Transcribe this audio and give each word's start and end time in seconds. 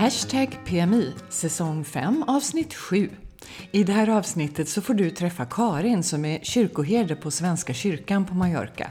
Hashtag 0.00 0.58
PMI, 0.64 1.12
säsong 1.28 1.84
5, 1.84 2.24
avsnitt 2.26 2.74
7. 2.74 3.10
I 3.72 3.84
det 3.84 3.92
här 3.92 4.08
avsnittet 4.08 4.68
så 4.68 4.82
får 4.82 4.94
du 4.94 5.10
träffa 5.10 5.44
Karin 5.44 6.02
som 6.02 6.24
är 6.24 6.38
kyrkoherde 6.42 7.16
på 7.16 7.30
Svenska 7.30 7.74
kyrkan 7.74 8.26
på 8.26 8.34
Mallorca. 8.34 8.88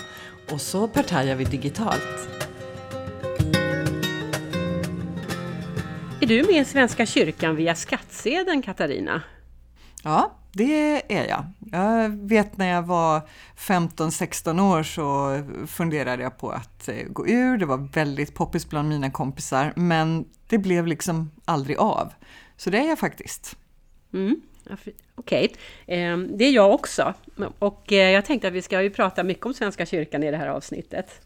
Och 0.52 0.62
så 0.62 0.88
partajar 0.88 1.36
vi 1.36 1.46
digitalt. 1.46 2.30
Är 6.22 6.28
du 6.28 6.44
med 6.44 6.62
i 6.62 6.66
Svenska 6.66 7.06
kyrkan 7.06 7.56
via 7.56 7.76
skattsedeln, 7.76 8.62
Katarina? 8.62 9.22
Ja, 10.04 10.39
det 10.52 11.14
är 11.16 11.28
jag. 11.28 11.46
Jag 11.72 12.10
vet 12.10 12.58
när 12.58 12.68
jag 12.68 12.84
var 12.84 13.22
15-16 13.58 14.62
år 14.62 14.84
så 14.84 15.42
funderade 15.68 16.24
jag 16.24 16.38
på 16.38 16.50
att 16.50 16.88
eh, 16.88 17.04
gå 17.08 17.28
ur. 17.28 17.58
Det 17.58 17.66
var 17.66 17.78
väldigt 17.78 18.34
poppis 18.34 18.70
bland 18.70 18.90
mina 18.90 19.12
kompisar, 19.12 19.74
men 19.76 20.26
det 20.48 20.58
blev 20.58 20.88
liksom 20.88 21.32
aldrig 21.46 21.78
av. 21.78 22.14
Så 22.58 22.70
det 22.70 22.78
är 22.78 22.88
jag 22.88 23.00
faktiskt. 23.00 23.58
Mm. 24.14 24.42
Okej, 24.70 24.94
okay. 25.16 25.48
Det 26.38 26.46
är 26.46 26.52
jag 26.52 26.74
också. 26.74 27.14
Och 27.60 27.92
eh, 27.92 28.10
jag 28.12 28.26
tänkte 28.26 28.48
att 28.48 28.54
vi 28.54 28.62
ska 28.62 28.82
ju 28.82 28.90
prata 28.90 29.24
mycket 29.24 29.46
om 29.46 29.54
Svenska 29.54 29.86
kyrkan 29.86 30.24
i 30.24 30.32
det 30.32 30.38
här 30.38 30.48
avsnittet. 30.48 31.22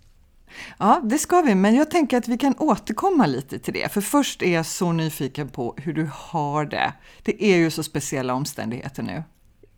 Ja, 0.77 1.01
det 1.03 1.17
ska 1.17 1.41
vi, 1.41 1.55
men 1.55 1.75
jag 1.75 1.91
tänker 1.91 2.17
att 2.17 2.27
vi 2.27 2.37
kan 2.37 2.55
återkomma 2.57 3.25
lite 3.25 3.59
till 3.59 3.73
det. 3.73 3.91
För 3.93 4.01
först 4.01 4.41
är 4.41 4.53
jag 4.53 4.65
så 4.65 4.91
nyfiken 4.91 5.49
på 5.49 5.75
hur 5.77 5.93
du 5.93 6.09
har 6.13 6.65
det. 6.65 6.93
Det 7.23 7.43
är 7.43 7.57
ju 7.57 7.71
så 7.71 7.83
speciella 7.83 8.33
omständigheter 8.33 9.03
nu. 9.03 9.23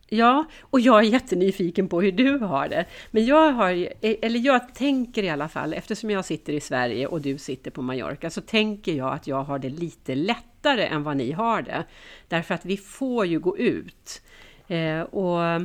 Ja, 0.10 0.46
och 0.62 0.80
jag 0.80 1.00
är 1.00 1.04
jättenyfiken 1.04 1.88
på 1.88 2.02
hur 2.02 2.12
du 2.12 2.38
har 2.38 2.68
det. 2.68 2.86
Men 3.12 3.26
jag 3.26 3.52
har, 3.52 3.72
e- 3.72 4.18
eller 4.22 4.40
jag 4.40 4.76
tänker 4.76 5.24
i 5.24 5.30
alla 5.30 5.50
fall, 5.50 5.74
eftersom 5.74 6.10
jag 6.10 6.26
sitter 6.26 6.54
i 6.54 6.60
Sverige 6.60 7.08
och 7.08 7.22
du 7.22 7.38
sitter 7.38 7.72
på 7.72 7.82
Mallorca, 7.82 8.30
så 8.30 8.42
tänker 8.42 8.94
jag 8.94 9.14
att 9.14 9.28
jag 9.28 9.44
har 9.44 9.60
det 9.60 9.70
lite 9.70 10.16
lättare 10.16 10.86
än 10.86 11.04
vad 11.04 11.18
ni 11.18 11.32
har 11.32 11.62
det. 11.62 11.84
Därför 12.28 12.54
att 12.54 12.66
vi 12.66 12.78
får 12.78 13.26
ju 13.26 13.40
gå 13.40 13.58
ut. 13.58 14.22
Eh, 14.68 15.02
och 15.02 15.62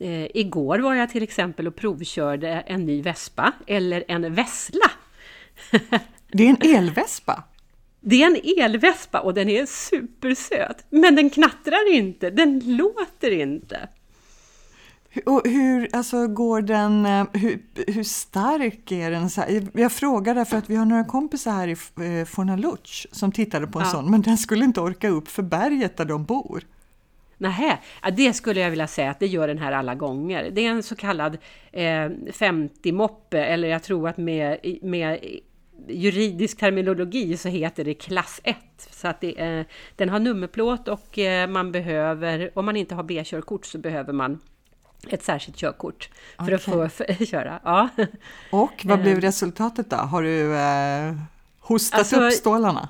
eh, 0.00 0.26
igår 0.34 0.78
var 0.78 0.94
jag 0.94 1.10
till 1.10 1.22
exempel 1.22 1.66
och 1.66 1.76
provkörde 1.76 2.48
en 2.48 2.86
ny 2.86 3.02
Vespa, 3.02 3.52
eller 3.66 4.04
en 4.08 4.34
Vessla. 4.34 4.90
det 6.32 6.46
är 6.46 6.48
en 6.48 6.76
elvespa? 6.76 7.44
Det 8.00 8.22
är 8.22 8.26
en 8.26 8.64
elvespa 8.64 9.20
och 9.20 9.34
den 9.34 9.48
är 9.48 9.66
supersöt. 9.66 10.84
Men 10.90 11.14
den 11.14 11.30
knattrar 11.30 11.94
inte, 11.94 12.30
den 12.30 12.76
låter 12.76 13.30
inte. 13.30 13.88
Och 15.26 15.42
hur 15.44 15.88
alltså, 15.92 16.26
går 16.26 16.62
den, 16.62 17.06
eh, 17.06 17.26
hur, 17.32 17.62
hur 17.86 18.04
stark 18.04 18.92
är 18.92 19.10
den? 19.10 19.30
Så 19.30 19.40
här? 19.40 19.68
Jag 19.74 19.92
frågar 19.92 20.34
därför 20.34 20.56
att 20.56 20.70
vi 20.70 20.76
har 20.76 20.84
några 20.84 21.04
kompisar 21.04 21.52
här 21.52 21.68
i 21.68 21.70
eh, 22.20 22.24
Fornaluch 22.24 23.06
som 23.12 23.32
tittade 23.32 23.66
på 23.66 23.78
en 23.78 23.84
ja. 23.84 23.90
sån, 23.90 24.10
men 24.10 24.22
den 24.22 24.38
skulle 24.38 24.64
inte 24.64 24.80
orka 24.80 25.08
upp 25.08 25.28
för 25.28 25.42
berget 25.42 25.96
där 25.96 26.04
de 26.04 26.24
bor. 26.24 26.64
Nähä, 27.40 27.78
ja, 28.02 28.10
det 28.10 28.32
skulle 28.32 28.60
jag 28.60 28.70
vilja 28.70 28.86
säga 28.86 29.10
att 29.10 29.20
det 29.20 29.26
gör 29.26 29.48
den 29.48 29.58
här 29.58 29.72
alla 29.72 29.94
gånger. 29.94 30.50
Det 30.50 30.66
är 30.66 30.70
en 30.70 30.82
så 30.82 30.96
kallad 30.96 31.38
eh, 31.72 31.82
50-moppe, 31.82 33.44
eller 33.44 33.68
jag 33.68 33.82
tror 33.82 34.08
att 34.08 34.16
med, 34.16 34.58
med 34.82 35.18
juridisk 35.88 36.58
terminologi 36.58 37.36
så 37.36 37.48
heter 37.48 37.84
det 37.84 37.94
klass 37.94 38.40
1. 38.44 38.56
Så 38.90 39.08
att 39.08 39.20
det, 39.20 39.40
eh, 39.40 39.66
den 39.96 40.08
har 40.08 40.18
nummerplåt 40.18 40.88
och 40.88 41.18
eh, 41.18 41.48
man 41.48 41.72
behöver, 41.72 42.50
om 42.54 42.64
man 42.64 42.76
inte 42.76 42.94
har 42.94 43.02
B-körkort 43.02 43.66
så 43.66 43.78
behöver 43.78 44.12
man 44.12 44.40
ett 45.08 45.22
särskilt 45.22 45.56
körkort 45.56 46.10
för 46.36 46.42
okay. 46.44 46.54
att 46.54 46.62
få 46.62 46.88
för, 46.88 47.24
köra. 47.26 47.60
Ja. 47.64 47.88
Och 48.50 48.84
vad 48.84 49.00
blev 49.00 49.16
eh. 49.16 49.20
resultatet 49.20 49.90
då? 49.90 49.96
Har 49.96 50.22
du 50.22 50.56
eh, 50.56 51.14
hostat 51.60 51.98
alltså, 51.98 52.20
upp 52.20 52.32
stålarna? 52.32 52.88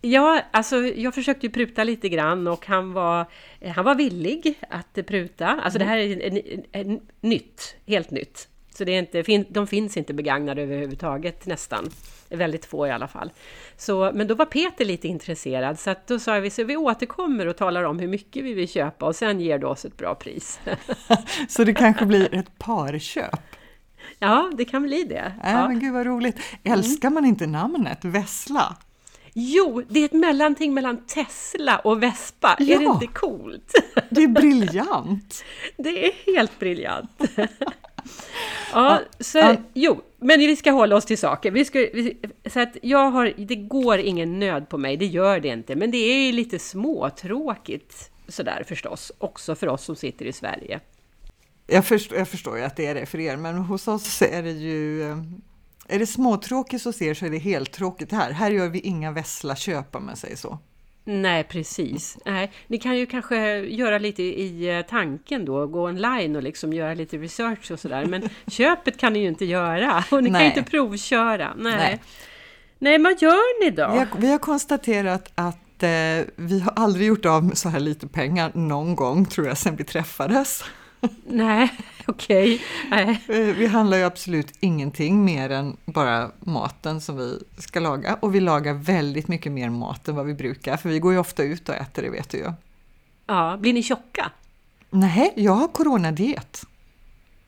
Ja, 0.00 0.42
alltså 0.50 0.76
jag 0.76 1.14
försökte 1.14 1.46
ju 1.46 1.52
pruta 1.52 1.84
lite 1.84 2.08
grann 2.08 2.48
och 2.48 2.66
han 2.66 2.92
var, 2.92 3.26
han 3.74 3.84
var 3.84 3.94
villig 3.94 4.58
att 4.68 5.06
pruta. 5.06 5.46
Alltså 5.46 5.78
det 5.78 5.84
här 5.84 5.98
är 5.98 6.22
en, 6.22 6.36
en, 6.36 6.62
en, 6.72 7.00
nytt, 7.20 7.76
helt 7.86 8.10
nytt. 8.10 8.48
Så 8.74 8.84
det 8.84 8.92
är 8.92 8.98
inte, 8.98 9.44
de 9.50 9.66
finns 9.66 9.96
inte 9.96 10.14
begagnade 10.14 10.62
överhuvudtaget 10.62 11.46
nästan. 11.46 11.90
Väldigt 12.28 12.64
få 12.64 12.86
i 12.86 12.90
alla 12.90 13.08
fall. 13.08 13.32
Så, 13.76 14.10
men 14.14 14.26
då 14.26 14.34
var 14.34 14.46
Peter 14.46 14.84
lite 14.84 15.08
intresserad, 15.08 15.78
så 15.78 15.90
att 15.90 16.06
då 16.06 16.18
sa 16.18 16.38
vi 16.38 16.50
så 16.50 16.64
vi 16.64 16.76
återkommer 16.76 17.46
och 17.46 17.56
talar 17.56 17.82
om 17.82 17.98
hur 17.98 18.08
mycket 18.08 18.44
vi 18.44 18.54
vill 18.54 18.68
köpa 18.68 19.06
och 19.06 19.16
sen 19.16 19.40
ger 19.40 19.58
du 19.58 19.66
oss 19.66 19.84
ett 19.84 19.96
bra 19.96 20.14
pris. 20.14 20.60
så 21.48 21.64
det 21.64 21.74
kanske 21.74 22.06
blir 22.06 22.34
ett 22.34 22.58
parköp? 22.58 23.40
Ja, 24.18 24.50
det 24.56 24.64
kan 24.64 24.82
bli 24.82 25.04
det. 25.04 25.32
Äh, 25.44 25.52
ja. 25.52 25.68
Men 25.68 25.80
gud 25.80 25.92
vad 25.92 26.06
roligt! 26.06 26.36
Älskar 26.64 27.08
mm. 27.08 27.14
man 27.14 27.24
inte 27.24 27.46
namnet 27.46 28.04
Vessla? 28.04 28.76
Jo, 29.32 29.82
det 29.88 30.00
är 30.00 30.04
ett 30.04 30.12
mellanting 30.12 30.74
mellan 30.74 31.06
Tesla 31.06 31.78
och 31.78 32.02
Vespa. 32.02 32.56
Ja, 32.58 32.74
är 32.74 32.78
det 32.78 32.84
inte 32.84 33.06
coolt? 33.06 33.72
Det 34.10 34.22
är 34.22 34.28
briljant! 34.28 35.44
Det 35.76 36.06
är 36.06 36.34
helt 36.34 36.58
briljant! 36.58 37.10
Ja, 38.72 39.00
så, 39.20 39.38
ja. 39.38 39.56
jo, 39.74 40.00
men 40.18 40.40
vi 40.40 40.56
ska 40.56 40.70
hålla 40.70 40.96
oss 40.96 41.04
till 41.04 41.18
saker. 41.18 41.50
Vi 41.50 41.64
ska, 41.64 41.78
vi, 41.78 42.16
så 42.46 42.60
att 42.60 42.76
jag 42.82 43.10
har, 43.10 43.32
det 43.36 43.56
går 43.56 43.98
ingen 43.98 44.38
nöd 44.38 44.68
på 44.68 44.78
mig, 44.78 44.96
det 44.96 45.06
gör 45.06 45.40
det 45.40 45.48
inte. 45.48 45.76
Men 45.76 45.90
det 45.90 45.98
är 45.98 46.32
lite 46.32 46.58
småtråkigt 46.58 48.10
sådär 48.28 48.64
förstås, 48.68 49.12
också 49.18 49.54
för 49.54 49.66
oss 49.66 49.84
som 49.84 49.96
sitter 49.96 50.24
i 50.24 50.32
Sverige. 50.32 50.80
Jag 51.66 51.84
förstår, 51.84 52.18
jag 52.18 52.28
förstår 52.28 52.58
ju 52.58 52.64
att 52.64 52.76
det 52.76 52.86
är 52.86 52.94
det 52.94 53.06
för 53.06 53.20
er, 53.20 53.36
men 53.36 53.54
hos 53.54 53.88
oss 53.88 54.22
är 54.22 54.42
det 54.42 54.50
ju 54.50 55.16
är 55.90 55.98
det 55.98 56.06
småtråkigt 56.06 56.84
hos 56.84 57.02
er 57.02 57.14
så 57.14 57.26
är 57.26 57.30
det 57.30 57.38
helt 57.38 57.72
tråkigt 57.72 58.12
här. 58.12 58.30
Här 58.30 58.50
gör 58.50 58.68
vi 58.68 58.80
inga 58.80 59.10
vässla 59.10 59.56
köp 59.56 59.96
om 59.96 60.06
man 60.06 60.16
säger 60.16 60.36
så. 60.36 60.58
Nej, 61.04 61.44
precis. 61.44 62.18
Nej, 62.24 62.52
ni 62.66 62.78
kan 62.78 62.96
ju 62.96 63.06
kanske 63.06 63.58
göra 63.58 63.98
lite 63.98 64.22
i 64.22 64.76
eh, 64.76 64.82
tanken 64.82 65.44
då, 65.44 65.66
gå 65.66 65.84
online 65.84 66.36
och 66.36 66.42
liksom 66.42 66.72
göra 66.72 66.94
lite 66.94 67.16
research 67.16 67.70
och 67.70 67.80
sådär. 67.80 68.06
Men 68.06 68.28
köpet 68.46 68.96
kan 68.96 69.12
ni 69.12 69.18
ju 69.18 69.28
inte 69.28 69.44
göra 69.44 70.04
och 70.10 70.22
ni 70.22 70.30
Nej. 70.30 70.40
kan 70.40 70.58
inte 70.58 70.70
provköra. 70.70 71.54
Nej. 71.56 71.76
Nej. 71.76 72.00
Nej, 72.78 72.98
vad 72.98 73.22
gör 73.22 73.64
ni 73.64 73.70
då? 73.70 73.90
Vi 73.92 73.98
har, 73.98 74.08
vi 74.18 74.30
har 74.30 74.38
konstaterat 74.38 75.32
att 75.34 75.82
eh, 75.82 75.88
vi 76.36 76.60
har 76.60 76.72
aldrig 76.76 77.06
gjort 77.06 77.26
av 77.26 77.44
med 77.44 77.58
så 77.58 77.68
här 77.68 77.80
lite 77.80 78.06
pengar 78.06 78.50
någon 78.54 78.96
gång, 78.96 79.24
tror 79.24 79.46
jag, 79.46 79.58
sedan 79.58 79.76
vi 79.76 79.84
träffades. 79.84 80.64
Nej, 81.26 81.72
okej. 82.06 82.62
Okay. 82.86 83.16
Eh, 83.28 83.56
vi 83.56 83.66
handlar 83.66 83.96
ju 83.96 84.04
absolut 84.04 84.52
ingenting 84.60 85.24
mer 85.24 85.50
än 85.50 85.76
bara 85.84 86.30
maten 86.40 87.00
som 87.00 87.16
vi 87.16 87.38
ska 87.58 87.80
laga. 87.80 88.18
Och 88.20 88.34
vi 88.34 88.40
lagar 88.40 88.74
väldigt 88.74 89.28
mycket 89.28 89.52
mer 89.52 89.70
mat 89.70 90.08
än 90.08 90.16
vad 90.16 90.26
vi 90.26 90.34
brukar, 90.34 90.76
för 90.76 90.88
vi 90.88 90.98
går 90.98 91.12
ju 91.12 91.18
ofta 91.18 91.42
ut 91.42 91.68
och 91.68 91.74
äter, 91.74 92.02
det 92.02 92.10
vet 92.10 92.28
du 92.28 92.38
ju. 92.38 92.52
Ja, 93.26 93.56
blir 93.60 93.72
ni 93.72 93.82
tjocka? 93.82 94.30
Nej, 94.90 95.32
jag 95.36 95.52
har 95.52 95.68
coronadiet. 95.68 96.66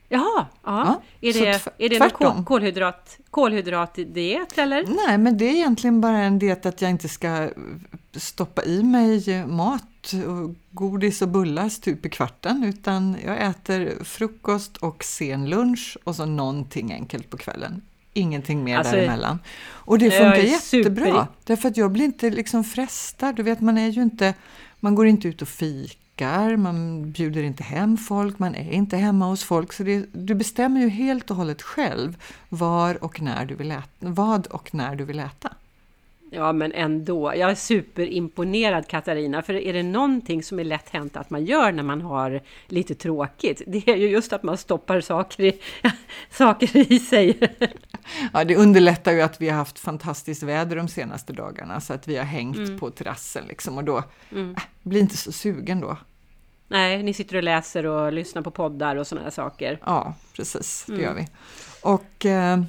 Jaha, 0.09 0.47
ja. 0.65 1.03
är 1.21 1.33
det, 1.33 1.69
är 1.79 1.89
det 1.89 2.21
någon 2.21 2.45
kolhydrat, 2.45 3.19
kolhydratdiet 3.31 4.59
eller? 4.59 5.07
Nej, 5.07 5.19
men 5.19 5.39
det 5.39 5.45
är 5.45 5.53
egentligen 5.53 6.01
bara 6.01 6.19
en 6.19 6.39
diet 6.39 6.67
att 6.67 6.83
jag 6.83 6.91
inte 6.91 7.09
ska 7.09 7.49
stoppa 8.17 8.65
i 8.65 8.83
mig 8.83 9.47
mat 9.47 9.85
och 10.29 10.55
godis 10.71 11.23
och 11.23 11.29
bullar 11.29 11.69
stup 11.69 12.07
i 12.07 12.09
kvarten 12.09 12.65
utan 12.65 13.17
jag 13.25 13.43
äter 13.43 14.05
frukost 14.05 14.77
och 14.77 15.05
sen 15.05 15.51
lunch 15.51 15.99
och 16.05 16.17
så 16.17 16.27
någonting 16.27 16.93
enkelt 16.93 17.31
på 17.31 17.37
kvällen. 17.37 17.83
Ingenting 18.15 18.65
mer 18.65 18.79
alltså, 18.79 18.97
däremellan. 18.97 19.39
Och 19.65 19.99
det 19.99 20.11
funkar 20.11 20.37
jättebra. 20.37 21.05
Super. 21.05 21.27
Därför 21.45 21.69
att 21.69 21.77
jag 21.77 21.91
blir 21.91 22.05
inte 22.05 22.31
liksom 22.31 22.65
frestad. 22.65 23.37
Du 23.37 23.43
vet, 23.43 23.61
man 23.61 23.79
är 23.79 23.89
ju 23.89 24.03
inte, 24.03 24.35
man 24.81 24.95
går 24.95 25.07
inte 25.07 25.29
ut 25.29 25.43
och 25.43 25.49
fikar, 25.49 26.57
man 26.57 27.11
bjuder 27.11 27.43
inte 27.43 27.63
hem 27.63 27.97
folk, 27.97 28.39
man 28.39 28.55
är 28.55 28.73
inte 28.73 28.97
hemma 28.97 29.27
hos 29.27 29.45
folk. 29.45 29.73
Så 29.73 29.83
det, 29.83 30.07
du 30.13 30.35
bestämmer 30.35 30.81
ju 30.81 30.89
helt 30.89 31.31
och 31.31 31.37
hållet 31.37 31.63
själv 31.63 32.17
var 32.49 33.05
och 33.05 33.21
när 33.21 33.45
du 33.45 33.55
vill 33.55 33.71
äta, 33.71 33.87
vad 33.99 34.47
och 34.47 34.75
när 34.75 34.97
du 34.97 35.05
vill 35.05 35.19
äta. 35.19 35.53
Ja, 36.35 36.53
men 36.53 36.73
ändå. 36.73 37.35
Jag 37.37 37.51
är 37.51 37.55
superimponerad 37.55 38.89
Katarina, 38.89 39.43
för 39.43 39.55
är 39.55 39.73
det 39.73 39.83
någonting 39.83 40.43
som 40.43 40.59
är 40.59 40.65
lätt 40.65 40.89
hänt 40.89 41.17
att 41.17 41.31
man 41.31 41.45
gör 41.45 41.73
när 41.73 41.83
man 41.83 42.01
har 42.01 42.41
lite 42.67 42.95
tråkigt, 42.95 43.63
det 43.67 43.89
är 43.89 43.97
ju 43.97 44.09
just 44.09 44.33
att 44.33 44.43
man 44.43 44.59
stoppar 44.59 45.01
saker 45.01 45.43
i, 45.43 45.61
saker 46.31 46.93
i 46.93 46.99
sig. 46.99 47.39
Ja, 48.33 48.45
det 48.45 48.57
underlättar 48.57 49.13
ju 49.13 49.21
att 49.21 49.41
vi 49.41 49.49
har 49.49 49.57
haft 49.57 49.79
fantastiskt 49.79 50.43
väder 50.43 50.77
de 50.77 50.89
senaste 50.89 51.33
dagarna, 51.33 51.81
så 51.81 51.93
att 51.93 52.09
vi 52.09 52.17
har 52.17 52.25
hängt 52.25 52.57
mm. 52.57 52.79
på 52.79 52.91
terrassen 52.91 53.45
liksom, 53.49 53.79
och 53.79 53.85
då 53.85 54.05
mm. 54.31 54.51
äh, 54.51 54.63
blir 54.83 55.01
inte 55.01 55.17
så 55.17 55.33
sugen 55.33 55.81
då. 55.81 55.97
Nej, 56.69 57.03
ni 57.03 57.15
sitter 57.15 57.37
och 57.37 57.43
läser 57.43 57.87
och 57.87 58.13
lyssnar 58.13 58.43
på 58.43 58.51
poddar 58.51 58.97
och 58.97 59.07
sådana 59.07 59.31
saker. 59.31 59.79
Ja, 59.85 60.15
precis, 60.37 60.85
det 60.87 60.93
mm. 60.93 61.05
gör 61.05 61.15
vi. 61.15 61.27
Och 61.83 62.27
eh, 62.27 62.63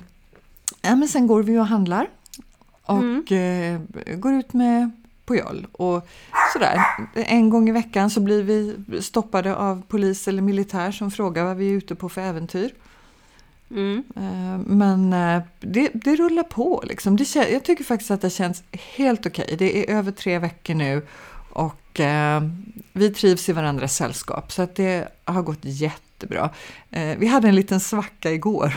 ja, 0.81 0.95
men 0.95 1.07
sen 1.07 1.27
går 1.27 1.43
vi 1.43 1.59
och 1.59 1.67
handlar 1.67 2.09
och 2.85 3.31
mm. 3.31 3.87
eh, 4.05 4.15
går 4.15 4.33
ut 4.33 4.53
med 4.53 4.91
Pujol. 5.25 5.67
Och 5.71 6.07
sådär. 6.53 6.81
En 7.13 7.49
gång 7.49 7.69
i 7.69 7.71
veckan 7.71 8.09
så 8.09 8.19
blir 8.19 8.43
vi 8.43 9.01
stoppade 9.01 9.55
av 9.55 9.81
polis 9.87 10.27
eller 10.27 10.41
militär 10.41 10.91
som 10.91 11.11
frågar 11.11 11.43
vad 11.43 11.57
vi 11.57 11.69
är 11.69 11.73
ute 11.73 11.95
på 11.95 12.09
för 12.09 12.21
äventyr. 12.21 12.73
Mm. 13.71 14.03
Eh, 14.15 14.67
Men 14.67 15.13
eh, 15.13 15.41
det, 15.59 15.89
det 15.93 16.15
rullar 16.15 16.43
på 16.43 16.83
liksom. 16.87 17.15
Det, 17.17 17.35
jag 17.35 17.63
tycker 17.63 17.83
faktiskt 17.83 18.11
att 18.11 18.21
det 18.21 18.29
känns 18.29 18.63
helt 18.71 19.25
okej. 19.25 19.55
Det 19.59 19.79
är 19.79 19.95
över 19.95 20.11
tre 20.11 20.39
veckor 20.39 20.73
nu 20.73 21.07
och 21.49 21.99
eh, 21.99 22.43
vi 22.93 23.13
trivs 23.13 23.49
i 23.49 23.53
varandras 23.53 23.95
sällskap 23.95 24.51
så 24.51 24.61
att 24.61 24.75
det 24.75 25.07
har 25.25 25.41
gått 25.41 25.59
jättebra. 25.61 26.49
Eh, 26.91 27.17
vi 27.17 27.27
hade 27.27 27.47
en 27.47 27.55
liten 27.55 27.79
svacka 27.79 28.31
igår. 28.31 28.73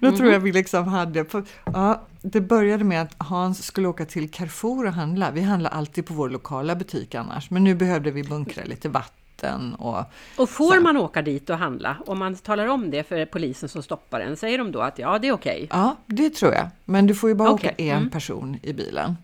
Då 0.00 0.16
tror 0.16 0.32
jag 0.32 0.40
vi 0.40 0.52
liksom 0.52 0.88
hade, 0.88 1.24
för, 1.24 1.44
ja, 1.64 2.00
det 2.22 2.40
började 2.40 2.84
med 2.84 3.02
att 3.02 3.14
Hans 3.18 3.64
skulle 3.66 3.88
åka 3.88 4.04
till 4.04 4.30
Carrefour 4.30 4.86
och 4.86 4.92
handla. 4.92 5.30
Vi 5.30 5.40
handlar 5.42 5.70
alltid 5.70 6.06
på 6.06 6.14
vår 6.14 6.28
lokala 6.30 6.74
butik 6.74 7.14
annars, 7.14 7.50
men 7.50 7.64
nu 7.64 7.74
behövde 7.74 8.10
vi 8.10 8.24
bunkra 8.24 8.64
lite 8.64 8.88
vatten 8.88 9.74
och 9.74 10.04
Och 10.36 10.50
får 10.50 10.74
Så. 10.74 10.80
man 10.80 10.96
åka 10.96 11.22
dit 11.22 11.50
och 11.50 11.58
handla? 11.58 11.96
Om 12.06 12.18
man 12.18 12.34
talar 12.36 12.66
om 12.66 12.90
det 12.90 13.08
för 13.08 13.26
polisen 13.26 13.68
som 13.68 13.82
stoppar 13.82 14.20
en, 14.20 14.36
säger 14.36 14.58
de 14.58 14.72
då 14.72 14.80
att 14.80 14.98
ja, 14.98 15.18
det 15.18 15.28
är 15.28 15.32
okej? 15.32 15.68
Ja, 15.70 15.96
det 16.06 16.30
tror 16.30 16.52
jag. 16.54 16.68
Men 16.84 17.06
du 17.06 17.14
får 17.14 17.28
ju 17.30 17.34
bara 17.34 17.50
Okej, 17.50 17.70
åka 17.72 17.82
en 17.82 17.96
mm. 17.96 18.10
person 18.10 18.58
i 18.62 18.72
bilen. 18.72 19.16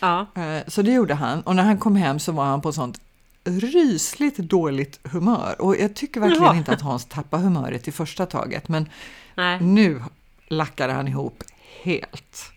Ja, 0.00 0.26
Eh, 0.34 0.62
Så 0.66 0.82
det 0.82 0.92
gjorde 0.92 1.14
han. 1.14 1.40
Och 1.40 1.56
när 1.56 1.62
han 1.62 1.78
kom 1.78 1.96
hem 1.96 2.18
så 2.18 2.32
var 2.32 2.44
han 2.44 2.60
på 2.60 2.72
sånt 2.72 3.00
rysligt 3.44 4.36
dåligt 4.36 5.00
humör. 5.12 5.54
Och 5.62 5.76
jag 5.76 5.94
tycker 5.94 6.20
verkligen 6.20 6.44
Jaha. 6.44 6.56
inte 6.56 6.72
att 6.72 6.80
Hans 6.80 7.04
tappade 7.04 7.42
humöret 7.42 7.88
i 7.88 7.92
första 7.92 8.26
taget. 8.26 8.68
Men 8.68 8.88
nej. 9.34 9.60
nu 9.60 10.02
lackade 10.48 10.92
han 10.92 11.08
ihop 11.08 11.42
helt. 11.82 12.52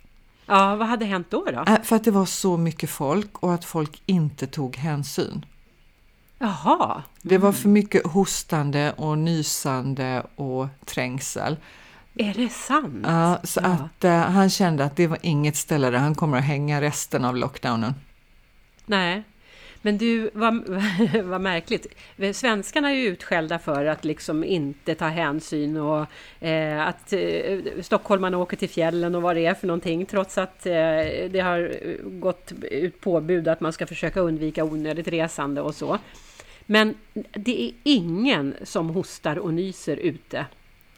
Ja, 0.46 0.76
vad 0.76 0.88
hade 0.88 1.06
hänt 1.06 1.28
då? 1.30 1.46
då? 1.46 1.64
Eh, 1.68 1.82
För 1.84 1.96
att 1.96 2.04
det 2.04 2.12
var 2.12 2.26
så 2.26 2.58
mycket 2.58 2.90
folk 2.90 3.38
och 3.44 3.54
att 3.54 3.66
folk 3.66 4.02
inte 4.06 4.48
tog 4.48 4.76
hänsyn. 4.76 5.46
Jaha, 6.40 7.04
Det 7.22 7.38
var 7.38 7.52
för 7.52 7.70
mycket 7.70 8.08
hostande 8.08 8.92
och 8.98 9.18
nysande 9.18 10.24
och 10.36 10.68
trängsel. 10.86 11.58
är 12.16 12.34
det 12.34 12.50
sant? 12.50 13.06
Ja, 13.08 13.40
så 13.44 13.60
Ja. 13.64 13.68
att 13.70 14.04
eh, 14.04 14.12
han 14.20 14.50
kände 14.50 14.86
att 14.86 14.96
det 14.96 15.08
var 15.08 15.18
inget 15.22 15.56
ställe 15.56 15.90
där 15.90 15.98
han 16.00 16.16
kommer 16.16 16.38
att 16.38 16.44
hänga 16.44 16.82
resten 16.82 17.26
av 17.26 17.36
lockdownen. 17.38 17.94
Nej. 18.86 19.24
Men 19.86 19.98
du, 19.98 20.30
vad, 20.34 20.64
vad 21.24 21.42
märkligt. 21.42 21.88
Svenskarna 22.34 22.92
är 22.92 22.96
ju 22.96 23.08
utskällda 23.08 23.60
för 23.60 23.86
att 23.86 24.06
liksom 24.06 24.44
inte 24.44 24.96
ta 24.96 25.08
hänsyn 25.08 25.78
och 25.78 26.06
eh, 26.46 26.88
att 26.88 27.14
eh, 27.14 27.60
stockholmarna 27.82 28.38
åker 28.38 28.58
till 28.58 28.70
fjällen 28.70 29.16
och 29.16 29.22
vad 29.22 29.36
det 29.36 29.46
är 29.46 29.54
för 29.54 29.68
någonting 29.68 30.06
trots 30.06 30.38
att 30.38 30.66
eh, 30.66 30.74
det 31.30 31.42
har 31.44 31.76
gått 32.20 32.52
ut 32.62 33.02
påbud 33.02 33.48
att 33.48 33.62
man 33.62 33.74
ska 33.74 33.88
försöka 33.88 34.20
undvika 34.20 34.64
onödigt 34.64 35.08
resande 35.08 35.62
och 35.62 35.76
så. 35.76 35.98
Men 36.66 36.96
det 37.32 37.64
är 37.64 37.72
ingen 37.84 38.56
som 38.64 38.90
hostar 38.90 39.40
och 39.40 39.54
nyser 39.54 39.98
ute. 39.98 40.46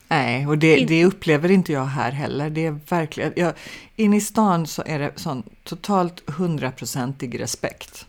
Nej, 0.07 0.47
och 0.47 0.57
det, 0.57 0.77
In- 0.77 0.87
det 0.87 1.05
upplever 1.05 1.51
inte 1.51 1.71
jag 1.71 1.85
här 1.85 2.11
heller. 2.11 2.49
Det 2.49 2.65
är 2.65 2.79
verkligen, 2.89 3.33
jag, 3.35 3.53
inne 3.95 4.17
i 4.17 4.21
stan 4.21 4.67
så 4.67 4.83
är 4.85 4.99
det 4.99 5.11
sån 5.15 5.43
totalt 5.63 6.29
hundraprocentig 6.29 7.39
respekt. 7.39 8.07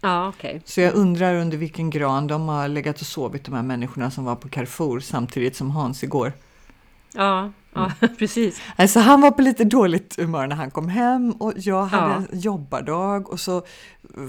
Ja, 0.00 0.28
okej. 0.28 0.62
Så 0.64 0.80
jag 0.80 0.94
undrar 0.94 1.34
under 1.34 1.56
vilken 1.56 1.90
gran 1.90 2.26
de 2.26 2.48
har 2.48 2.68
legat 2.68 3.00
och 3.00 3.06
sovit, 3.06 3.44
de 3.44 3.54
här 3.54 3.62
människorna 3.62 4.10
som 4.10 4.24
var 4.24 4.36
på 4.36 4.48
Carrefour 4.48 5.00
samtidigt 5.00 5.56
som 5.56 5.70
Hans 5.70 6.04
igår. 6.04 6.32
Ja, 7.14 7.50
ja 7.74 7.92
precis. 8.18 8.60
Alltså 8.76 9.00
han 9.00 9.20
var 9.20 9.30
på 9.30 9.42
lite 9.42 9.64
dåligt 9.64 10.16
humör 10.18 10.46
när 10.46 10.56
han 10.56 10.70
kom 10.70 10.88
hem 10.88 11.30
och 11.32 11.52
jag 11.56 11.84
hade 11.84 12.12
Ja. 12.12 12.22
en 12.32 12.40
jobbardag 12.40 13.28
och 13.30 13.40
så 13.40 13.62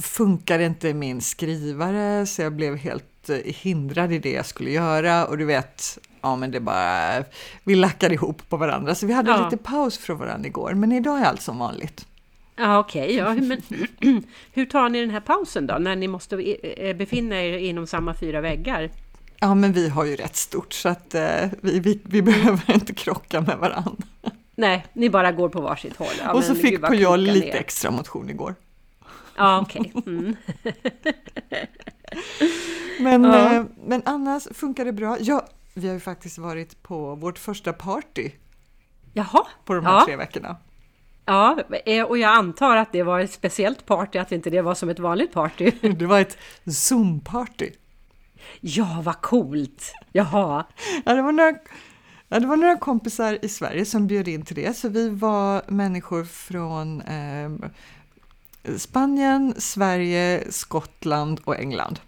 funkade 0.01 0.65
inte 0.65 0.93
min 0.93 1.21
skrivare 1.21 2.25
så 2.25 2.41
jag 2.41 2.53
blev 2.53 2.75
helt 2.77 3.29
eh, 3.29 3.35
hindrad 3.45 4.11
i 4.13 4.19
det 4.19 4.31
jag 4.31 4.45
skulle 4.45 4.71
göra 4.71 5.25
och 5.25 5.37
du 5.37 5.45
vet, 5.45 5.97
ja 6.21 6.35
men 6.35 6.51
det 6.51 6.59
bara, 6.59 7.23
vi 7.63 7.75
lackade 7.75 8.13
ihop 8.13 8.49
på 8.49 8.57
varandra 8.57 8.95
så 8.95 9.05
vi 9.05 9.13
hade 9.13 9.31
Ja. 9.31 9.43
lite 9.43 9.57
paus 9.63 9.97
från 9.97 10.17
varandra 10.17 10.47
igår 10.47 10.73
men 10.73 10.91
idag 10.91 11.19
är 11.19 11.25
allt 11.25 11.41
som 11.41 11.57
vanligt. 11.59 12.05
Ja, 12.59 12.79
okej. 12.79 13.15
Ja, 13.15 13.33
men 13.33 13.61
hur 14.53 14.65
tar 14.65 14.89
ni 14.89 15.01
den 15.01 15.09
här 15.09 15.19
pausen 15.19 15.67
då, 15.67 15.73
när 15.77 15.95
ni 15.95 16.07
måste 16.07 16.35
eh, 16.35 16.95
befinna 16.95 17.35
er 17.43 17.57
inom 17.57 17.87
samma 17.87 18.13
fyra 18.13 18.41
väggar? 18.41 18.89
Ja 19.39 19.55
men 19.55 19.73
vi 19.73 19.89
har 19.89 20.05
ju 20.05 20.15
rätt 20.15 20.35
stort 20.35 20.73
så 20.73 20.89
att 20.89 21.15
eh, 21.15 21.45
vi, 21.61 21.79
vi, 21.79 21.99
vi 22.03 22.21
behöver 22.31 22.73
inte 22.73 22.93
krocka 22.93 23.41
med 23.41 23.57
varandra. 23.57 23.91
Nej, 24.55 24.85
ni 24.93 25.09
bara 25.09 25.31
går 25.31 25.49
på 25.49 25.61
varsitt 25.61 25.95
håll. 25.97 26.07
Ja, 26.23 26.33
och 26.33 26.43
så 26.43 26.53
men 26.53 26.61
fick 26.61 26.81
på 26.81 26.95
jag 26.95 27.19
lite 27.19 27.47
är. 27.49 27.55
extra 27.59 27.91
motion 27.91 28.29
igår. 28.29 28.55
Ja, 29.37 29.59
okej. 29.61 29.91
Mm. 30.05 30.35
Men, 32.99 33.23
Ja. 33.23 33.53
eh, 33.55 33.63
men 33.85 34.01
annars 34.05 34.43
funkar 34.53 34.85
det 34.85 34.93
bra. 34.93 35.17
Ja, 35.19 35.47
vi 35.73 35.87
har 35.87 35.93
ju 35.93 35.99
faktiskt 35.99 36.37
varit 36.37 36.83
på 36.83 37.15
vårt 37.15 37.39
första 37.39 37.73
party 37.73 38.31
Jaha. 39.13 39.47
på 39.65 39.73
de 39.73 39.85
här 39.85 39.93
Ja. 39.93 40.05
tre 40.05 40.15
veckorna. 40.15 40.57
Ja, 41.29 41.57
eh, 41.85 42.03
och 42.03 42.17
jag 42.17 42.29
antar 42.31 42.77
att 42.77 42.91
det 42.91 43.03
var 43.03 43.19
ett 43.19 43.31
speciellt 43.31 43.85
party, 43.85 44.19
att 44.19 44.31
inte 44.31 44.49
det 44.49 44.61
var 44.61 44.75
som 44.75 44.89
ett 44.89 44.99
vanligt 44.99 45.33
party. 45.33 45.71
Det 45.81 46.05
var 46.05 46.19
ett 46.19 46.37
Zoom-party. 46.65 47.69
Ja, 48.61 49.01
vad 49.03 49.21
coolt! 49.21 49.93
Jaha. 50.11 50.65
Ja, 51.05 51.13
det, 51.13 51.21
var 51.21 51.31
några, 51.31 51.53
ja, 52.29 52.39
det 52.39 52.47
var 52.47 52.57
några 52.57 52.77
kompisar 52.77 53.37
i 53.41 53.49
Sverige 53.49 53.85
som 53.85 54.07
bjöd 54.07 54.27
in 54.27 54.45
till 54.45 54.55
det, 54.55 54.77
så 54.77 54.89
vi 54.89 55.09
var 55.09 55.61
människor 55.67 56.23
från 56.23 57.01
eh, 57.01 57.49
Spanien, 58.77 59.53
Sverige, 59.57 60.43
Skottland 60.51 61.41
och 61.43 61.59
England. 61.59 61.99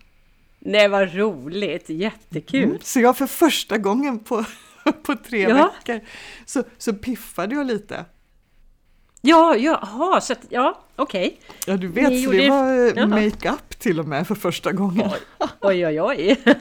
Nej, 0.59 0.87
vad 0.87 1.13
roligt! 1.15 1.89
Jättekul! 1.89 2.63
Mm. 2.63 2.77
Så 2.81 2.99
jag 2.99 3.17
för 3.17 3.27
första 3.27 3.77
gången 3.77 4.19
på, 4.19 4.45
på 5.03 5.15
tre 5.15 5.41
Ja. 5.41 5.71
veckor 5.85 6.07
så, 6.45 6.63
så 6.77 6.93
piffade 6.93 7.55
jag 7.55 7.67
lite. 7.67 8.05
Ja, 9.21 9.55
jaha, 9.55 10.21
så 10.21 10.33
att, 10.33 10.45
ja, 10.49 10.79
okej. 10.95 11.39
Ja, 11.67 11.77
du 11.77 11.87
vet, 11.87 12.09
Ni 12.09 12.23
så 12.23 12.31
det 12.31 12.49
var 12.49 12.97
eh, 12.97 13.07
make-up 13.07 13.79
till 13.79 13.99
och 13.99 14.07
med 14.07 14.27
för 14.27 14.35
första 14.35 14.71
gången. 14.71 15.09
Oj, 15.59 15.87
oj, 15.87 16.01
oj. 16.01 16.37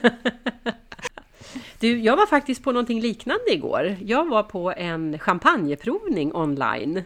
Du, 1.79 1.99
jag 1.99 2.17
var 2.17 2.27
faktiskt 2.27 2.65
på 2.65 2.73
någonting 2.73 3.01
liknande 3.01 3.53
igår. 3.53 3.97
Jag 4.05 4.29
var 4.29 4.43
på 4.43 4.73
en 4.73 5.19
champagneprovning 5.19 6.35
online. 6.35 7.03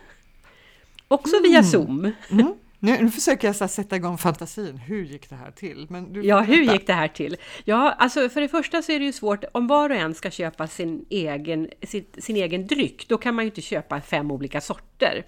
Också 1.08 1.40
via 1.42 1.62
Zoom. 1.62 2.12
Mm. 2.30 2.54
Nu, 2.84 3.02
nu 3.02 3.10
försöker 3.10 3.48
jag 3.48 3.56
så 3.56 3.69
sätta 3.69 3.96
igång 3.96 4.19
fantasin. 4.19 4.76
Hur 4.76 5.04
gick 5.04 5.31
det 5.31 5.36
här 5.36 5.50
till? 5.50 5.86
Men 5.90 6.12
du 6.12 6.22
Ja, 6.25 6.40
hur 6.40 6.62
gick 6.72 6.86
det 6.86 6.92
här 6.92 7.08
till? 7.08 7.36
Ja, 7.64 7.92
alltså 7.98 8.28
för 8.28 8.40
det 8.40 8.48
första 8.48 8.82
så 8.82 8.92
är 8.92 8.98
det 8.98 9.04
ju 9.04 9.12
svårt 9.12 9.44
om 9.52 9.66
var 9.66 9.90
och 9.90 9.96
en 9.96 10.14
ska 10.14 10.31
köpa 10.31 10.67
sin 10.67 11.06
egen, 11.10 11.69
sin, 11.82 12.06
sin 12.19 12.36
egen 12.36 12.67
dryck. 12.67 13.08
Då 13.08 13.19
kan 13.19 13.34
man 13.34 13.44
ju 13.44 13.50
inte 13.50 13.60
köpa 13.60 14.00
fem 14.00 14.31
olika 14.31 14.60
sorter. 14.60 15.26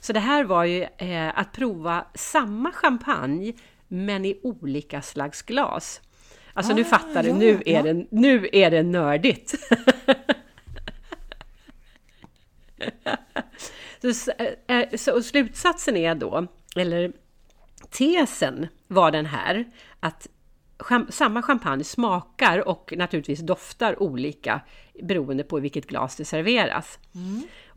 Så 0.00 0.12
det 0.12 0.20
här 0.20 0.44
var 0.44 0.64
ju 0.64 0.82
eh, 0.82 1.38
att 1.38 1.52
prova 1.52 2.04
samma 2.14 2.72
champagne 2.72 3.52
men 3.88 4.24
i 4.24 4.40
olika 4.42 5.02
slags 5.02 5.42
glas. 5.42 6.00
Alltså 6.52 6.74
nu 6.74 6.80
Ah, 6.82 6.84
fattar 6.84 7.22
du, 7.22 7.28
ja, 7.28 7.34
nu 7.34 7.62
ja. 7.66 7.78
är, 7.78 7.82
det, 7.94 8.06
nu 8.10 8.48
är 8.52 8.70
det 8.70 8.82
nördigt. 8.82 9.54
så, 14.02 14.08
s- 14.08 14.28
eh, 14.68 14.96
så, 14.96 15.22
slutsatsen 15.22 15.96
är 15.96 16.14
då, 16.14 16.46
eller 16.74 17.12
tesen 17.90 18.66
var 18.88 19.10
den 19.10 19.26
här, 19.26 19.64
att 20.00 20.28
samma 21.08 21.42
champagne 21.42 21.84
smakar 21.84 22.68
och 22.68 22.92
naturligtvis 22.96 23.40
doftar 23.40 24.02
olika 24.02 24.60
beroende 25.02 25.44
på 25.44 25.58
i 25.58 25.62
vilket 25.62 25.86
glas 25.86 26.16
det 26.16 26.24
serveras. 26.24 26.98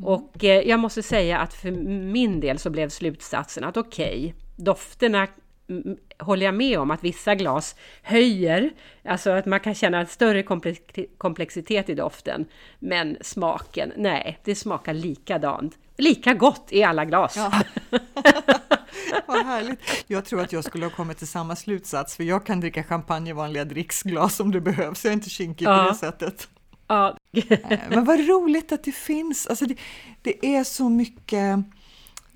Och 0.03 0.43
eh, 0.43 0.67
jag 0.67 0.79
måste 0.79 1.03
säga 1.03 1.39
att 1.39 1.53
för 1.53 1.71
min 2.11 2.39
del 2.39 2.59
så 2.59 2.69
blev 2.69 2.89
slutsatsen 2.89 3.63
att 3.63 3.77
okej, 3.77 4.35
dofterna 4.55 5.27
mm, 5.69 5.97
håller 6.19 6.45
jag 6.45 6.55
med 6.55 6.79
om 6.79 6.91
att 6.91 7.03
vissa 7.03 7.35
glas 7.35 7.75
höjer, 8.01 8.69
alltså 9.03 9.29
att 9.31 9.45
man 9.45 9.59
kan 9.59 9.75
känna 9.75 9.99
en 9.99 10.07
större 10.07 10.41
komplex- 10.41 11.07
komplexitet 11.17 11.89
i 11.89 11.95
doften. 11.95 12.45
Men 12.79 13.17
smaken, 13.21 13.93
nej, 13.97 14.39
det 14.43 14.55
smakar 14.55 14.93
likadant. 14.93 15.77
Lika 15.97 16.33
gott 16.33 16.67
i 16.69 16.83
alla 16.83 17.05
glas. 17.05 17.35
Ja. 17.37 17.51
Vad 19.27 19.45
härligt. 19.45 19.79
Jag 20.07 20.25
tror 20.25 20.41
att 20.41 20.51
jag 20.53 20.63
skulle 20.63 20.85
ha 20.85 20.91
kommit 20.91 21.17
till 21.17 21.27
samma 21.27 21.55
slutsats, 21.55 22.15
för 22.15 22.23
jag 22.23 22.45
kan 22.45 22.59
dricka 22.59 22.83
champagne 22.83 23.29
i 23.29 23.33
vanliga 23.33 23.65
dricksglas 23.65 24.39
om 24.39 24.51
det 24.51 24.61
behövs. 24.61 25.03
Jag 25.05 25.09
är 25.11 25.13
inte 25.13 25.29
kinkig 25.29 25.65
på 25.67 25.71
Ja. 25.71 25.83
det 25.89 25.95
sättet. 25.95 26.47
Ja. 26.87 27.17
Eh, 27.31 27.59
Men 27.89 28.05
vad 28.05 28.27
roligt 28.27 28.71
att 28.71 28.83
det 28.83 28.91
finns. 28.91 29.47
Alltså 29.47 29.65
det, 29.65 29.75
det 30.21 30.45
är 30.55 30.63
så 30.63 30.89
mycket 30.89 31.59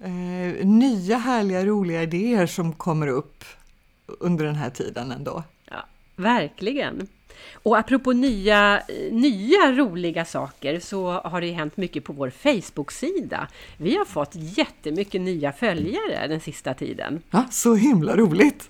eh, 0.04 0.66
nya 0.66 1.18
härliga 1.18 1.66
roliga 1.66 2.04
idéer 2.04 2.46
som 2.48 2.74
kommer 2.74 3.08
upp 3.08 3.44
under 4.08 4.46
den 4.46 4.56
här 4.56 4.70
tiden 4.70 5.12
ändå. 5.12 5.44
Ja, 5.70 5.86
verkligen. 6.16 7.08
Och 7.54 7.78
apropå 7.78 8.14
nya, 8.14 8.82
nya 9.12 9.72
roliga 9.72 10.26
saker 10.26 10.80
så 10.80 11.12
har 11.12 11.42
det 11.42 11.48
ju 11.48 11.54
hänt 11.54 11.78
mycket 11.78 12.04
på 12.04 12.14
vår 12.14 12.30
Facebook-sida. 12.30 13.48
Vi 13.78 13.98
har 13.98 14.06
fått 14.06 14.32
jättemycket 14.34 15.22
nya 15.22 15.52
följare 15.52 16.28
den 16.28 16.40
sista 16.40 16.74
tiden. 16.74 17.22
Ja, 17.32 17.46
så 17.52 17.76
himla 17.76 18.16
roligt! 18.16 18.70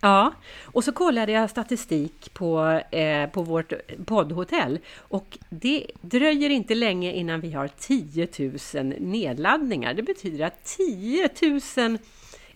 Ja, 0.00 0.32
och 0.64 0.84
så 0.84 0.92
kollade 0.92 1.32
jag 1.32 1.50
statistik 1.50 2.34
på, 2.34 2.80
eh, 2.90 3.30
på 3.30 3.42
vårt 3.42 3.72
poddhotell 4.06 4.78
och 4.98 5.38
det 5.50 5.86
dröjer 6.00 6.50
inte 6.50 6.74
länge 6.74 7.12
innan 7.12 7.40
vi 7.40 7.52
har 7.52 7.70
10 7.78 8.28
000 8.74 8.94
nedladdningar. 9.00 9.94
Det 9.94 10.02
betyder 10.02 10.46
att 10.46 10.64
10 10.64 11.28
000 11.76 11.98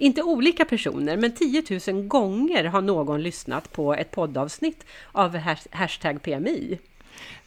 inte 0.00 0.22
olika 0.22 0.64
personer, 0.64 1.16
men 1.16 1.32
10 1.32 1.62
000 1.88 2.02
gånger 2.06 2.64
har 2.64 2.80
någon 2.80 3.22
lyssnat 3.22 3.72
på 3.72 3.94
ett 3.94 4.10
poddavsnitt 4.10 4.84
av 5.12 5.36
hashtag 5.70 6.22
PMI. 6.22 6.78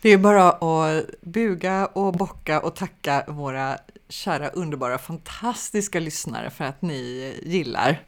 Det 0.01 0.09
är 0.09 0.17
bara 0.17 0.49
att 0.49 1.05
buga 1.21 1.85
och 1.85 2.13
bocka 2.13 2.59
och 2.59 2.75
tacka 2.75 3.23
våra 3.27 3.77
kära, 4.09 4.49
underbara, 4.49 4.97
fantastiska 4.97 5.99
lyssnare 5.99 6.49
för 6.49 6.65
att 6.65 6.81
ni 6.81 7.33
gillar 7.43 8.01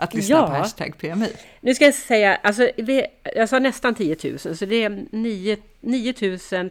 att 0.00 0.14
lyssna 0.14 0.36
ja. 0.36 0.46
på 0.46 0.52
hashtag 0.52 0.98
PMI. 0.98 1.32
Nu 1.60 1.74
ska 1.74 1.84
jag 1.84 1.94
säga, 1.94 2.36
alltså, 2.36 2.70
vi, 2.76 3.06
jag 3.34 3.48
sa 3.48 3.58
nästan 3.58 3.94
10 3.94 4.16
000, 4.24 4.38
så 4.38 4.64
det 4.64 4.84
är 4.84 5.06
9, 5.10 5.56
9 5.80 6.12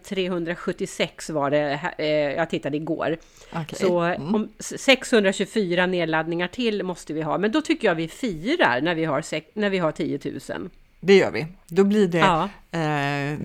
376 0.03 1.29
var 1.29 1.51
det, 1.51 1.79
eh, 1.97 2.07
jag 2.07 2.49
tittade 2.49 2.77
igår. 2.77 3.17
Okay. 3.51 3.79
Så 3.79 3.99
mm. 3.99 4.35
om 4.35 4.49
624 4.59 5.85
nedladdningar 5.85 6.47
till 6.47 6.83
måste 6.83 7.13
vi 7.13 7.21
ha, 7.21 7.37
men 7.37 7.51
då 7.51 7.61
tycker 7.61 7.87
jag 7.87 7.95
vi 7.95 8.07
firar 8.07 8.81
när 8.81 8.95
vi 8.95 9.05
har, 9.05 9.23
när 9.59 9.69
vi 9.69 9.77
har 9.77 9.91
10 9.91 10.19
000. 10.49 10.69
Det 10.99 11.17
gör 11.17 11.31
vi. 11.31 11.47
Då 11.67 11.83
blir 11.83 12.07
det 12.07 12.17
ja. 12.17 12.49
eh, 12.79 13.39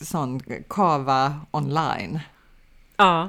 sån 0.00 0.40
kava 0.68 1.40
online. 1.50 2.20
Ja. 2.96 3.28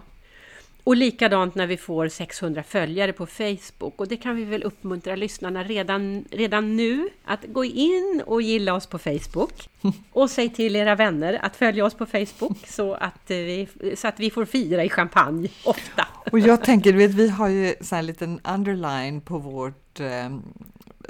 Och 0.88 0.96
likadant 0.96 1.56
när 1.56 1.68
vi 1.68 1.78
får 1.78 2.08
600 2.08 2.64
följare 2.64 3.14
på 3.14 3.26
Facebook. 3.26 3.94
Och 4.00 4.08
det 4.08 4.18
kan 4.18 4.36
vi 4.36 4.44
väl 4.44 4.64
uppmuntra 4.64 5.16
lyssnarna 5.16 5.64
redan, 5.64 6.26
redan 6.32 6.76
nu 6.76 7.10
att 7.26 7.46
gå 7.48 7.66
in 7.66 8.24
och 8.26 8.42
gilla 8.42 8.74
oss 8.74 8.88
på 8.88 8.98
Facebook. 8.98 9.70
Och 10.12 10.30
säg 10.30 10.50
till 10.50 10.76
era 10.76 10.96
vänner 10.96 11.40
att 11.42 11.56
följa 11.56 11.86
oss 11.86 11.94
på 11.94 12.06
Facebook 12.06 12.68
så 12.68 12.94
att 12.94 13.32
eh, 13.32 13.38
vi, 13.38 13.68
så 13.96 14.08
att 14.08 14.20
vi 14.20 14.30
får 14.30 14.46
fira 14.46 14.84
i 14.84 14.90
champagne 14.90 15.50
ofta. 15.64 16.08
Och 16.32 16.40
jag 16.40 16.64
tänker, 16.64 16.92
du 16.92 16.98
vet, 16.98 17.14
vi 17.14 17.30
har 17.30 17.48
ju 17.48 17.76
så 17.82 17.96
här 17.96 18.00
en 18.00 18.06
liten 18.06 18.40
underline 18.44 19.22
på 19.22 19.38
vårt 19.38 20.00
eh, 20.00 20.30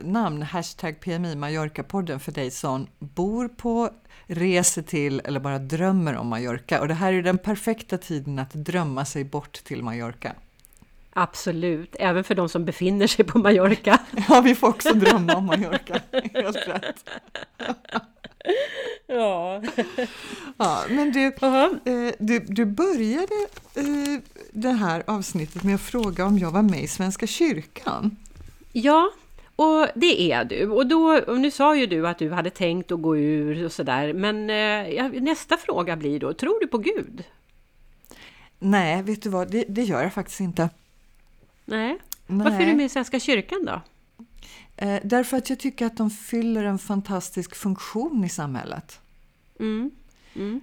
namn, 0.04 0.42
hashtag 0.42 1.00
PMI 1.00 1.36
Mallorca-podden 1.36 2.20
för 2.20 2.32
dig 2.32 2.52
som 2.52 2.88
bor 3.00 3.48
på, 3.48 3.90
reser 4.28 4.82
till 4.82 5.22
eller 5.26 5.40
bara 5.40 5.60
drömmer 5.60 6.16
om 6.16 6.28
Mallorca. 6.28 6.82
Och 6.82 6.88
det 6.88 6.94
här 6.94 7.14
är 7.14 7.22
den 7.22 7.38
perfekta 7.38 7.98
tiden 7.98 8.40
att 8.40 8.54
drömma 8.54 9.06
sig 9.06 9.24
bort 9.24 9.54
till 9.64 9.84
Mallorca. 9.84 10.34
Absolut, 11.14 11.96
även 12.00 12.24
för 12.24 12.36
de 12.36 12.50
som 12.50 12.66
befinner 12.66 13.08
sig 13.08 13.26
på 13.26 13.38
Mallorca. 13.38 14.00
Ja, 14.30 14.42
vi 14.42 14.56
får 14.56 14.68
också 14.68 14.94
drömma 14.94 15.36
om 15.36 15.46
Mallorca, 15.46 16.02
helt 16.34 16.68
rätt. 16.68 17.10
Ja. 19.10 19.62
ja 20.58 20.84
men 20.90 21.12
du, 21.12 21.20
uh 21.20 21.32
-huh. 21.32 22.14
du, 22.20 22.40
du 22.40 22.66
började 22.66 23.48
eh, 23.76 24.22
det 24.52 24.72
här 24.72 25.04
avsnittet 25.08 25.64
med 25.64 25.76
att 25.76 25.82
fråga 25.82 26.26
om 26.26 26.38
jag 26.38 26.52
var 26.52 26.62
med 26.62 26.84
i 26.84 26.88
Svenska 26.88 27.28
kyrkan. 27.28 28.18
Ja, 28.72 29.12
och 29.58 29.88
det 29.96 30.32
är 30.32 30.46
du. 30.46 30.70
Och, 30.70 30.88
då, 30.88 31.22
och 31.28 31.40
nu 31.40 31.52
sa 31.52 31.76
ju 31.76 31.86
du 31.86 32.08
att 32.08 32.18
du 32.18 32.32
hade 32.32 32.50
tänkt 32.50 32.92
att 32.92 33.02
gå 33.02 33.18
ur 33.18 33.66
och 33.66 33.72
sådär. 33.72 34.14
Men 34.14 34.50
eh, 34.50 35.22
nästa 35.22 35.58
fråga 35.58 35.96
blir 35.96 36.20
då, 36.20 36.34
tror 36.34 36.60
du 36.60 36.68
på 36.68 36.78
Gud? 36.78 37.24
Nej, 38.60 39.04
vet 39.04 39.22
du 39.22 39.30
vad, 39.30 39.52
det, 39.52 39.66
det 39.68 39.84
gör 39.84 40.04
jag 40.04 40.14
faktiskt 40.14 40.40
inte. 40.40 40.70
Nej. 41.66 41.98
Nej. 42.28 42.46
Varför 42.46 42.62
är 42.62 42.66
du 42.66 42.74
med 42.74 42.86
i 42.86 42.90
Svenska 42.90 43.20
kyrkan 43.20 43.66
då? 43.66 43.82
Eh, 44.78 45.00
därför 45.04 45.38
att 45.38 45.50
jag 45.50 45.60
tycker 45.60 45.86
att 45.86 45.98
de 45.98 46.10
fyller 46.10 46.64
en 46.64 46.80
fantastisk 46.80 47.56
funktion 47.56 48.24
i 48.24 48.30
samhället. 48.30 49.00
Mm. 49.60 49.92
Mm. 50.38 50.62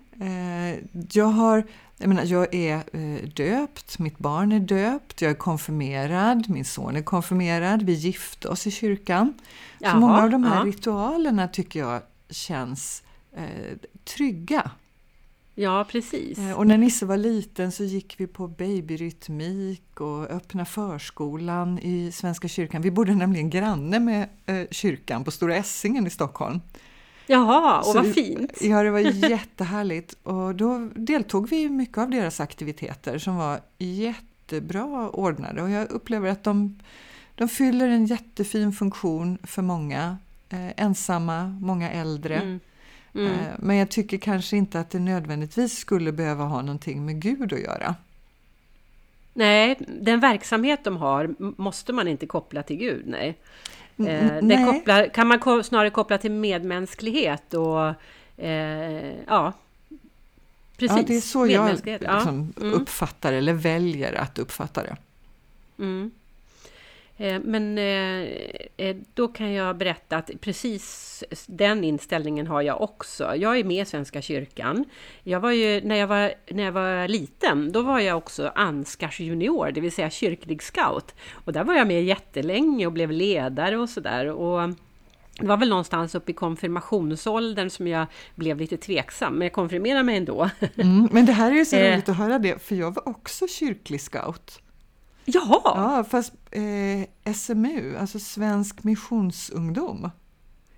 Jag, 1.12 1.24
har, 1.24 1.64
jag, 1.98 2.08
menar, 2.08 2.24
jag 2.24 2.54
är 2.54 2.76
eh, 2.92 3.28
döpt, 3.28 3.98
mitt 3.98 4.18
barn 4.18 4.52
är 4.52 4.60
döpt, 4.60 5.22
jag 5.22 5.30
är 5.30 5.34
konfirmerad, 5.34 6.50
min 6.50 6.64
son 6.64 6.96
är 6.96 7.02
konfirmerad, 7.02 7.82
vi 7.82 7.92
gifte 7.92 8.48
oss 8.48 8.66
i 8.66 8.70
kyrkan. 8.70 9.34
Jaha, 9.78 9.92
Så 9.92 9.98
många 9.98 10.22
av 10.22 10.30
de 10.30 10.44
här 10.44 10.58
ja. 10.58 10.64
ritualerna 10.64 11.48
tycker 11.48 11.80
jag 11.80 12.02
känns 12.30 13.02
eh, 13.36 13.76
trygga. 14.04 14.70
Ja, 15.54 15.86
precis. 15.90 16.38
Eh, 16.38 16.52
och 16.52 16.66
när 16.66 16.78
Nisse 16.78 17.06
var 17.06 17.16
liten 17.16 17.72
så 17.72 17.84
gick 17.84 18.20
vi 18.20 18.26
på 18.26 18.48
babyrytmik 18.48 20.00
och 20.00 20.30
öppna 20.30 20.64
förskolan 20.64 21.78
i 21.78 22.12
Svenska 22.12 22.48
kyrkan. 22.48 22.82
Vi 22.82 22.90
bodde 22.90 23.14
nämligen 23.14 23.50
granne 23.50 24.00
med 24.00 24.28
eh, 24.46 24.66
kyrkan 24.70 25.24
på 25.24 25.30
Stora 25.30 25.56
Essingen 25.56 26.06
i 26.06 26.10
Stockholm. 26.10 26.60
Jaha, 27.26 27.78
och 27.78 27.84
så 27.84 28.02
vad 28.02 28.14
fint! 28.14 28.58
Ja, 28.60 28.82
det 28.82 28.90
var 28.90 28.98
jättehärligt. 29.30 30.16
Och 30.22 30.54
då 30.54 30.88
deltog 30.94 31.48
vi 31.48 31.62
i 31.62 31.68
mycket 31.68 31.98
av 31.98 32.10
deras 32.10 32.40
aktiviteter 32.40 33.18
som 33.18 33.36
var 33.36 33.60
jättebra 33.78 35.10
ordnade. 35.10 35.62
Och 35.62 35.70
jag 35.70 35.90
upplever 35.90 36.28
att 36.28 36.44
de, 36.44 36.78
de 37.34 37.48
fyller 37.48 37.88
en 37.88 38.06
jättefin 38.06 38.72
funktion 38.72 39.38
för 39.42 39.62
många 39.62 40.18
eh, 40.48 40.70
ensamma, 40.76 41.44
många 41.60 41.90
äldre. 41.90 42.36
Mm. 42.36 42.60
Mm. 43.14 43.32
Eh, 43.32 43.46
men 43.58 43.76
jag 43.76 43.90
tycker 43.90 44.18
kanske 44.18 44.56
inte 44.56 44.80
att 44.80 44.90
det 44.90 44.98
nödvändigtvis 44.98 45.78
skulle 45.78 46.12
behöva 46.12 46.44
ha 46.44 46.62
någonting 46.62 47.06
med 47.06 47.22
Gud 47.22 47.52
att 47.52 47.60
göra. 47.60 47.94
Nej, 49.34 49.76
den 49.88 50.20
verksamhet 50.20 50.84
de 50.84 50.96
har 50.96 51.34
måste 51.38 51.92
man 51.92 52.08
inte 52.08 52.26
koppla 52.26 52.62
till 52.62 52.76
Gud, 52.76 53.02
nej. 53.06 53.38
Eh, 53.98 54.36
det 54.42 54.72
kopplar, 54.72 55.08
kan 55.08 55.26
man 55.26 55.64
snarare 55.64 55.90
koppla 55.90 56.18
till 56.18 56.30
medmänsklighet 56.30 57.54
och 57.54 57.94
eh, 58.44 59.14
ja, 59.26 59.52
precis. 60.76 60.96
Ja, 60.96 61.04
det 61.06 61.16
är 61.16 61.20
så 61.20 61.46
jag 61.46 61.70
liksom 62.00 62.52
mm. 62.60 62.72
uppfattar 62.72 63.32
eller 63.32 63.52
väljer 63.52 64.12
att 64.12 64.38
uppfatta 64.38 64.82
det. 64.82 64.96
Mm. 65.78 66.10
Eh, 67.16 67.40
men 67.44 67.78
eh, 67.78 68.28
eh, 68.76 68.96
då 69.14 69.28
kan 69.28 69.52
jag 69.52 69.76
berätta 69.76 70.16
att 70.16 70.30
precis 70.40 71.24
den 71.46 71.84
inställningen 71.84 72.46
har 72.46 72.62
jag 72.62 72.82
också. 72.82 73.36
Jag 73.36 73.58
är 73.58 73.64
med 73.64 73.82
i 73.82 73.84
Svenska 73.84 74.22
kyrkan. 74.22 74.84
Jag 75.22 75.40
var 75.40 75.50
ju, 75.50 75.80
när, 75.80 75.96
jag 75.96 76.06
var, 76.06 76.32
när 76.50 76.62
jag 76.62 76.72
var 76.72 77.08
liten, 77.08 77.72
då 77.72 77.82
var 77.82 78.00
jag 78.00 78.16
också 78.16 78.52
Ansgars 78.54 79.20
junior, 79.20 79.70
det 79.70 79.80
vill 79.80 79.92
säga 79.92 80.10
kyrklig 80.10 80.62
scout. 80.62 81.14
Och 81.32 81.52
där 81.52 81.64
var 81.64 81.74
jag 81.74 81.86
med 81.86 82.04
jättelänge 82.04 82.86
och 82.86 82.92
blev 82.92 83.10
ledare 83.10 83.76
och 83.76 83.88
sådär. 83.88 84.24
Det 85.40 85.46
var 85.46 85.56
väl 85.56 85.68
någonstans 85.68 86.14
upp 86.14 86.28
i 86.28 86.32
konfirmationsåldern 86.32 87.70
som 87.70 87.86
jag 87.86 88.06
blev 88.34 88.58
lite 88.58 88.76
tveksam, 88.76 89.34
men 89.34 89.42
jag 89.42 89.52
konfirmerade 89.52 90.02
mig 90.02 90.16
ändå. 90.16 90.50
Mm, 90.76 91.08
men 91.12 91.26
det 91.26 91.32
här 91.32 91.52
är 91.52 91.56
ju 91.56 91.64
så 91.64 91.76
roligt 91.76 92.08
att 92.08 92.16
höra 92.16 92.38
det, 92.38 92.62
för 92.62 92.74
jag 92.74 92.94
var 92.94 93.08
också 93.08 93.46
kyrklig 93.48 94.00
scout. 94.00 94.63
Jaha! 95.24 95.60
Ja, 95.64 96.04
fast 96.10 96.32
eh, 96.50 97.34
SMU, 97.34 97.96
alltså 97.96 98.18
Svensk 98.18 98.84
Missionsungdom. 98.84 100.10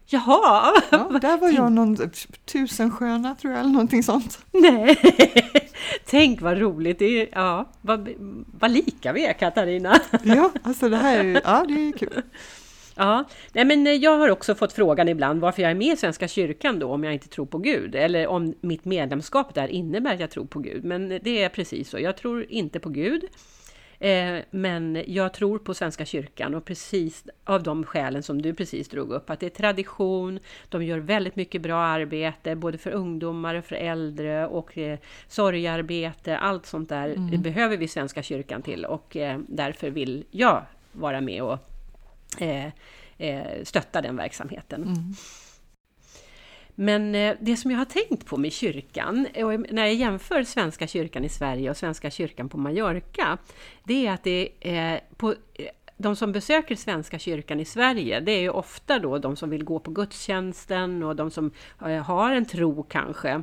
Jaha! 0.06 0.72
Ja, 0.90 1.18
där 1.20 1.38
var 1.38 1.48
jag 1.48 1.72
någon 1.72 1.96
tusensköna 2.44 3.34
tror 3.34 3.52
jag, 3.52 3.60
eller 3.60 3.70
någonting 3.70 4.02
sånt. 4.02 4.38
Nej, 4.52 4.96
tänk 6.06 6.40
vad 6.40 6.58
roligt! 6.58 6.98
Det 6.98 7.04
är, 7.04 7.28
ja, 7.32 7.70
vad, 7.80 8.08
vad 8.60 8.70
lika 8.70 9.12
vi 9.12 9.26
är 9.26 9.32
Katarina! 9.32 10.00
Ja, 10.24 10.50
alltså 10.62 10.88
det 10.88 10.96
här 10.96 11.24
är, 11.24 11.40
ja, 11.44 11.64
det 11.68 11.88
är 11.88 11.92
kul. 11.92 12.22
Ja, 12.98 13.24
nej 13.52 13.64
men 13.64 14.00
jag 14.00 14.18
har 14.18 14.28
också 14.28 14.54
fått 14.54 14.72
frågan 14.72 15.08
ibland 15.08 15.40
varför 15.40 15.62
jag 15.62 15.70
är 15.70 15.74
med 15.74 15.92
i 15.92 15.96
Svenska 15.96 16.28
kyrkan 16.28 16.78
då 16.78 16.92
om 16.92 17.04
jag 17.04 17.12
inte 17.12 17.28
tror 17.28 17.46
på 17.46 17.58
Gud. 17.58 17.94
Eller 17.94 18.26
om 18.26 18.54
mitt 18.60 18.84
medlemskap 18.84 19.54
där 19.54 19.68
innebär 19.68 20.14
att 20.14 20.20
jag 20.20 20.30
tror 20.30 20.44
på 20.44 20.58
Gud. 20.58 20.84
Men 20.84 21.08
det 21.08 21.42
är 21.42 21.48
precis 21.48 21.90
så, 21.90 21.98
jag 21.98 22.16
tror 22.16 22.46
inte 22.48 22.80
på 22.80 22.88
Gud. 22.88 23.24
Eh, 23.98 24.38
men 24.50 25.04
jag 25.06 25.32
tror 25.32 25.58
på 25.58 25.74
Svenska 25.74 26.04
kyrkan 26.04 26.54
och 26.54 26.64
precis 26.64 27.24
av 27.44 27.62
de 27.62 27.84
skälen 27.84 28.22
som 28.22 28.42
du 28.42 28.54
precis 28.54 28.88
drog 28.88 29.10
upp. 29.10 29.30
Att 29.30 29.40
det 29.40 29.46
är 29.46 29.50
tradition, 29.50 30.38
de 30.68 30.84
gör 30.84 30.98
väldigt 30.98 31.36
mycket 31.36 31.62
bra 31.62 31.78
arbete 31.78 32.56
både 32.56 32.78
för 32.78 32.90
ungdomar 32.90 33.54
och 33.54 33.64
för 33.64 33.76
äldre 33.76 34.46
och 34.46 34.78
eh, 34.78 34.98
sorgarbete. 35.28 36.38
Allt 36.38 36.66
sånt 36.66 36.88
där 36.88 37.08
mm. 37.08 37.42
behöver 37.42 37.76
vi 37.76 37.88
Svenska 37.88 38.22
kyrkan 38.22 38.62
till 38.62 38.84
och 38.84 39.16
eh, 39.16 39.38
därför 39.48 39.90
vill 39.90 40.24
jag 40.30 40.62
vara 40.92 41.20
med 41.20 41.42
och 41.42 41.58
eh, 42.42 42.72
stötta 43.62 44.02
den 44.02 44.16
verksamheten. 44.16 44.82
Mm. 44.82 45.14
Men 46.78 47.14
eh, 47.14 47.35
det 47.40 47.56
som 47.56 47.71
jag 47.71 47.78
har 47.78 47.85
tänkt 47.85 48.26
på 48.26 48.37
med 48.37 48.52
kyrkan, 48.52 49.26
och 49.35 49.73
när 49.73 49.85
jag 49.85 49.95
jämför 49.95 50.42
Svenska 50.42 50.87
kyrkan 50.87 51.25
i 51.25 51.28
Sverige 51.28 51.71
och 51.71 51.76
Svenska 51.76 52.11
kyrkan 52.11 52.49
på 52.49 52.59
Mallorca, 52.59 53.38
det 53.85 54.06
är 54.06 54.12
att 54.12 54.25
det 54.25 54.49
är 54.61 55.00
på, 55.16 55.30
eh, 55.30 55.66
de 55.97 56.16
som 56.16 56.33
besöker 56.33 56.76
Svenska 56.76 57.18
kyrkan 57.18 57.61
i 57.61 57.64
Sverige, 57.64 58.21
det 58.21 58.33
är 58.33 58.40
ju 58.40 58.50
ofta 58.50 58.99
då 58.99 59.18
de 59.18 59.37
som 59.37 59.50
vill 59.50 59.64
gå 59.64 59.78
på 59.78 59.90
gudstjänsten 59.90 61.02
och 61.02 61.16
de 61.16 61.30
som 61.30 61.50
eh, 61.87 62.02
har 62.02 62.33
en 62.33 62.45
tro 62.45 62.83
kanske. 62.83 63.42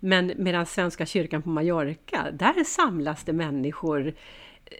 Men 0.00 0.32
medan 0.36 0.66
Svenska 0.66 1.06
kyrkan 1.06 1.42
på 1.42 1.48
Mallorca, 1.48 2.30
där 2.32 2.64
samlas 2.64 3.24
det 3.24 3.32
människor 3.32 4.14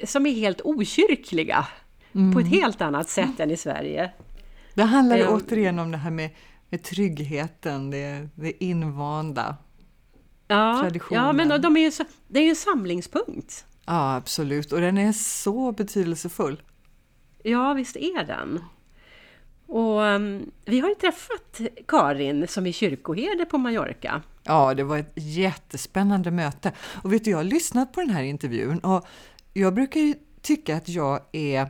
som 0.05 0.27
är 0.27 0.31
helt 0.31 0.61
okyrkliga 0.65 1.67
mm. 2.15 2.35
på 2.35 2.41
ett 2.41 2.49
helt 2.49 2.81
annat 2.81 3.09
sätt 3.09 3.41
än 3.41 3.51
i 3.51 3.57
Sverige. 3.57 4.11
Det 4.75 4.83
handlar 4.83 5.19
Eh, 5.19 5.35
återigen 5.35 5.79
om 5.79 5.91
det 5.91 5.99
här 5.99 6.11
med, 6.11 6.31
med 6.73 6.83
tryggheten, 6.83 7.91
det, 7.91 8.29
det 8.35 8.64
invanda. 8.64 9.57
Ja, 10.49 10.79
Traditionen. 10.83 11.25
ja 11.25 11.33
men 11.33 11.62
de 11.62 11.76
är 11.76 11.91
så, 11.91 12.05
det 12.29 12.38
är 12.38 12.45
ju 12.45 12.50
en 12.50 12.57
samlingspunkt. 12.57 13.64
Ja, 13.87 14.14
absolut. 14.17 14.73
Och 14.73 14.81
den 14.81 14.99
är 14.99 15.12
så 15.12 15.73
betydelsefull. 15.73 16.62
Ja, 17.43 17.73
visst 17.73 17.97
är 17.97 18.25
den. 18.25 18.64
Och 19.67 20.00
um, 20.00 20.50
vi 20.64 20.81
har 20.81 20.88
ju 20.88 20.95
träffat 20.95 21.61
Karin 21.88 22.49
som 22.49 22.67
är 22.67 22.73
kyrkoherde 22.73 23.45
på 23.45 23.59
Mallorca. 23.59 24.23
Ja, 24.43 24.75
det 24.75 24.85
var 24.85 24.99
ett 24.99 25.12
jättespännande 25.14 26.31
möte. 26.31 26.73
Och 27.02 27.12
vet 27.12 27.25
du, 27.25 27.31
jag 27.31 27.38
har 27.38 27.45
lyssnat 27.45 27.93
på 27.93 28.00
den 28.00 28.11
här 28.11 28.23
intervjun 28.23 28.79
och 28.79 29.07
jag 29.52 29.75
brukar 29.75 30.00
ju 30.00 30.14
tycka 30.43 30.76
att 30.76 30.88
jag 30.88 31.21
är 31.33 31.67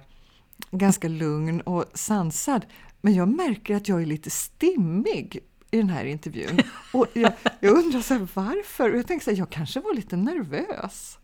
ganska 0.70 1.08
lugn 1.08 1.60
och 1.60 1.84
sansad. 1.94 2.66
Men 3.04 3.14
jag 3.14 3.28
märker 3.28 3.76
att 3.76 3.88
jag 3.88 4.02
är 4.02 4.06
lite 4.06 4.30
stimmig 4.30 5.38
i 5.70 5.76
den 5.76 5.90
här 5.90 6.04
intervjun. 6.04 6.60
Och 6.92 7.06
jag, 7.12 7.32
jag 7.60 7.78
undrar 7.78 8.00
så 8.00 8.14
här, 8.14 8.28
varför? 8.34 8.92
Och 8.92 8.98
jag 8.98 9.06
tänker 9.06 9.24
så 9.24 9.30
här, 9.30 9.38
jag 9.38 9.50
kanske 9.50 9.80
var 9.80 9.94
lite 9.94 10.16
nervös. 10.16 11.18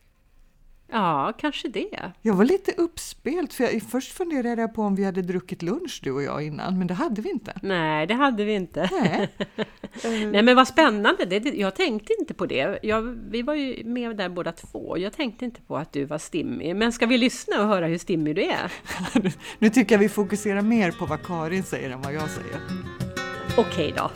Ja, 0.90 1.32
kanske 1.38 1.68
det. 1.68 2.12
Jag 2.22 2.34
var 2.34 2.44
lite 2.44 2.72
uppspelt, 2.72 3.54
för 3.54 3.64
jag, 3.64 3.82
först 3.82 4.12
funderade 4.12 4.60
jag 4.60 4.74
på 4.74 4.82
om 4.82 4.94
vi 4.94 5.04
hade 5.04 5.22
druckit 5.22 5.62
lunch 5.62 6.00
du 6.02 6.12
och 6.12 6.22
jag 6.22 6.42
innan, 6.42 6.78
men 6.78 6.86
det 6.86 6.94
hade 6.94 7.22
vi 7.22 7.30
inte. 7.30 7.52
Nej, 7.62 8.06
det 8.06 8.14
hade 8.14 8.44
vi 8.44 8.54
inte. 8.54 8.90
Nej. 8.92 9.28
Nej 10.32 10.42
men 10.42 10.56
vad 10.56 10.68
spännande, 10.68 11.24
det, 11.24 11.38
det, 11.38 11.50
jag 11.50 11.74
tänkte 11.74 12.12
inte 12.20 12.34
på 12.34 12.46
det. 12.46 12.78
Jag, 12.82 13.02
vi 13.30 13.42
var 13.42 13.54
ju 13.54 13.84
med 13.84 14.16
där 14.16 14.28
båda 14.28 14.52
två. 14.52 14.98
Jag 14.98 15.12
tänkte 15.12 15.44
inte 15.44 15.60
på 15.60 15.76
att 15.76 15.92
du 15.92 16.04
var 16.04 16.18
stimmig. 16.18 16.76
Men 16.76 16.92
ska 16.92 17.06
vi 17.06 17.18
lyssna 17.18 17.62
och 17.62 17.68
höra 17.68 17.86
hur 17.86 17.98
stimmig 17.98 18.36
du 18.36 18.42
är? 18.42 18.72
Nu 19.58 19.70
tycker 19.70 19.94
jag 19.94 20.00
vi 20.00 20.08
fokuserar 20.08 20.62
mer 20.62 20.90
på 20.90 21.06
vad 21.06 21.22
Karin 21.22 21.62
säger 21.62 21.90
än 21.90 22.02
vad 22.02 22.14
jag 22.14 22.30
säger. 22.30 22.60
Okej 23.56 23.94
då. 23.96 24.10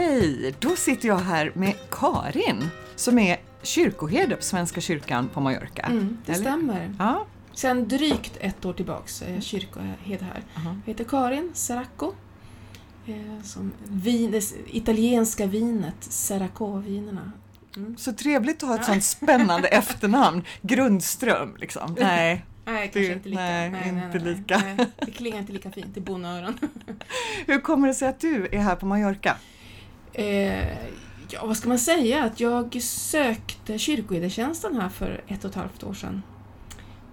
Hej! 0.00 0.54
Då 0.58 0.76
sitter 0.76 1.08
jag 1.08 1.18
här 1.18 1.52
med 1.54 1.74
Karin 1.90 2.68
som 2.96 3.18
är 3.18 3.36
kyrkoherde 3.62 4.36
på 4.36 4.42
Svenska 4.42 4.80
kyrkan 4.80 5.28
på 5.28 5.40
Mallorca. 5.40 5.82
Mm, 5.82 6.18
det 6.26 6.32
Eller? 6.32 6.42
stämmer. 6.42 6.94
Ja, 6.98 7.26
Sen 7.54 7.88
drygt 7.88 8.36
ett 8.40 8.64
år 8.64 8.72
tillbaks 8.72 9.22
är 9.22 9.34
jag 9.34 9.42
kyrkoherde 9.42 10.24
här. 10.24 10.42
Aha. 10.56 10.76
Jag 10.86 10.92
heter 10.92 11.04
Karin 11.04 11.50
Serracco. 11.54 12.12
Eh, 13.06 13.42
som 13.42 13.72
vin, 13.88 14.30
det 14.30 14.52
italienska 14.66 15.46
vinet, 15.46 15.94
Serracco-vinerna. 16.00 17.32
Mm. 17.76 17.96
så 17.96 18.12
trevligt 18.12 18.62
att 18.62 18.68
ha 18.68 18.76
ett 18.76 18.84
sånt 18.84 19.04
spännande 19.04 19.68
efternamn. 19.78 20.42
Grundström, 20.62 21.56
liksom. 21.58 21.96
Nej, 22.00 22.44
Nej, 22.64 22.90
Det- 22.92 22.98
kanske 23.00 23.12
inte 23.12 23.28
lika. 23.28 23.40
nej, 23.42 23.88
inte 24.06 24.18
lika. 24.18 24.58
Nej, 24.58 24.86
det 25.06 25.10
klingar 25.10 25.38
inte 25.38 25.52
lika 25.52 25.70
fint 25.70 25.96
i 25.96 26.00
bonöron. 26.00 26.58
hur 27.46 27.60
kommer 27.60 27.88
det 27.88 27.94
sig 27.94 28.08
att 28.08 28.20
du 28.20 28.48
är 28.52 28.58
här 28.58 28.76
på 28.76 28.86
Mallorca? 28.86 29.36
Eh, 30.12 30.68
ja, 31.28 31.46
vad 31.46 31.56
ska 31.56 31.68
man 31.68 31.78
säga? 31.78 32.24
Att 32.24 32.40
jag 32.40 32.82
sökte 32.82 33.78
kyrkoherdetjänsten 33.78 34.80
här 34.80 34.88
för 34.88 35.24
ett 35.28 35.44
och 35.44 35.50
ett 35.50 35.56
halvt 35.56 35.84
år 35.84 35.94
sedan. 35.94 36.22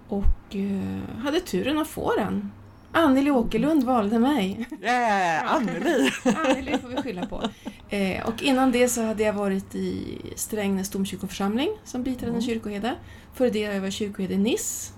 Och 0.08 0.56
eh, 0.56 1.18
hade 1.24 1.40
turen 1.40 1.78
att 1.78 1.88
få 1.88 2.14
den. 2.16 2.52
Anneli 2.92 3.30
Åkerlund 3.30 3.84
valde 3.84 4.18
mig. 4.18 4.66
Yeah, 4.82 5.54
Anneli! 5.54 6.10
Anneli 6.24 6.78
får 6.78 6.88
vi 6.88 6.96
skylla 6.96 7.26
på. 7.26 7.42
Eh, 7.88 8.26
och 8.28 8.42
innan 8.42 8.72
det 8.72 8.88
så 8.88 9.02
hade 9.02 9.22
jag 9.22 9.32
varit 9.32 9.74
i 9.74 10.18
Strängnäs 10.36 10.90
domkyrkoförsamling 10.90 11.68
som 11.84 12.02
biträdande 12.02 12.38
Mm. 12.38 12.46
kyrkoherde. 12.46 12.94
Före 13.34 13.50
det 13.50 13.58
jag 13.58 13.80
varit 13.80 13.94
kyrkoherde 13.94 14.34
i 14.34 14.38
Nice. 14.38 14.92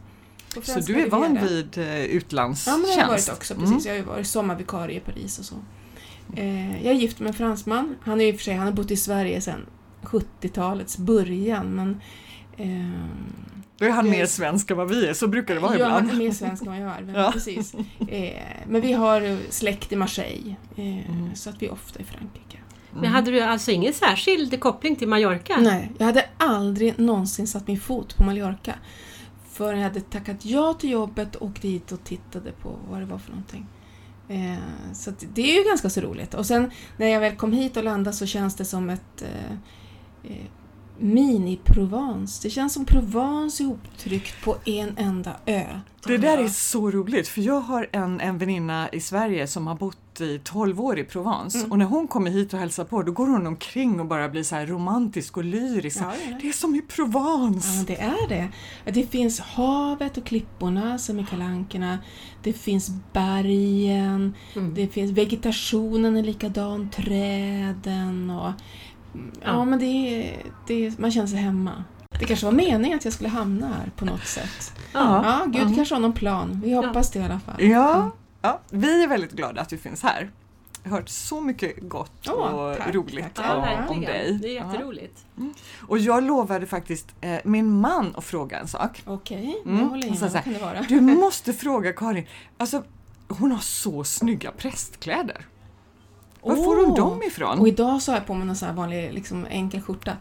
Så 0.63 0.81
du 0.81 1.01
är 1.01 1.11
van 1.11 1.39
vid 1.49 1.79
eh, 1.79 2.05
utlandstjänst? 2.05 2.67
Ja, 2.67 2.77
men 2.77 2.83
det 2.87 2.93
har 2.95 3.01
jag 3.01 3.09
varit 3.09 3.29
också. 3.33 3.55
Precis. 3.55 3.87
Mm. 3.87 3.97
Jag 3.97 4.05
har 4.05 4.13
varit 4.13 4.27
sommarvikarie 4.27 4.97
i 4.97 5.01
Paris 5.01 5.39
och 5.39 5.45
så. 5.45 5.55
Eh, 6.37 6.85
jag 6.85 6.95
är 6.95 6.99
gift 6.99 7.21
med 7.21 7.29
en 7.29 7.35
fransman. 7.35 7.97
Han 8.03 8.21
är 8.21 8.25
i 8.27 8.33
och 8.33 8.37
för 8.37 8.43
sig, 8.45 8.55
han 8.55 8.67
har 8.67 8.73
bott 8.73 8.91
i 8.91 8.97
Sverige 8.97 9.41
sedan 9.41 9.67
70-talets 10.03 10.99
början, 10.99 11.75
men 11.75 12.01
eh, 12.57 13.01
Då 13.79 13.85
är 13.87 13.91
han 13.91 14.11
mer 14.11 14.27
svensk 14.27 14.71
än 14.71 14.77
vad 14.77 14.89
vi 14.89 15.07
är, 15.07 15.15
så 15.15 15.29
brukar 15.29 15.55
det 15.55 15.61
vara 15.61 15.79
ja, 15.79 15.89
han 15.89 16.03
ibland. 16.05 16.21
är 16.21 16.25
mer 16.25 16.33
svensk 16.33 16.63
än 16.63 16.69
vad 16.69 16.81
jag 16.81 16.91
är. 16.99 17.03
men 17.07 17.15
Ja. 17.15 17.31
Precis. 17.33 17.75
Eh, 18.09 18.33
men 18.69 18.81
vi 18.81 18.93
har 18.93 19.39
släkt 19.51 19.93
i 19.93 19.97
Marseille, 19.97 20.55
eh, 20.77 21.11
Mm. 21.11 21.35
så 21.35 21.51
att 21.51 21.63
vi 21.63 21.67
är 21.67 21.73
ofta 21.73 22.01
i 22.01 22.05
Frankrike. 22.05 22.59
Men 22.93 23.05
hade 23.05 23.31
du 23.31 23.41
alltså 23.41 23.71
ingen 23.71 23.93
särskild 23.93 24.61
koppling 24.61 24.97
till 24.97 25.09
Mallorca? 25.09 25.57
Nej, 25.61 25.91
jag 25.99 26.07
hade 26.07 26.25
aldrig 26.37 26.99
någonsin 26.99 27.47
satt 27.47 27.67
min 27.67 27.81
fot 27.81 28.17
på 28.17 28.25
Mallorca. 28.25 28.75
Förrän 29.53 29.79
jag 29.79 29.89
hade 29.89 30.01
tackat 30.01 30.45
ja 30.45 30.75
till 30.75 30.91
jobbet 30.91 31.37
och 31.37 31.47
åkte 31.47 31.69
hit 31.69 31.93
och 31.93 32.05
tittade 32.05 32.53
på 32.53 32.77
vad 32.91 33.01
det 33.01 33.07
var 33.07 33.19
för 33.19 33.31
någonting. 33.31 33.67
Eh, 34.31 34.93
så 34.93 35.11
att 35.11 35.25
det 35.35 35.53
är 35.53 35.59
ju 35.59 35.69
ganska 35.69 35.91
så 35.91 36.01
roligt. 36.01 36.35
Och 36.35 36.47
sen 36.47 36.71
när 36.97 37.07
jag 37.07 37.21
väl 37.21 37.37
kom 37.37 37.53
hit 37.53 37.77
och 37.77 37.85
landade 37.85 38.17
så 38.17 38.27
känns 38.27 38.57
det 38.57 38.65
som 38.65 38.91
ett 38.91 39.23
eh, 39.23 39.53
eh, 40.33 40.47
mini-Provence. 40.99 42.43
Det 42.43 42.51
känns 42.51 42.73
som 42.73 42.85
Provence 42.85 43.63
ihoptryckt 43.63 44.45
på 44.45 44.57
en 44.65 44.95
enda 44.97 45.37
ö. 45.47 45.81
Det 46.07 46.17
där 46.17 46.39
är 46.39 46.49
så 46.49 46.91
roligt, 46.91 47.29
för 47.29 47.41
jag 47.41 47.61
har 47.61 47.89
en, 47.93 48.21
en 48.21 48.39
väninna 48.39 48.89
i 48.89 49.01
Sverige 49.01 49.47
som 49.47 49.67
har 49.67 49.75
bott 49.75 50.10
i 50.25 50.41
12 50.45 50.81
år 50.81 50.99
i 50.99 51.05
Provence 51.05 51.59
Mm. 51.59 51.71
och 51.73 51.79
när 51.79 51.87
hon 51.87 52.09
kommer 52.09 52.31
hit 52.31 52.53
och 52.55 52.59
hälsar 52.61 52.85
på 52.85 53.03
då 53.03 53.13
går 53.13 53.27
hon 53.27 53.47
omkring 53.47 54.01
och 54.01 54.07
bara 54.07 54.29
blir 54.29 54.43
så 54.43 54.57
romantisk 54.57 55.37
och 55.37 55.45
lyrisk. 55.45 55.99
Ja, 56.01 56.13
det 56.27 56.33
är 56.35 56.39
det. 56.43 56.49
Är 56.49 56.53
som 56.53 56.75
i 56.75 56.83
Provence! 56.83 57.69
Ja, 57.79 57.85
det 57.87 58.01
är 58.01 58.29
det. 58.29 58.49
Det 58.93 59.07
finns 59.11 59.41
havet 59.41 60.17
och 60.17 60.25
klipporna 60.27 60.99
som 60.99 61.19
i 61.21 61.27
kalankerna. 61.27 61.99
Det 62.43 62.53
finns 62.53 62.91
bergen. 63.13 64.35
Mm. 64.57 64.75
Det 64.75 64.87
finns 64.89 65.11
vegetationen 65.11 66.17
är 66.17 66.23
likadan, 66.23 66.91
träden 66.91 68.31
och... 68.31 68.53
Ja, 69.13 69.21
Ja. 69.45 69.65
men 69.65 69.79
det 69.79 70.31
det 70.67 70.99
man 70.99 71.11
känner 71.13 71.27
sig 71.27 71.39
hemma. 71.39 71.85
Det 72.19 72.25
kanske 72.27 72.47
var 72.47 72.53
meningen 72.53 72.99
att 72.99 73.05
jag 73.05 73.15
skulle 73.15 73.29
hamna 73.29 73.67
här 73.67 73.91
på 73.97 74.05
något 74.05 74.27
sätt. 74.27 74.73
Ja. 74.93 75.23
Ja, 75.25 75.45
Gud 75.47 75.71
Ja. 75.71 75.75
kanske 75.77 75.95
har 75.95 76.01
någon 76.01 76.13
plan. 76.13 76.61
Vi 76.65 76.73
hoppas 76.75 77.11
det 77.11 77.19
i 77.19 77.23
alla 77.23 77.41
fall. 77.41 77.63
Ja, 77.63 78.11
ja, 78.43 78.61
vi 78.71 79.03
är 79.05 79.09
väldigt 79.09 79.33
glada 79.33 79.61
att 79.61 79.69
du 79.69 79.79
finns 79.79 80.03
här. 80.03 80.31
Jag 80.83 80.91
har 80.91 80.97
hört 80.99 81.09
så 81.09 81.41
mycket 81.41 81.77
gott 81.89 82.29
Åh, 82.29 82.35
och 82.35 82.77
tack, 82.77 82.95
roligt 82.95 83.35
tack. 83.35 83.47
Ja, 83.47 83.55
om, 83.57 83.63
verkligen. 83.63 83.89
om 83.89 84.01
dig. 84.01 84.39
Det 84.43 84.49
är 84.49 84.55
Ja. 84.55 84.67
jätteroligt. 84.73 85.27
Och 85.89 85.99
jag 85.99 86.23
lovade 86.25 86.67
faktiskt 86.67 87.15
eh, 87.21 87.39
min 87.45 87.71
man 87.81 88.15
att 88.17 88.25
fråga 88.25 88.59
en 88.59 88.69
sak. 88.69 89.03
Okej, 89.07 89.63
Mm, 89.65 89.79
jag 89.81 89.87
håller 89.89 90.15
så 90.15 90.25
Vad 90.25 90.33
här, 90.33 90.43
kan 90.43 90.53
det 90.53 90.59
vara? 90.59 90.81
Du 90.89 91.01
måste 91.01 91.53
fråga 91.53 91.93
Karin, 91.93 92.27
alltså 92.57 92.83
hon 93.29 93.53
har 93.53 93.59
så 93.59 94.05
snygga 94.05 94.51
prästkläder. 94.51 95.47
Var 96.43 96.57
får 96.57 96.87
hon 96.87 96.95
dem 96.95 97.23
ifrån? 97.23 97.59
Och 97.59 97.69
idag 97.69 98.03
så 98.03 98.13
har 98.13 98.17
jag 98.19 98.27
på 98.27 98.35
mig 98.35 98.47
någon 98.47 98.57
sån 98.57 98.69
här 98.69 98.75
vanlig 98.75 99.13
liksom, 99.13 99.47
enkel 99.51 99.81
skjorta. 99.83 100.17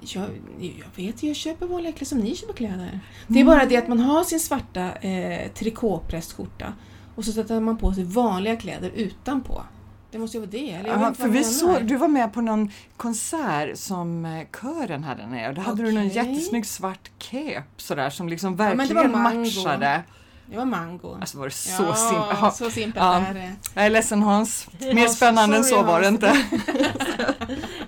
Jag, 0.00 0.24
jag 0.58 0.86
vet 1.04 1.22
jag 1.22 1.36
köper 1.36 1.66
vanliga 1.66 1.92
kläder 1.92 2.06
som 2.06 2.18
ni 2.18 2.36
köper 2.36 2.52
kläder. 2.54 3.00
Det 3.26 3.40
är 3.40 3.44
bara 3.44 3.64
det 3.64 3.76
att 3.76 3.88
man 3.88 4.00
har 4.00 4.24
sin 4.24 4.40
svarta 4.40 4.92
eh, 4.92 5.52
trikåprästskjorta 5.52 6.72
och 7.14 7.24
så 7.24 7.32
sätter 7.32 7.60
man 7.60 7.76
på 7.76 7.92
sig 7.92 8.04
vanliga 8.04 8.56
kläder 8.56 8.90
utanpå. 8.94 9.62
Det 10.10 10.18
måste 10.18 10.36
ju 10.36 10.40
vara 10.40 10.50
det, 10.50 10.70
eller? 10.70 10.90
Ja, 10.90 11.08
inte 11.08 11.20
för 11.20 11.28
vi 11.28 11.66
menar. 11.66 11.80
du 11.80 11.96
var 11.96 12.08
med 12.08 12.32
på 12.32 12.40
någon 12.40 12.70
konsert 12.96 13.78
som 13.78 14.24
eh, 14.24 14.46
kören 14.60 15.04
hade 15.04 15.26
nere 15.26 15.48
och 15.48 15.54
då 15.54 15.60
hade 15.60 15.82
du 15.82 15.92
någon 15.92 16.08
jättesnygg 16.08 16.66
svart 16.66 17.10
cape 17.18 17.64
sådär 17.76 18.10
som 18.10 18.28
liksom 18.28 18.56
verkligen 18.56 19.10
mango. 19.10 19.38
matchade. 19.38 20.02
Det 20.46 20.56
var 20.56 20.64
mango. 20.64 21.16
Alltså 21.20 21.38
var 21.38 21.44
det 21.44 21.50
så 21.50 21.82
ja, 21.82 21.94
simpelt. 21.94 22.38
Ja, 22.40 22.50
så 22.50 22.70
simpelt 22.70 22.96
Ja. 23.04 23.16
är 23.20 23.34
det. 23.34 23.52
Jag 23.74 23.86
är 23.86 23.90
ledsen 23.90 24.22
Hans, 24.22 24.68
mer 24.80 25.08
spännande 25.08 25.56
än 25.56 25.64
så 25.64 25.82
var 25.82 26.00
det 26.00 26.08
inte. 26.08 26.36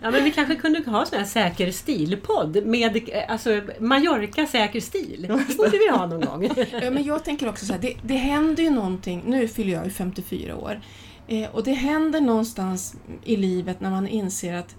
Ja, 0.03 0.11
men 0.11 0.25
vi 0.25 0.31
kanske 0.33 0.55
kunde 0.57 0.91
ha 0.91 1.07
sån 1.07 1.19
här 1.19 1.25
säker 1.27 1.71
stil-podd 1.71 2.67
med 2.67 2.97
eh, 2.97 3.03
alltså, 3.33 3.61
Mallorca 3.81 4.47
säker 4.47 4.81
stil. 4.81 5.23
Det 5.49 5.57
borde 5.57 5.71
vi 5.79 5.89
ha 5.91 6.07
någon 6.07 6.21
gång. 6.21 6.51
Ja, 6.83 6.91
men 6.91 7.05
jag 7.05 7.25
tänker 7.25 7.49
också 7.49 7.67
så 7.67 7.73
här, 7.73 7.81
det, 7.81 7.95
det 8.03 8.15
händer 8.17 8.63
ju 8.63 8.71
någonting, 8.71 9.23
nu 9.27 9.49
fyller 9.49 9.73
jag 9.73 9.85
ju 9.85 9.91
54 9.91 10.57
år, 10.57 10.81
eh, 11.29 11.49
och 11.51 11.65
det 11.65 11.73
händer 11.73 12.21
någonstans 12.21 12.95
i 13.25 13.37
livet 13.37 13.81
när 13.81 13.91
man 13.91 14.09
inser 14.09 14.55
att 14.55 14.75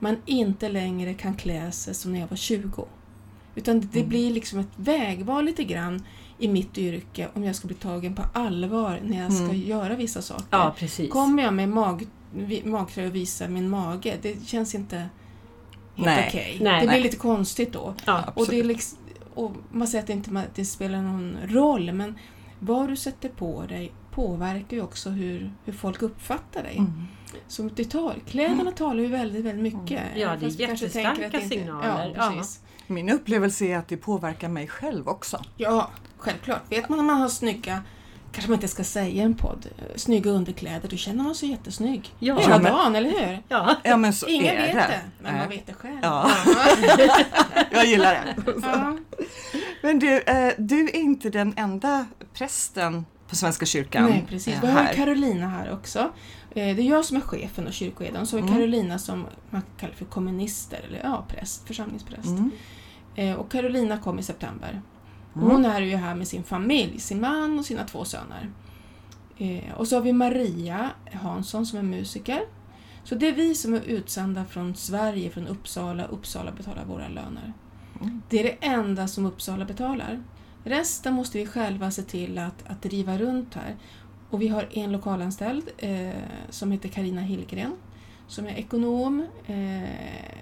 man 0.00 0.16
inte 0.26 0.68
längre 0.68 1.14
kan 1.14 1.34
klä 1.36 1.72
sig 1.72 1.94
som 1.94 2.12
när 2.12 2.20
jag 2.20 2.28
var 2.28 2.36
20. 2.36 2.86
Utan 3.54 3.80
det 3.80 3.98
Mm. 3.98 4.08
blir 4.08 4.30
liksom 4.30 4.58
ett 4.58 4.72
vägval 4.76 5.44
lite 5.44 5.64
grann 5.64 6.04
i 6.38 6.48
mitt 6.48 6.78
yrke 6.78 7.28
om 7.34 7.44
jag 7.44 7.56
ska 7.56 7.66
bli 7.66 7.76
tagen 7.76 8.14
på 8.14 8.22
allvar 8.32 9.00
när 9.04 9.22
jag 9.22 9.32
ska 9.32 9.44
Mm. 9.44 9.56
göra 9.60 9.96
vissa 9.96 10.22
saker. 10.22 10.44
Ja, 10.50 10.74
precis. 10.78 11.10
Kommer 11.12 11.42
jag 11.42 11.54
med 11.54 11.68
mag, 11.68 12.06
magtröja 12.64 13.08
och 13.08 13.14
visar 13.14 13.48
min 13.48 13.68
mage, 13.68 14.16
det 14.22 14.46
känns 14.48 14.74
inte 14.74 14.96
helt 15.96 16.28
okej. 16.28 16.58
Nej. 16.60 16.80
det 16.80 16.86
blir 16.86 16.96
Nej. 16.96 17.02
lite 17.02 17.16
konstigt 17.16 17.72
då. 17.72 17.94
Ja. 18.04 18.24
Och, 18.34 18.46
det 18.50 18.60
är 18.60 18.64
liksom, 18.64 18.98
och 19.34 19.52
man 19.72 19.88
säger 19.88 20.02
att 20.02 20.06
det 20.06 20.12
inte 20.12 20.42
det 20.54 20.64
spelar 20.64 21.02
någon 21.02 21.36
roll, 21.44 21.92
men 21.92 22.18
vad 22.58 22.88
du 22.88 22.96
sätter 22.96 23.28
på 23.28 23.62
dig 23.68 23.92
påverkar 24.10 24.76
ju 24.76 24.82
också 24.82 25.10
hur, 25.10 25.52
hur 25.64 25.72
folk 25.72 26.02
uppfattar 26.02 26.62
dig. 26.62 26.76
Mm. 26.78 26.92
Så 27.48 27.62
det 27.62 27.84
tar, 27.84 28.14
kläderna 28.26 28.72
talar 28.72 29.02
ju 29.02 29.08
väldigt, 29.08 29.44
väldigt 29.44 29.74
mycket. 29.74 30.02
Ja, 30.14 30.22
även 30.30 30.40
det 30.40 30.46
är 30.46 30.68
jättestarka 30.68 31.14
det 31.20 31.24
inte- 31.26 31.48
signaler. 31.48 32.14
Ja, 32.16 32.32
precis. 32.36 32.60
Min 32.86 33.10
upplevelse 33.10 33.64
är 33.64 33.76
att 33.78 33.88
det 33.88 33.96
påverkar 33.96 34.48
mig 34.48 34.68
själv 34.68 35.08
också. 35.08 35.42
Ja, 35.56 35.90
självklart. 36.30 36.62
Vet 36.72 36.88
man 36.88 36.98
att 36.98 37.04
man 37.04 37.20
har 37.20 37.28
snygga, 37.28 37.82
kanske 38.32 38.50
man 38.50 38.56
inte 38.56 38.68
ska 38.68 38.84
säga 38.84 39.22
en 39.24 39.34
podd, 39.34 39.66
eh, 39.78 39.84
snygga 39.96 40.30
underkläder, 40.30 40.88
då 40.88 40.96
känner 40.96 41.24
man 41.24 41.34
sig 41.34 41.48
jättesnygg. 41.50 42.14
Ja. 42.18 42.38
Hela 42.38 42.50
Ja, 42.54 42.58
men- 42.58 42.72
dagen, 42.72 42.94
eller 42.96 43.10
hur? 43.10 43.42
Ja. 43.48 43.76
Ja 43.84 43.96
men 43.96 44.12
så 44.12 44.26
Ingen 44.26 44.56
är 44.56 44.66
vet 44.66 44.74
det. 44.74 44.80
det, 44.88 45.00
men 45.22 45.32
Nej. 45.32 45.40
man 45.40 45.48
vet 45.48 45.66
det 45.66 45.72
själv. 45.74 45.98
Ja. 46.02 46.30
Jag 47.70 47.86
gillar 47.86 48.12
det. 48.14 48.34
Ja. 48.62 48.96
Men 49.82 49.98
du, 49.98 50.20
eh, 50.20 50.52
du 50.58 50.80
är 50.84 50.96
inte 50.96 51.30
den 51.30 51.54
enda 51.56 52.06
prästen 52.34 53.06
på 53.28 53.36
Svenska 53.36 53.66
kyrkan 53.66 54.04
Nej, 54.04 54.24
precis. 54.28 54.54
Vi 54.62 54.66
har 54.66 54.80
ju 54.80 54.86
här. 54.86 54.94
Carolina 54.94 55.48
här 55.48 55.72
också. 55.72 55.98
Eh, 55.98 56.76
Det 56.76 56.82
är 56.82 56.90
jag 56.90 57.04
som 57.04 57.16
är 57.16 57.20
chefen 57.20 57.66
och 57.66 57.72
kyrkoherden. 57.72 58.26
Så 58.26 58.36
har 58.36 58.42
vi 58.42 58.48
Mm. 58.48 58.58
Carolina 58.60 58.98
som 58.98 59.26
man 59.50 59.62
kallar 59.78 59.94
för 59.94 60.04
komminister, 60.04 60.80
eller 60.88 61.00
ja, 61.04 61.24
präst, 61.28 61.66
församlingspräst. 61.66 62.26
Mm. 62.26 63.36
Och 63.38 63.52
Carolina 63.52 63.98
kom 63.98 64.18
i 64.18 64.22
september. 64.22 64.80
Mm. 65.36 65.50
Hon 65.50 65.64
är 65.64 65.80
ju 65.80 65.96
här 65.96 66.14
med 66.14 66.28
sin 66.28 66.42
familj, 66.42 67.00
sin 67.00 67.20
man 67.20 67.58
och 67.58 67.64
sina 67.64 67.84
två 67.84 68.04
söner. 68.04 68.50
Eh, 69.38 69.74
och 69.76 69.88
så 69.88 69.96
har 69.96 70.02
vi 70.02 70.12
Maria 70.12 70.90
Hansson 71.12 71.66
som 71.66 71.78
är 71.78 71.82
musiker. 71.82 72.40
Så 73.04 73.14
det 73.14 73.28
är 73.28 73.32
vi 73.32 73.54
som 73.54 73.74
är 73.74 73.80
utsända 73.80 74.44
från 74.44 74.74
Sverige, 74.74 75.30
från 75.30 75.46
Uppsala. 75.46 76.04
Uppsala 76.04 76.52
betalar 76.52 76.84
våra 76.84 77.08
löner. 77.08 77.52
Mm. 78.00 78.22
Det 78.28 78.40
är 78.40 78.44
det 78.44 78.66
enda 78.66 79.08
som 79.08 79.26
Uppsala 79.26 79.64
betalar. 79.64 80.22
Resten 80.64 81.14
måste 81.14 81.38
vi 81.38 81.46
själva 81.46 81.90
se 81.90 82.02
till 82.02 82.38
att, 82.38 82.66
att 82.66 82.82
driva 82.82 83.18
runt 83.18 83.54
här. 83.54 83.76
Och 84.30 84.42
vi 84.42 84.48
har 84.48 84.68
en 84.70 84.92
lokalanställd 84.92 85.64
eh, 85.78 86.10
som 86.50 86.72
heter 86.72 86.88
Karina 86.88 87.20
Hillgren 87.20 87.72
som 88.26 88.46
är 88.46 88.54
ekonom, 88.58 89.26
eh, 89.46 89.90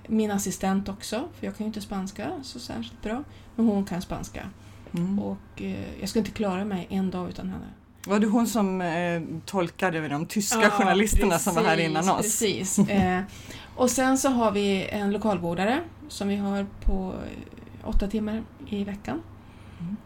min 0.07 0.31
assistent 0.31 0.89
också, 0.89 1.29
för 1.35 1.47
jag 1.47 1.57
kan 1.57 1.65
ju 1.65 1.69
inte 1.69 1.81
spanska 1.81 2.33
så 2.43 2.61
särskilt 2.61 3.03
bra, 3.03 3.25
men 3.57 3.67
hon 3.67 3.85
kan 3.85 4.03
spanska. 4.03 4.51
Mm. 4.95 5.19
Och 5.19 5.63
eh, 5.63 6.01
jag 6.01 6.09
skulle 6.09 6.21
inte 6.21 6.37
klara 6.37 6.65
mig 6.65 6.87
en 6.91 7.11
dag 7.11 7.29
utan 7.29 7.49
henne. 7.49 7.67
Var 8.07 8.19
det 8.19 8.27
hon 8.27 8.47
som 8.47 8.81
eh, 8.81 9.23
tolkade 9.45 10.09
de 10.09 10.27
tyska 10.27 10.63
Ja, 10.63 10.71
journalisterna 10.71 11.39
som 11.39 11.55
var 11.55 11.63
här 11.63 11.77
precis, 11.77 11.91
innan 11.91 12.09
oss? 12.09 12.23
Precis. 12.23 12.79
Eh, 12.79 13.23
och 13.77 13.91
sen 13.91 14.19
så 14.19 14.29
har 14.29 14.53
vi 14.53 14.89
en 14.91 15.13
lokalvårdare 15.13 15.81
som 16.09 16.29
vi 16.29 16.37
har 16.37 16.67
på 16.85 17.15
eh, 17.15 17.89
åtta 17.89 18.07
timmar 18.07 18.43
i 18.69 18.85
veckan. 18.85 19.23
Mm. 19.81 19.97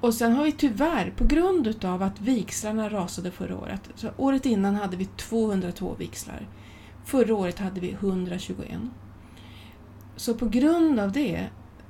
Och 0.00 0.14
sen 0.14 0.32
har 0.32 0.44
vi 0.44 0.52
tyvärr, 0.52 1.12
på 1.16 1.24
grund 1.24 1.66
utav 1.66 2.02
att 2.02 2.20
vigslarna 2.20 2.88
rasade 2.88 3.30
förra 3.30 3.58
året, 3.58 3.80
så 3.94 4.08
året 4.16 4.46
innan 4.46 4.74
hade 4.74 4.96
vi 4.96 5.04
202 5.04 5.94
vigslar. 5.98 6.48
Förra 7.04 7.34
året 7.34 7.58
hade 7.58 7.80
vi 7.80 7.90
121. 7.90 8.68
Så 10.16 10.34
på 10.34 10.48
grund 10.48 11.00
av 11.00 11.12
det 11.12 11.48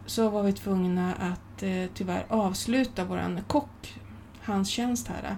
så 0.09 0.29
var 0.31 0.43
vi 0.43 0.53
tvungna 0.53 1.15
att 1.15 1.63
eh, 1.63 1.85
tyvärr 1.95 2.27
avsluta 2.29 3.05
våran 3.05 3.41
kock, 3.47 3.95
hans 4.43 4.69
tjänst 4.69 5.09
här, 5.09 5.37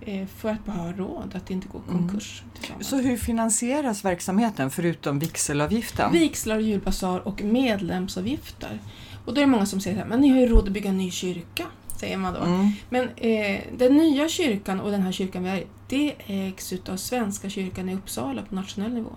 eh, 0.00 0.26
för 0.26 0.48
att 0.50 0.64
bara 0.64 0.76
ha 0.76 0.92
råd 0.92 1.32
att 1.34 1.50
inte 1.50 1.68
gå 1.68 1.78
Mm. 1.88 1.98
konkurs. 1.98 2.42
tillsammans. 2.58 2.88
Så 2.88 2.96
hur 2.96 3.16
finansieras 3.16 4.04
verksamheten 4.04 4.70
förutom 4.70 5.18
vigselavgiften? 5.18 6.12
Vigslar, 6.12 6.58
julbasar 6.58 7.18
och 7.28 7.42
medlemsavgifter. 7.42 8.78
Och 9.24 9.34
då 9.34 9.40
är 9.40 9.44
det 9.46 9.50
många 9.50 9.66
som 9.66 9.80
säger 9.80 9.96
här, 9.96 10.04
men 10.04 10.20
ni 10.20 10.28
har 10.28 10.38
ju 10.40 10.46
råd 10.46 10.66
att 10.66 10.72
bygga 10.72 10.90
en 10.90 10.98
ny 10.98 11.10
kyrka, 11.10 11.64
säger 11.96 12.16
man 12.16 12.34
då. 12.34 12.40
Mm. 12.40 12.70
Men 12.90 13.08
eh, 13.16 13.60
den 13.78 13.96
nya 13.96 14.28
kyrkan 14.28 14.80
och 14.80 14.90
den 14.90 15.02
här 15.02 15.12
kyrkan 15.12 15.42
vi 15.44 15.50
är 15.50 15.64
det 15.88 16.14
ägs 16.26 16.72
utav 16.72 16.96
Svenska 16.96 17.50
kyrkan 17.50 17.88
i 17.88 17.94
Uppsala 17.94 18.42
på 18.42 18.54
nationell 18.54 18.94
nivå. 18.94 19.10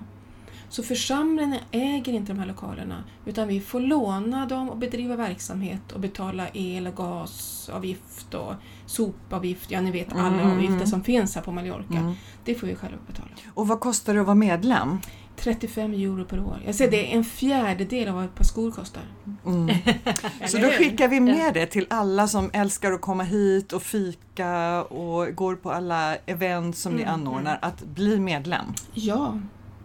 Så 0.72 0.84
församlingen 0.84 1.60
äger 1.72 2.14
inte 2.14 2.34
de 2.34 2.40
här 2.40 2.48
lokalerna 2.48 3.04
utan 3.26 3.48
vi 3.48 3.62
får 3.62 3.80
låna 3.80 4.46
dem 4.46 4.70
och 4.70 4.78
bedriva 4.78 5.16
verksamhet 5.16 5.92
och 5.92 6.00
betala 6.00 6.48
el 6.54 6.88
och 6.88 6.96
gasavgift 6.96 8.34
och 8.34 8.54
sopavgift, 8.86 9.72
ja 9.72 9.82
ni 9.82 9.92
vet 9.92 10.14
alla 10.14 10.28
Mm, 10.28 10.52
avgifter 10.52 10.76
mm. 10.76 10.88
som 10.88 11.04
finns 11.04 11.36
här 11.36 11.42
på 11.42 11.52
Mallorca. 11.52 11.98
Mm. 11.98 12.14
Det 12.46 12.56
får 12.56 12.68
vi 12.68 12.76
själva 12.76 12.98
betala. 13.08 13.30
Och 13.54 13.68
vad 13.68 13.80
kostar 13.80 14.14
det 14.14 14.20
att 14.20 14.26
vara 14.26 14.36
medlem? 14.36 14.98
35 15.36 15.94
euro 15.94 16.26
per 16.26 16.40
år. 16.40 16.62
Jag 16.66 16.76
säger 16.76 16.92
det 16.92 17.12
är 17.14 17.18
en 17.18 17.24
fjärdedel 17.24 18.08
av 18.08 18.16
vad 18.16 18.26
ett 18.26 18.36
par 18.36 18.44
skor 18.44 18.72
kostar. 18.72 19.04
Mm. 19.46 19.76
Så 20.48 20.58
då 20.58 20.70
skickar 20.70 21.08
vi 21.08 21.20
med 21.20 21.54
det 21.54 21.66
till 21.66 21.88
alla 21.90 22.28
som 22.28 22.50
älskar 22.54 22.92
att 22.92 23.02
komma 23.02 23.24
hit 23.24 23.74
och 23.74 23.84
fika 23.84 24.84
och 24.84 25.36
går 25.36 25.56
på 25.56 25.72
alla 25.72 26.16
event 26.16 26.78
som 26.78 26.96
ni 26.96 27.02
Mm, 27.02 27.14
anordnar, 27.14 27.60
att 27.62 27.84
bli 27.84 28.20
medlem. 28.20 28.66
Ja, 28.94 29.38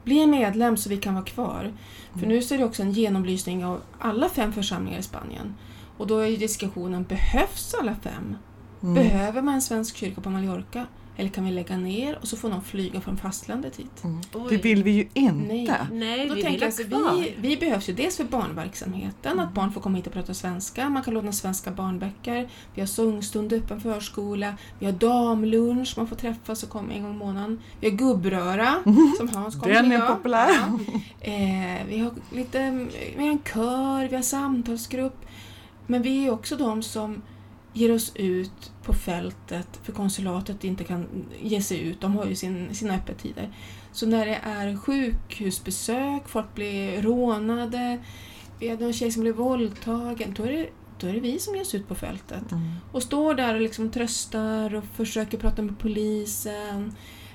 bli 0.06 0.26
medlem 0.26 0.76
så 0.76 0.88
vi 0.88 0.96
kan 0.96 1.14
vara 1.14 1.24
kvar. 1.24 1.72
För 2.12 2.18
Mm. 2.18 2.28
nu 2.28 2.42
så 2.42 2.54
är 2.54 2.58
det 2.58 2.64
också 2.64 2.82
en 2.82 2.92
genomlysning 2.92 3.64
av 3.64 3.80
alla 3.98 4.28
fem 4.28 4.52
församlingar 4.52 4.98
i 4.98 5.02
Spanien. 5.02 5.54
Och 5.96 6.06
då 6.06 6.18
är 6.18 6.36
diskussionen, 6.36 7.04
behövs 7.04 7.74
alla 7.80 7.94
fem? 8.02 8.36
Mm. 8.82 8.94
Behöver 8.94 9.42
man 9.42 9.54
en 9.54 9.62
svensk 9.62 9.96
kyrka 9.96 10.20
på 10.20 10.30
Mallorca? 10.30 10.86
Eller 11.16 11.31
kan 11.31 11.44
vi 11.44 11.50
lägga 11.50 11.76
ner 11.76 12.18
och 12.20 12.29
så 12.29 12.37
får 12.37 12.48
någon 12.48 12.62
flyga 12.62 13.00
från 13.00 13.16
fastlandet 13.16 13.76
hit? 13.76 14.05
Mm. 14.05 14.20
Det 14.48 14.57
vill 14.57 14.83
vi 14.83 14.90
ju 14.90 15.09
inte. 15.14 15.46
Nej. 15.48 15.70
Nej, 15.92 16.29
Då 16.29 16.35
vi 16.35 16.42
tänker 16.42 16.76
vill 16.76 16.90
jag 16.90 16.98
ha 16.98 17.11
alltså, 17.11 17.33
vi, 17.40 17.48
vi 17.48 17.57
behövs 17.57 17.88
ju 17.88 17.92
dels 17.92 18.16
för 18.16 18.24
barnverksamheten, 18.24 19.40
att 19.40 19.52
barn 19.52 19.72
får 19.72 19.81
komma 19.81 19.96
hit 19.96 20.07
och 20.07 20.12
prata 20.12 20.35
svenska, 20.35 20.88
man 20.88 21.02
kan 21.02 21.14
låna 21.14 21.33
svenska 21.33 21.70
barnböcker, 21.70 22.48
vi 22.74 22.81
har 22.81 22.87
sångstund, 22.87 23.52
öppen 23.52 23.81
förskola, 23.81 24.57
vi 24.79 24.87
har 24.87 24.92
damlunch, 24.92 25.94
man 25.96 26.07
får 26.07 26.16
träffas 26.16 26.62
och 26.62 26.68
komma 26.68 26.92
en 26.92 27.02
gång 27.02 27.14
i 27.14 27.18
månaden, 27.18 27.61
vi 27.81 27.90
har 27.90 27.96
gubbröra, 27.96 28.74
som 29.16 29.29
Hans 29.29 29.61
kom 29.61 29.72
Den 29.72 29.85
till 29.85 29.92
är 29.92 30.07
populär. 30.07 30.48
Ja. 30.48 30.79
Eh, 31.20 31.87
vi 31.88 31.98
har 31.98 32.11
lite, 32.33 32.87
vi 33.16 33.22
har 33.22 33.31
en 33.31 33.42
kör, 33.55 34.09
vi 34.09 34.16
har 34.16 34.22
samtalsgrupp, 34.22 35.26
men 35.87 36.02
vi 36.02 36.26
är 36.26 36.31
också 36.31 36.57
de 36.57 36.83
som 36.83 37.22
ger 37.76 37.94
oss 37.94 38.12
ut 38.14 38.72
på 38.82 38.92
fältet 38.92 39.80
för 39.82 39.92
konsulatet 39.92 40.64
inte 40.64 40.84
kan 40.84 41.06
ge 41.42 41.62
sig 41.62 41.80
ut. 41.80 42.00
De 42.00 42.16
har 42.16 42.26
ju 42.26 42.34
sin, 42.34 42.74
sina 42.74 42.94
öppettider. 42.94 43.50
Så 43.92 44.06
när 44.06 44.26
det 44.26 44.40
är 44.42 44.76
sjukhusbesök, 44.76 46.28
folk 46.28 46.54
blir 46.54 47.02
rånade, 47.02 47.98
vi 48.60 48.68
hade 48.68 48.84
en 48.84 48.92
tjej 48.92 49.12
som 49.12 49.22
blev 49.22 49.34
våldtagen, 49.34 50.34
då 50.36 50.42
är 50.42 50.52
det, 50.52 50.68
då 51.00 51.06
är 51.06 51.12
det 51.12 51.20
vi 51.20 51.38
som 51.38 51.54
ger 51.54 51.62
oss 51.62 51.74
ut 51.74 51.88
på 51.88 51.94
fältet. 51.94 52.52
Mm. 52.52 52.72
Och 52.92 53.02
står 53.02 53.34
där 53.34 53.54
och 53.54 53.60
liksom 53.60 53.90
tröstar 53.90 54.74
och 54.74 54.84
försöker 54.84 55.38
prata 55.38 55.62
med 55.62 55.78
polisen, 55.78 56.92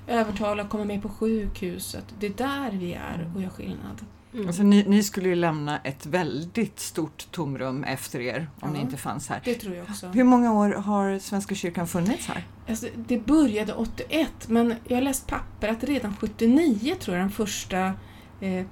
övertala 0.08 0.64
att 0.64 0.70
komma 0.70 0.86
med 0.86 1.02
på 1.02 1.10
sjukhuset. 1.10 2.06
Det 2.20 2.26
är 2.26 2.34
där 2.34 2.72
vi 2.72 2.94
är 2.94 3.32
och 3.36 3.42
gör 3.42 3.50
skillnad. 3.50 4.06
Mm. 4.34 4.48
Alltså, 4.48 4.64
ni, 4.64 4.84
ni 4.88 5.04
skulle 5.04 5.30
ju 5.30 5.36
lämna 5.36 5.80
ett 5.80 6.06
väldigt 6.06 6.80
stort 6.80 7.32
tomrum 7.32 7.84
efter 7.84 8.20
er 8.20 8.50
om 8.60 8.70
Ja. 8.70 8.74
ni 8.74 8.80
inte 8.82 8.98
fanns 8.98 9.30
här. 9.30 9.42
Det 9.46 9.56
tror 9.56 9.76
jag 9.76 9.84
också. 9.90 10.08
Hur 10.08 10.24
många 10.24 10.54
år 10.54 10.70
har 10.70 11.20
Svenska 11.20 11.56
kyrkan 11.56 11.88
funnits 11.88 12.28
här? 12.28 12.44
Alltså, 12.70 12.88
det 12.96 13.26
började 13.26 13.74
81, 13.74 14.30
men 14.48 14.76
jag 14.88 14.98
har 14.98 15.02
läst 15.02 15.28
papper 15.28 15.68
att 15.68 15.84
redan 15.84 16.16
79 16.16 16.96
tror 17.00 17.18
jag 17.18 17.24
den 17.24 17.32
första 17.32 17.94
eh, 18.42 18.66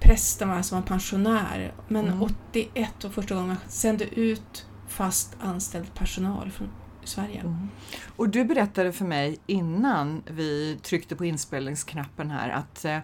prästen 0.00 0.48
var 0.48 0.62
som 0.62 0.78
var 0.80 0.86
pensionär. 0.86 1.72
Men 1.88 2.04
Mm. 2.06 2.22
81 2.22 2.90
var 3.04 3.10
första 3.10 3.34
gången 3.34 3.48
man 3.48 3.56
sände 3.68 4.04
ut 4.20 4.66
fast 4.88 5.36
anställd 5.40 5.94
personal 5.94 6.50
från 6.50 6.68
Sverige. 7.04 7.40
Mm. 7.40 7.68
Och 8.16 8.28
du 8.28 8.44
berättade 8.44 8.92
för 8.92 9.04
mig 9.04 9.38
innan 9.46 10.22
vi 10.30 10.78
tryckte 10.82 11.16
på 11.16 11.24
inspelningsknappen 11.24 12.30
här 12.30 12.48
att 12.48 12.84
eh, 12.84 12.98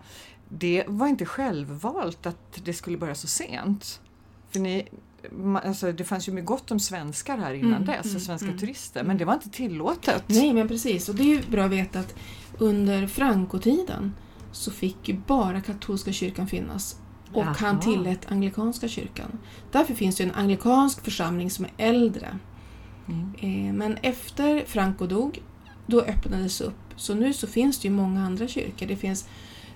det 0.58 0.84
var 0.86 1.06
inte 1.06 1.26
självvalt 1.26 2.26
att 2.26 2.60
det 2.64 2.72
skulle 2.72 2.98
börja 2.98 3.14
så 3.14 3.26
sent. 3.26 4.00
För 4.50 4.60
ni, 4.60 4.88
alltså, 5.64 5.92
det 5.92 6.04
fanns 6.04 6.28
ju 6.28 6.32
med 6.32 6.44
gott 6.44 6.70
om 6.70 6.80
svenskar 6.80 7.38
här 7.38 7.54
innan 7.54 7.82
Mm, 7.82 7.84
dess, 7.86 8.06
mm, 8.06 8.20
svenska 8.20 8.48
mm. 8.48 8.58
turister, 8.58 9.04
men 9.04 9.18
det 9.18 9.24
var 9.24 9.34
inte 9.34 9.50
tillåtet. 9.50 10.24
Nej, 10.26 10.52
men 10.52 10.68
precis. 10.68 11.08
Och 11.08 11.14
det 11.14 11.22
är 11.22 11.26
ju 11.26 11.42
bra 11.50 11.64
att 11.64 11.70
veta 11.70 12.00
att 12.00 12.14
under 12.58 13.06
Frankotiden 13.06 14.14
så 14.52 14.70
fick 14.70 15.08
ju 15.08 15.14
bara 15.26 15.60
katolska 15.60 16.12
kyrkan 16.12 16.46
finnas. 16.46 16.96
Och 17.32 17.42
Jaha. 17.42 17.56
han 17.58 17.80
tillät 17.80 18.32
anglikanska 18.32 18.88
kyrkan. 18.88 19.38
Därför 19.70 19.94
finns 19.94 20.16
det 20.16 20.24
en 20.24 20.30
anglikansk 20.30 21.04
församling 21.04 21.50
som 21.50 21.64
är 21.64 21.70
äldre. 21.76 22.38
Mm. 23.08 23.34
Eh, 23.40 23.72
Men 23.72 23.96
efter 23.96 24.64
Franco 24.66 25.06
dog, 25.06 25.42
då 25.86 26.00
öppnades 26.00 26.60
upp. 26.60 26.74
Så 26.96 27.14
nu 27.14 27.32
så 27.32 27.46
finns 27.46 27.78
det 27.78 27.88
ju 27.88 27.94
många 27.94 28.26
andra 28.26 28.48
kyrkor. 28.48 28.86
Det 28.86 28.96
finns 28.96 29.28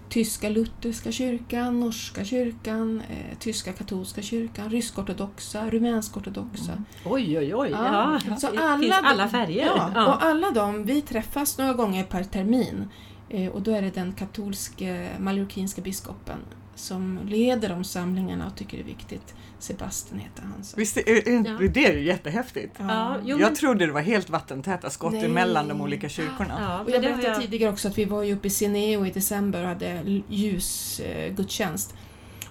tyska 0.08 0.48
lutherska 0.48 1.12
kyrkan, 1.12 1.80
norska 1.80 2.24
kyrkan, 2.24 3.02
eh, 3.10 3.38
tyska 3.38 3.72
katolska 3.72 4.22
kyrkan, 4.22 4.70
rysk-ortodoxa, 4.70 5.70
rumänsk-ortodoxa. 5.70 6.72
Mm. 6.72 6.84
Oj, 7.04 7.38
oj, 7.38 7.54
oj. 7.54 7.70
Ja, 7.70 8.20
Ja. 8.28 8.36
så 8.36 8.46
alla 8.48 8.78
finns 8.78 8.94
alla 9.02 9.28
färger. 9.28 9.66
Ja, 9.66 9.90
Ja. 9.94 10.06
och 10.14 10.22
alla 10.24 10.50
de, 10.50 10.84
vi 10.84 11.02
träffas 11.02 11.58
några 11.58 11.72
gånger 11.72 12.04
per 12.04 12.24
termin. 12.24 12.88
Eh, 13.28 13.52
och 13.52 13.62
då 13.62 13.70
är 13.70 13.82
det 13.82 13.90
den 13.94 14.12
katolske 14.12 15.08
mallorquinska 15.18 15.82
biskopen 15.82 16.38
som 16.76 17.20
leder 17.28 17.68
de 17.68 17.84
samlingarna 17.84 18.46
och 18.46 18.54
tycker 18.56 18.76
det 18.76 18.82
är 18.82 18.86
viktigt. 18.86 19.34
Sebastian 19.58 20.20
heter 20.20 20.42
han. 20.42 20.64
Så. 20.64 20.76
Visst 20.76 20.96
är, 20.96 21.08
är, 21.28 21.46
Ja. 21.62 21.68
det 21.68 21.86
är 21.86 21.92
ju 21.92 22.04
jättehäftigt? 22.04 22.76
Ja, 22.78 23.16
jo, 23.22 23.28
Jag 23.28 23.40
men- 23.40 23.54
trodde 23.54 23.86
det 23.86 23.92
var 23.92 24.00
helt 24.00 24.30
vattentäta 24.30 24.90
skott 24.90 25.12
Nej. 25.12 25.28
mellan 25.28 25.68
de 25.68 25.80
olika 25.80 26.08
kyrkorna. 26.08 26.54
Ja, 26.60 26.80
Och 26.80 26.90
jag 26.90 27.02
berättade 27.02 27.28
jag- 27.28 27.40
tidigare 27.40 27.72
också 27.72 27.88
att 27.88 27.98
vi 27.98 28.04
var 28.04 28.22
ju 28.22 28.34
uppe 28.34 28.46
i 28.46 28.50
Cineo 28.50 29.06
i 29.06 29.10
december 29.10 29.62
och 29.62 29.68
hade 29.68 30.02
ljusgudstjänst. 30.28 31.94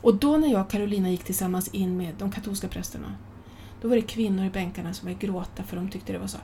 Och 0.01 0.15
då 0.15 0.37
när 0.37 0.47
jag 0.51 0.61
och 0.61 0.69
Carolina 0.71 1.09
gick 1.09 1.23
tillsammans 1.23 1.67
in 1.67 1.97
med 1.97 2.13
de 2.17 2.31
katolska 2.31 2.67
prästerna, 2.67 3.15
då 3.81 3.87
var 3.87 3.95
det 3.95 4.01
kvinnor 4.01 4.45
i 4.45 4.49
bänkarna 4.49 4.93
som 4.93 5.05
började 5.05 5.27
gråta 5.27 5.63
för 5.63 5.75
de 5.75 5.89
tyckte 5.89 6.13
det 6.13 6.19
var 6.19 6.27
så 6.27 6.37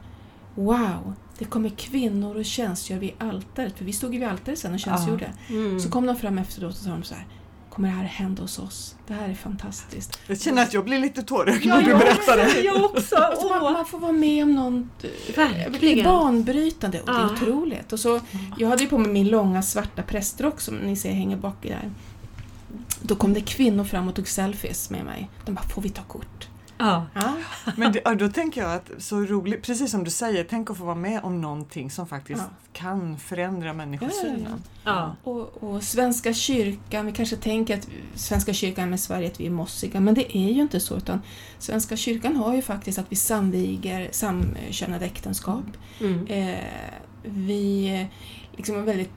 Wow, 0.56 1.14
det 1.38 1.46
kommer 1.46 1.70
kvinnor 1.70 2.36
och 2.38 2.46
tjänstgör 2.46 2.98
vid 3.00 3.12
altaret, 3.18 3.78
för 3.78 3.86
vi 3.86 3.94
stod 3.94 4.14
ju 4.14 4.20
vid 4.20 4.28
altaret 4.30 4.60
sen 4.60 4.74
och 4.74 4.80
tjänstgjorde. 4.80 5.34
Mm. 5.50 5.80
Så 5.80 5.90
kom 5.90 6.06
de 6.06 6.16
fram 6.16 6.38
efteråt 6.38 6.72
och 6.72 6.78
sa 6.78 6.90
de 6.90 7.04
så 7.04 7.16
här 7.16 7.26
Kommer 7.72 7.88
det 7.88 7.94
här 7.96 8.04
hända 8.04 8.42
hos 8.42 8.60
oss? 8.60 8.96
Det 9.08 9.14
här 9.14 9.30
är 9.30 9.34
fantastiskt. 9.34 10.20
Jag 10.28 10.42
känner 10.42 10.64
att 10.64 10.74
jag 10.74 10.86
blir 10.86 11.00
lite 11.00 11.22
tårögd 11.24 11.66
Ja, 11.66 11.76
när 11.76 11.82
du 11.86 11.96
berättar 11.96 12.38
det. 12.38 12.62
Jag 12.62 12.84
också! 12.86 13.16
Alltså 13.16 13.48
man, 13.50 13.74
man 13.74 13.86
får 13.86 14.00
vara 14.00 14.12
med 14.12 14.44
om 14.44 14.56
något 14.56 15.04
Verkligen. 15.36 15.72
det 15.96 16.00
är 16.02 16.04
banbrytande 16.04 17.02
och 17.02 17.06
det 17.08 17.12
är 17.14 17.26
otroligt. 17.34 17.94
Och 17.94 18.00
så, 18.00 18.20
jag 18.58 18.68
hade 18.70 18.84
ju 18.84 18.90
på 18.90 18.98
mig 18.98 19.12
min 19.12 19.28
långa 19.28 19.62
svarta 19.62 20.04
prästrock 20.04 20.62
som 20.62 20.76
ni 20.76 20.96
ser 20.96 21.12
hänger 21.12 21.38
bak 21.38 21.66
i 21.66 21.70
där. 21.70 21.92
Då 23.02 23.16
kom 23.16 23.34
det 23.34 23.42
kvinnor 23.42 23.84
fram 23.84 24.08
och 24.08 24.16
tog 24.16 24.28
selfies 24.28 24.90
med 24.90 25.06
mig. 25.06 25.30
De 25.46 25.56
bara, 25.56 25.64
får 25.64 25.82
vi 25.82 25.90
ta 25.90 26.02
kort? 26.02 26.48
Ja. 26.82 27.06
Ja, 27.14 27.34
Men 27.78 27.92
det, 27.92 28.16
då 28.16 28.30
tänker 28.30 28.62
jag 28.62 28.74
att 28.74 28.92
så 28.98 29.20
roligt, 29.20 29.64
precis 29.64 29.92
som 29.92 30.04
du 30.04 30.12
säger, 30.12 30.44
tänk 30.50 30.70
att 30.70 30.78
få 30.78 30.84
vara 30.86 30.96
med 30.96 31.24
om 31.24 31.42
någonting 31.42 31.92
som 31.92 32.08
faktiskt 32.08 32.42
Ja. 32.42 32.56
kan 32.74 33.18
förändra 33.18 33.74
människosynen. 33.74 34.64
Ja. 34.84 35.16
och, 35.24 35.64
och 35.64 35.84
Svenska 35.84 36.34
kyrkan, 36.34 37.06
vi 37.06 37.12
kanske 37.12 37.36
tänker 37.36 37.78
att 37.78 37.88
Svenska 38.16 38.54
kyrkan 38.54 38.90
med 38.90 39.00
Sverige 39.00 39.28
att 39.28 39.40
vi 39.40 39.46
är 39.46 39.50
mossiga, 39.52 40.00
men 40.00 40.14
det 40.14 40.38
är 40.38 40.52
ju 40.52 40.62
inte 40.62 40.80
så. 40.80 40.98
utan 40.98 41.22
Svenska 41.60 41.98
kyrkan 41.98 42.36
har 42.36 42.56
ju 42.56 42.62
faktiskt 42.62 43.00
att 43.00 43.06
vi 43.10 43.16
samviger 43.16 44.10
samkönade 44.12 45.06
äktenskap. 45.06 45.64
Mm. 46.00 46.28
Eh, 46.28 46.60
vi 47.24 47.96
eh, 48.02 48.08
liksom 48.58 48.76
är 48.78 48.82
väldigt 48.82 49.12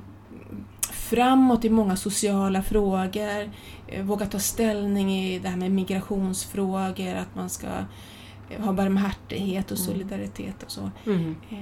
framåt 0.93 1.65
i 1.65 1.71
många 1.71 1.97
sociala 1.97 2.63
frågor, 2.63 3.51
eh, 3.89 4.03
vågar 4.05 4.27
ta 4.27 4.39
ställning 4.39 5.13
i 5.13 5.39
det 5.39 5.49
här 5.49 5.57
med 5.57 5.71
migrationsfrågor, 5.71 7.15
att 7.15 7.35
man 7.35 7.51
ska 7.51 7.67
eh, 8.51 8.65
ha 8.65 8.73
barmhärtighet 8.73 9.71
och 9.71 9.79
Mm. 9.79 9.87
solidaritet 9.93 10.63
och 10.63 10.71
så. 10.71 10.91
Mm. 11.07 11.37
Eh, 11.51 11.59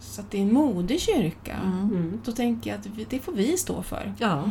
så 0.00 0.20
att 0.20 0.30
det 0.30 0.38
är 0.38 0.42
en 0.42 0.52
modig 0.52 1.00
kyrka. 1.00 1.54
Mm. 1.64 1.78
Mm. 1.82 2.20
Då 2.24 2.32
tänker 2.32 2.70
jag 2.70 2.78
att 2.80 2.86
vi, 2.86 3.06
det 3.10 3.18
får 3.20 3.32
vi 3.32 3.56
stå 3.56 3.82
för. 3.82 4.14
Ja. 4.18 4.44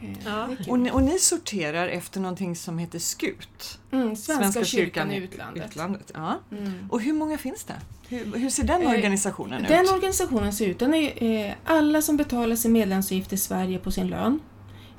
Eh, 0.00 0.10
Ja. 0.24 0.48
Och, 0.68 0.78
ni, 0.78 0.90
och 0.90 1.02
ni 1.02 1.18
sorterar 1.18 1.88
efter 1.88 2.20
någonting 2.20 2.56
som 2.56 2.78
heter 2.78 2.98
SKUT? 2.98 3.78
Mm, 3.90 4.16
Svenska, 4.16 4.64
kyrkan 4.64 5.12
i 5.12 5.16
utlandet. 5.16 5.66
utlandet. 5.66 6.10
Ja. 6.14 6.38
Mm. 6.52 6.88
Och 6.90 7.00
hur 7.00 7.12
många 7.12 7.38
finns 7.38 7.64
det? 7.64 7.74
Hur, 8.08 8.38
hur 8.38 8.50
ser 8.50 8.64
den 8.64 8.82
Eh, 8.82 8.88
organisationen 8.90 9.62
Den 9.68 9.84
ut? 9.84 9.90
organisationen 9.92 10.52
ser 10.52 10.66
ut, 10.66 10.78
den 10.78 10.94
är 10.94 11.22
eh, 11.48 11.54
alla 11.64 12.02
som 12.02 12.16
betalar 12.16 12.56
sin 12.56 12.72
medlemsavgift 12.72 13.32
i 13.32 13.36
Sverige 13.36 13.78
på 13.78 13.90
sin 13.90 14.06
lön 14.06 14.40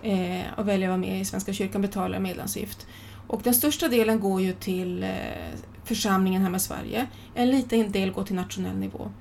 eh, 0.05 0.45
och 0.57 0.67
väljer 0.67 0.87
att 0.87 0.91
vara 0.91 0.97
med 0.97 1.21
i 1.21 1.25
Svenska 1.25 1.53
kyrkan 1.53 1.81
betalar 1.81 2.19
medlemsavgift. 2.19 2.87
Och 3.27 3.41
den 3.43 3.53
största 3.53 3.87
delen 3.87 4.19
går 4.19 4.41
ju 4.41 4.53
till 4.53 5.03
eh, 5.03 5.09
församlingen 5.83 6.41
hemma 6.41 6.57
i 6.57 6.59
Sverige. 6.59 7.07
En 7.35 7.51
liten 7.51 7.91
del 7.91 8.11
går 8.11 8.23
till 8.23 8.35
nationell 8.35 8.77
nivå. 8.77 9.11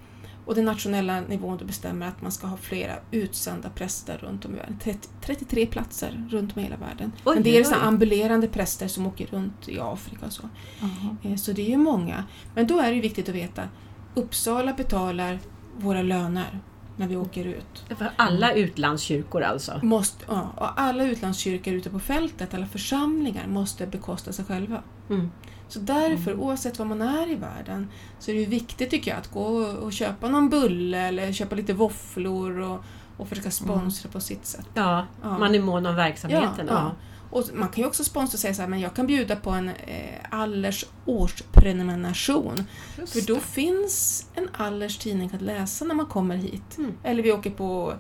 Och 0.47 0.55
den 0.55 0.65
nationella 0.65 1.21
nivån 1.21 1.61
bestämmer 1.65 2.07
att 2.09 2.23
man 2.23 2.33
ska 2.33 2.47
ha 2.47 2.57
flera 2.57 2.93
utsända 3.11 3.71
präster 3.71 4.19
runt 4.19 4.45
om 4.45 4.55
i 4.55 4.57
världen. 4.57 4.79
30, 4.83 5.09
33 5.21 5.67
platser 5.67 6.27
runt 6.31 6.57
om 6.57 6.61
i 6.61 6.65
hela 6.65 6.77
världen. 6.77 7.13
Oj, 7.25 7.35
Men 7.35 7.43
det 7.43 7.59
är 7.59 7.65
så 7.65 7.75
ambulerande 7.75 8.49
präster 8.49 8.89
som 8.89 9.07
åker 9.07 9.27
runt 9.27 9.69
i 9.69 9.81
Afrika 9.81 10.27
och 10.27 10.33
så. 10.33 10.49
Jaha. 10.81 11.17
Eh, 11.23 11.37
Så 11.37 11.53
det 11.53 11.63
är 11.63 11.71
ju 11.71 11.77
många. 11.77 12.25
Men 12.55 12.67
då 12.67 12.79
är 12.81 12.93
det 12.93 13.01
viktigt 13.01 13.29
att 13.29 13.35
veta 13.35 13.69
Uppsala 14.15 14.73
betalar 14.73 15.39
våra 15.77 16.03
löner 16.03 16.61
när 16.97 17.09
vi 17.09 17.17
åker 17.17 17.45
ut. 17.45 17.85
För 17.99 18.11
alla 18.17 18.53
utlandskyrkor 18.53 19.43
alltså? 19.43 19.81
Måste, 19.83 20.25
ja, 20.29 20.51
och 20.57 20.81
alla 20.81 21.05
utlandskyrkor 21.05 21.75
ute 21.75 21.91
på 21.91 21.99
fältet, 22.01 22.55
alla 22.55 22.67
församlingar, 22.67 23.47
måste 23.47 23.87
bekosta 23.87 24.33
sig 24.33 24.45
själva. 24.45 24.83
Mm. 25.11 25.31
Så 25.69 25.79
därför, 25.79 26.35
oavsett 26.35 26.79
var 26.79 26.87
man 26.87 27.03
är 27.03 27.31
i 27.31 27.35
världen, 27.35 27.89
så 28.19 28.31
är 28.31 28.35
det 28.35 28.47
viktigt 28.47 28.91
tycker 28.91 29.11
jag 29.11 29.19
att 29.19 29.31
gå 29.31 29.47
och 29.57 29.93
köpa 29.93 30.29
någon 30.29 30.49
bulle 30.51 30.99
eller 30.99 31.33
köpa 31.33 31.57
lite 31.57 31.73
våfflor 31.73 32.59
och, 32.59 32.85
och 33.17 33.29
försöka 33.29 33.51
sponsra 33.51 34.11
på 34.11 34.21
sitt 34.21 34.47
sätt. 34.47 34.67
Ja, 34.75 35.07
Ja. 35.23 35.39
man 35.39 35.55
är 35.55 35.61
mån 35.61 35.87
om 35.87 35.95
verksamheten. 35.95 36.67
Ja, 36.69 36.75
Ja, 36.75 36.93
Och 37.35 37.45
man 37.55 37.69
kan 37.69 37.83
ju 37.83 37.87
också 37.89 38.05
sponsra 38.05 38.37
och 38.37 38.41
säga 38.41 38.55
så 38.55 38.63
här, 38.63 38.69
men 38.69 38.81
jag 38.81 38.95
kan 38.95 39.07
bjuda 39.07 39.37
på 39.37 39.51
en 39.51 39.69
eh, 39.69 40.21
Allers 40.31 40.85
årsprenumeration. 41.07 42.65
Just 42.99 43.13
För 43.13 43.21
då 43.21 43.35
det. 43.35 43.41
finns 43.41 44.27
en 44.35 44.49
Allers 44.53 44.99
tidning 44.99 45.31
att 45.35 45.43
läsa 45.43 45.85
när 45.85 45.95
man 45.95 46.07
kommer 46.07 46.37
hit. 46.37 46.79
Mm. 46.79 46.93
Eller 47.03 47.23
vi 47.23 47.33
åker 47.33 47.51
på 47.51 47.95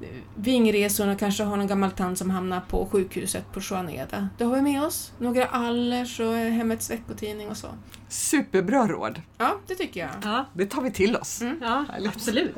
eh, 0.00 0.08
vingresor 0.36 1.08
och 1.08 1.18
kanske 1.18 1.44
har 1.44 1.56
någon 1.56 1.66
gammal 1.66 1.90
tant 1.90 2.18
som 2.18 2.30
hamnar 2.30 2.60
på 2.60 2.86
sjukhuset 2.92 3.52
på 3.52 3.60
Juaneda. 3.70 4.28
Då 4.38 4.44
har 4.44 4.54
vi 4.56 4.62
med 4.62 4.82
oss 4.84 5.12
några 5.18 5.46
Allers 5.46 6.20
och 6.20 6.34
eh, 6.36 6.52
Hemmets 6.52 6.90
veckotidning 6.90 7.48
och 7.48 7.56
så. 7.56 7.68
Superbra 8.08 8.86
råd. 8.86 9.22
Ja, 9.38 9.56
det 9.66 9.74
tycker 9.74 10.00
jag. 10.00 10.10
ja, 10.22 10.44
Det 10.54 10.66
tar 10.66 10.82
vi 10.82 10.90
till 10.90 11.16
oss. 11.16 11.40
Mm. 11.42 11.58
ja 11.62 11.84
Härligt. 11.92 12.16
absolut. 12.16 12.54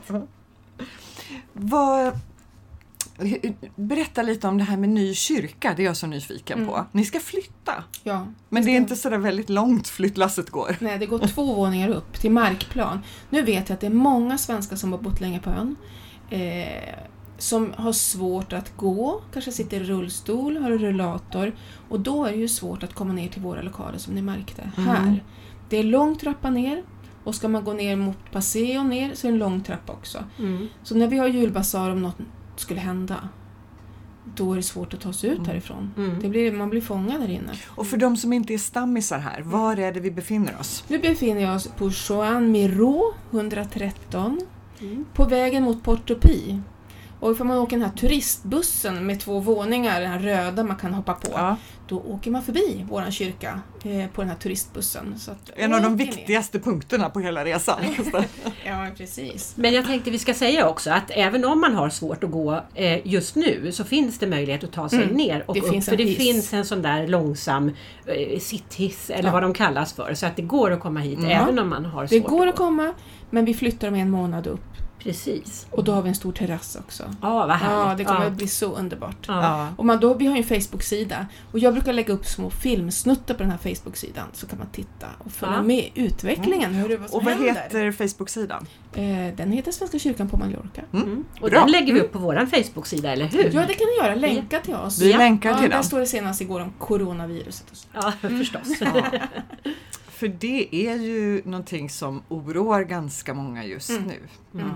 Vad, 1.53 2.19
berätta 3.77 4.23
lite 4.23 4.49
om 4.49 4.59
det 4.59 4.65
här 4.65 4.77
med 4.77 4.89
ny 4.89 5.15
kyrka, 5.15 5.75
det 5.77 5.83
är 5.83 5.87
jag 5.87 5.97
så 5.97 6.07
nyfiken 6.07 6.59
Mm. 6.59 6.69
på. 6.71 6.87
Ni 6.93 7.05
ska 7.05 7.21
flytta, 7.21 7.85
Ja. 8.03 8.27
men 8.49 8.65
det 8.65 8.71
är 8.71 8.77
inte 8.77 8.97
så 8.97 9.11
där 9.11 9.19
väldigt 9.19 9.51
långt 9.51 9.89
flyttlasset 9.89 10.51
går. 10.51 10.77
Nej, 10.81 10.99
det 10.99 11.07
går 11.07 11.19
två 11.19 11.55
våningar 11.55 11.89
upp 11.89 12.21
till 12.21 12.31
markplan. 12.31 13.01
Nu 13.31 13.43
vet 13.43 13.69
jag 13.69 13.75
att 13.75 13.81
det 13.81 13.87
är 13.87 13.91
många 13.91 14.39
svenskar 14.39 14.77
som 14.77 14.93
har 14.93 14.99
bott 14.99 15.21
länge 15.21 15.41
på 15.41 15.51
ön. 15.51 15.77
Eh, 16.31 16.95
som 17.39 17.73
har 17.77 17.93
svårt 17.93 18.53
att 18.53 18.77
gå, 18.77 19.23
kanske 19.33 19.53
sitter 19.53 19.81
i 19.81 19.85
rullstol, 19.85 20.57
har 20.57 20.71
rullator. 20.71 21.53
Och 21.89 22.01
då 22.01 22.25
är 22.25 22.31
det 22.33 22.39
ju 22.39 22.49
svårt 22.49 22.83
att 22.83 22.95
komma 22.95 23.13
ner 23.13 23.29
till 23.29 23.43
våra 23.43 23.63
lokaler 23.63 23.99
som 23.99 24.15
ni 24.15 24.23
märkte 24.23 24.71
Mm. 24.77 24.89
här. 24.89 25.25
Det 25.69 25.77
är 25.77 25.83
lång 25.83 26.17
trappa 26.17 26.51
ner 26.51 26.83
och 27.25 27.35
ska 27.35 27.49
man 27.49 27.65
gå 27.65 27.73
ner 27.73 27.97
mot 27.97 28.17
Paseo 28.33 28.83
ner 28.83 29.15
så 29.15 29.27
är 29.27 29.31
det 29.31 29.35
en 29.35 29.39
lång 29.39 29.61
trappa 29.61 29.93
också. 29.93 30.19
Mm. 30.39 30.69
Så 30.83 30.95
när 30.95 31.07
vi 31.07 31.19
har 31.19 31.27
julbasar 31.29 31.91
om 31.91 32.03
något 32.03 32.17
skulle 32.61 32.81
hända, 32.81 33.29
då 34.35 34.53
är 34.53 34.57
det 34.57 34.63
svårt 34.63 34.95
att 34.95 35.01
ta 35.01 35.13
sig 35.13 35.31
ut 35.31 35.39
Mm. 35.39 35.49
härifrån. 35.51 35.91
Mm. 35.97 36.21
Det 36.21 36.29
blir, 36.29 36.53
man 36.53 36.71
blir 36.71 36.81
fångad 36.81 37.21
där 37.21 37.31
inne. 37.31 37.53
Och 37.67 37.87
för 37.87 37.97
de 37.97 38.17
som 38.17 38.33
inte 38.33 38.55
är 38.55 38.59
stammisar 38.59 39.19
här, 39.19 39.41
var 39.43 39.77
är 39.77 39.93
det 39.93 40.01
vi 40.01 40.11
befinner 40.11 40.57
oss? 40.61 40.85
Nu 40.89 40.99
befinner 40.99 41.41
jag 41.43 41.57
oss 41.57 41.69
på 41.77 41.91
Joan 42.09 42.51
Miro 42.53 43.15
113 43.31 44.41
Mm. 44.81 45.05
på 45.15 45.25
vägen 45.25 45.63
mot 45.63 45.83
Port-au-Pi. 45.83 46.61
Och 47.21 47.33
ifall 47.33 47.47
man 47.47 47.59
åker 47.59 47.77
den 47.79 47.89
här 47.89 47.97
turistbussen 47.97 49.07
med 49.07 49.21
två 49.21 49.41
våningar, 49.41 50.01
den 50.01 50.11
här 50.11 50.19
röda 50.19 50.65
man 50.65 50.77
kan 50.77 50.95
hoppa 50.95 51.15
på, 51.15 51.31
Ja, 51.33 51.57
då 51.89 51.97
åker 51.99 52.31
man 52.31 52.43
förbi 52.43 52.85
våran 52.91 53.13
kyrka 53.13 53.61
eh, 53.85 54.07
på 54.11 54.21
den 54.23 54.29
här 54.31 54.37
turistbussen. 54.37 55.15
Så 55.19 55.31
att, 55.31 55.51
en 55.57 55.75
av 55.75 55.83
de 55.83 55.97
viktigaste 55.97 56.59
punkterna 56.61 57.11
på 57.11 57.21
hela 57.21 57.45
resan. 57.45 57.81
Ja, 58.67 58.87
precis. 58.97 59.53
Men 59.57 59.73
jag 59.75 59.87
tänkte 59.87 60.11
vi 60.11 60.19
ska 60.19 60.35
säga 60.35 60.69
också 60.69 60.91
att 60.91 61.11
även 61.11 61.45
om 61.45 61.61
man 61.61 61.75
har 61.75 61.89
svårt 61.91 62.25
att 62.25 62.31
gå 62.31 62.61
eh, 62.75 63.07
just 63.07 63.35
nu 63.35 63.73
så 63.73 63.85
finns 63.85 64.19
det 64.19 64.27
möjlighet 64.27 64.65
att 64.65 64.73
ta 64.73 64.89
sig 64.89 65.03
Mm. 65.03 65.15
ner 65.17 65.45
och 65.47 65.55
Det 65.55 65.61
upp. 65.61 65.69
finns 65.71 65.87
för 65.89 65.97
det 65.97 66.05
hiss. 66.05 66.17
finns 66.19 66.53
en 66.53 66.65
sån 66.65 66.83
där 66.83 67.07
långsam 67.07 67.73
eh, 68.07 68.39
sitthiss 68.39 69.11
eller 69.11 69.29
Ja. 69.29 69.33
vad 69.33 69.43
de 69.43 69.55
kallas 69.55 69.93
för. 69.93 70.15
Så 70.15 70.27
att 70.27 70.37
det 70.37 70.43
går 70.43 70.71
att 70.71 70.81
komma 70.81 71.01
hit 71.01 71.19
Mm. 71.19 71.31
även 71.31 71.59
om 71.59 71.69
man 71.69 71.85
har 71.85 72.03
Det 72.03 72.09
svårt 72.21 72.31
går 72.31 72.47
att 72.47 72.53
att 72.53 72.59
komma, 72.59 72.93
men 73.31 73.45
vi 73.45 73.55
flyttar 73.55 73.89
om 73.89 73.95
en 73.95 74.11
månad 74.11 74.47
upp. 74.47 74.61
Precis. 75.03 75.67
Och 75.71 75.85
då 75.85 75.93
har 75.93 76.03
vi 76.03 76.09
en 76.09 76.15
stor 76.15 76.33
terrass 76.33 76.77
också. 76.81 77.03
Ja, 77.23 77.47
vad 77.47 77.57
härligt. 77.57 77.89
Ja, 77.89 77.95
det 77.95 78.05
kommer 78.05 78.21
ja. 78.21 78.27
att 78.27 78.33
bli 78.37 78.49
så 78.49 78.75
underbart. 78.77 79.25
Ja. 79.29 79.69
Och 79.77 79.87
man, 79.87 80.01
då, 80.01 80.15
vi 80.15 80.27
har 80.27 80.37
ju 80.37 80.43
en 80.43 80.61
Facebook-sida 80.63 81.27
och 81.53 81.59
jag 81.59 81.73
brukar 81.75 81.93
lägga 81.93 82.13
upp 82.15 82.27
små 82.27 82.51
filmsnuttar 82.51 83.35
på 83.35 83.43
den 83.43 83.51
här 83.51 83.59
Facebook-sidan 83.59 84.27
så 84.33 84.47
kan 84.47 84.59
man 84.59 84.69
titta 84.73 85.07
och 85.19 85.33
följa 85.33 85.55
Ja. 85.57 85.63
med 85.63 85.91
utvecklingen. 85.95 86.75
Hur 86.75 86.89
det, 86.89 86.97
vad 86.97 87.11
Och 87.11 87.25
vad 87.25 87.35
händer. 87.35 87.55
heter 87.63 87.93
Facebook-sidan? 87.93 88.67
Eh, 88.95 89.37
den 89.37 89.53
heter 89.53 89.73
Svenska 89.73 89.99
kyrkan 89.99 90.29
på 90.29 90.37
Mallorca. 90.37 90.83
Mm. 90.93 91.25
Och 91.41 91.51
Bra. 91.51 91.61
den 91.61 91.71
lägger 91.71 91.93
vi 91.95 92.01
upp 92.01 92.13
på 92.13 92.19
vår 92.19 92.47
Facebook-sida, 92.47 93.13
eller 93.13 93.25
hur? 93.27 93.45
Ja, 93.55 93.65
det 93.69 93.75
kan 93.75 93.87
ni 93.87 93.97
göra. 94.07 94.15
Länka 94.15 94.61
till 94.61 94.75
oss. 94.75 95.01
Vi 95.01 95.11
Ja. 95.11 95.19
länkar 95.19 95.51
Ja, 95.51 95.57
till 95.59 95.71
där 95.71 95.77
den. 95.77 95.85
står 95.85 96.01
det 96.01 96.07
senast 96.07 96.41
igår 96.41 96.61
om 96.61 96.73
coronaviruset. 96.79 97.71
Och 97.71 97.77
så. 97.77 97.87
Ja, 97.93 98.13
förstås. 98.39 98.69
För 100.19 100.29
det 100.29 100.69
är 100.89 100.97
ju 100.97 101.43
någonting 101.45 101.91
som 101.91 102.23
oroar 102.29 102.83
ganska 102.83 103.35
många 103.35 103.65
just 103.65 103.91
Mm. 103.91 104.03
nu. 104.05 104.19
Mm. 104.61 104.71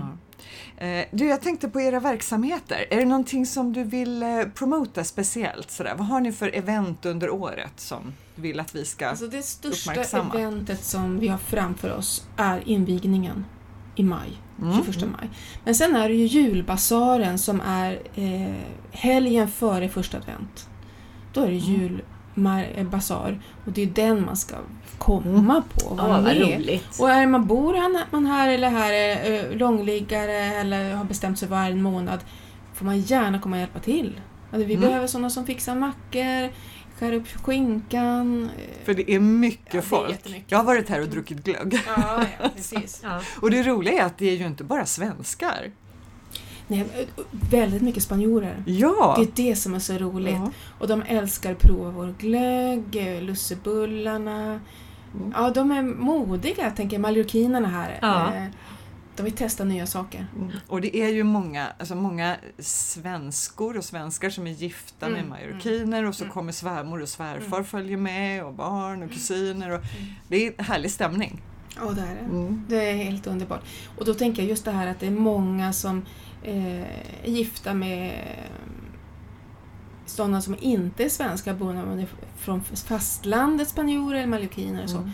Eh, 1.01 1.05
Du, 1.11 1.25
jag 1.27 1.41
tänkte 1.41 1.69
på 1.69 1.81
era 1.81 1.99
verksamheter. 1.99 2.85
Är 2.89 2.97
det 2.97 3.05
någonting 3.05 3.45
som 3.45 3.73
du 3.73 3.83
vill 3.83 4.23
eh, 4.23 4.43
promota 4.55 5.03
speciellt? 5.03 5.71
Sådär? 5.71 5.95
Vad 5.97 6.07
har 6.07 6.19
ni 6.19 6.31
för 6.31 6.55
event 6.55 7.05
under 7.05 7.29
året 7.29 7.73
som 7.79 8.13
du 8.35 8.41
vill 8.41 8.59
att 8.59 8.75
vi 8.75 8.85
ska... 8.85 9.07
Alltså 9.07 9.27
det 9.27 9.41
största 9.41 9.91
Uppmärksamma. 9.91 10.33
eventet 10.33 10.83
som 10.83 11.19
vi 11.19 11.27
har 11.27 11.37
framför 11.37 11.93
oss 11.97 12.27
är 12.37 12.67
invigningen 12.69 13.45
i 13.95 14.03
maj. 14.03 14.29
Mm. 14.61 14.83
21 14.85 15.09
maj. 15.19 15.29
Men 15.63 15.75
sen 15.75 15.95
är 15.95 16.09
det 16.09 16.15
ju 16.15 16.25
julbasaren 16.25 17.39
som 17.39 17.61
är 17.61 18.01
eh, 18.15 18.55
helgen 18.91 19.47
före 19.47 19.89
första 19.89 20.17
advent. 20.17 20.69
Då 21.33 21.41
är 21.41 21.47
det 21.47 21.55
julbasar 22.35 23.41
och 23.65 23.71
det 23.71 23.81
är 23.83 23.87
den 23.87 24.25
man 24.25 24.37
ska 24.37 24.55
komma 24.97 25.25
Mm. 25.53 25.63
på 25.73 25.85
och 25.87 25.99
Ja, 25.99 26.03
vara 26.03 26.11
vad 26.13 26.23
med. 26.23 26.41
roligt. 26.41 26.99
Och 26.99 27.09
är 27.09 27.27
man 27.27 27.45
bor 27.47 27.73
han- 27.73 27.99
man 28.11 28.25
här 28.25 28.49
eller 28.49 28.69
här 28.69 28.93
är 28.93 29.33
eh, 29.51 29.57
långliggare 29.57 30.33
eller 30.37 30.93
har 30.95 31.03
bestämt 31.05 31.39
sig 31.39 31.47
för 31.47 31.55
en 31.55 31.81
månad 31.81 32.19
får 32.73 32.85
man 32.85 32.99
gärna 32.99 33.39
komma 33.39 33.55
och 33.55 33.59
hjälpa 33.59 33.79
till. 33.79 34.19
Alltså, 34.51 34.67
vi 34.67 34.73
Mm. 34.73 34.87
behöver 34.87 35.07
sådana 35.07 35.29
som 35.29 35.45
fixar 35.45 35.75
mackor, 35.75 36.49
skär 36.99 37.13
upp 37.13 37.27
skinkan. 37.27 38.43
eh, 38.57 38.85
För 38.85 38.93
det 38.93 39.11
är 39.11 39.19
mycket 39.19 39.73
Ja, 39.73 39.77
är 39.79 39.83
folk. 39.83 40.11
jättemycket. 40.11 40.51
Jag 40.51 40.57
har 40.57 40.65
varit 40.65 40.89
här 40.89 41.01
och 41.01 41.07
druckit 41.07 41.43
glögg. 41.43 41.79
Ja, 41.87 42.23
ja, 42.41 42.49
precis. 42.55 42.99
Ja. 43.03 43.21
Och 43.41 43.51
det 43.51 43.63
roliga 43.63 44.01
är 44.01 44.05
att 44.05 44.17
det 44.17 44.29
är 44.29 44.35
ju 44.35 44.45
inte 44.45 44.63
bara 44.63 44.85
svenskar. 44.85 45.71
Nej, 46.77 47.07
väldigt 47.49 47.81
mycket 47.81 48.03
spanjorer. 48.03 48.63
Ja! 48.65 49.15
Det 49.17 49.23
är 49.43 49.49
det 49.49 49.55
som 49.55 49.73
är 49.73 49.79
så 49.79 49.93
roligt. 49.93 50.33
Ja. 50.35 50.51
Och 50.79 50.87
de 50.87 51.01
älskar 51.07 51.51
att 51.51 51.59
prova 51.59 51.91
vår 51.91 52.13
glögg, 52.19 52.95
eh, 52.95 53.21
lussebullarna. 53.21 54.59
Mm. 55.15 55.33
Ja, 55.35 55.49
de 55.49 55.71
är 55.71 55.81
modiga, 55.83 56.71
tänker 56.71 56.99
mallorquinerna 56.99 57.67
här. 57.67 57.99
Ja. 58.01 58.33
Eh, 58.35 58.43
De 59.15 59.23
vill 59.23 59.33
testa 59.33 59.63
nya 59.63 59.85
saker. 59.85 60.27
Mm. 60.35 60.51
Och 60.67 60.81
det 60.81 60.97
är 60.97 61.09
ju 61.09 61.23
många, 61.23 61.67
alltså 61.79 61.95
många 61.95 62.35
svenskor 62.59 63.77
och 63.77 63.83
svenskar 63.83 64.29
som 64.29 64.47
är 64.47 64.51
gifta 64.51 65.09
med 65.09 65.19
Mm, 65.19 65.29
marockiner 65.29 66.05
och 66.05 66.15
så 66.15 66.23
mm. 66.23 66.33
kommer 66.33 66.51
svärmor 66.51 67.01
och 67.01 67.09
svärfar 67.09 67.63
följer 67.63 67.97
med 67.97 68.43
och 68.45 68.53
barn 68.53 69.03
och 69.03 69.11
kusiner. 69.11 69.71
Och 69.71 69.81
det 70.27 70.47
är 70.47 70.53
en 70.57 70.65
härlig 70.65 70.91
stämning. 70.91 71.41
Ja, 71.75 71.91
det 71.91 72.01
är 72.01 72.15
det. 72.15 72.35
Mm. 72.37 72.65
Det 72.69 72.89
är 72.89 72.95
helt 72.95 73.27
underbart. 73.27 73.61
Och 73.97 74.05
då 74.05 74.13
tänker 74.13 74.41
jag 74.41 74.49
just 74.49 74.65
det 74.65 74.71
här 74.71 74.87
att 74.87 74.99
det 74.99 75.07
är 75.07 75.11
många 75.11 75.73
som 75.73 76.05
eh, 76.43 76.85
gifta 77.25 77.73
med 77.73 78.27
sådana 80.05 80.41
som 80.41 80.55
inte 80.59 81.03
är 81.03 81.09
svenska, 81.09 81.53
boende 81.53 81.85
men 81.85 81.99
är 81.99 82.07
från 82.37 82.61
fastlandet, 82.63 83.69
spanjorer 83.69 84.17
eller 84.17 84.27
mallorquiner 84.27 84.83
och 84.83 84.89
så. 84.89 84.97
Mm. 84.97 85.11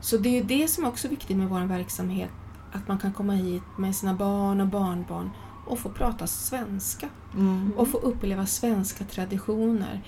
Så 0.00 0.16
det 0.16 0.28
är 0.28 0.32
ju 0.32 0.42
det 0.42 0.68
som 0.68 0.84
också 0.84 1.08
är 1.08 1.10
viktigt 1.10 1.36
med 1.36 1.48
vår 1.48 1.60
verksamhet. 1.60 2.30
Att 2.72 2.88
man 2.88 2.98
kan 2.98 3.12
komma 3.12 3.32
hit 3.32 3.62
med 3.78 3.96
sina 3.96 4.14
barn 4.14 4.60
och 4.60 4.66
barnbarn 4.66 5.30
och 5.66 5.78
få 5.78 5.88
prata 5.88 6.26
svenska. 6.26 7.08
Mm. 7.34 7.72
Och 7.76 7.88
få 7.88 7.98
uppleva 7.98 8.46
svenska 8.46 9.04
traditioner. 9.04 10.02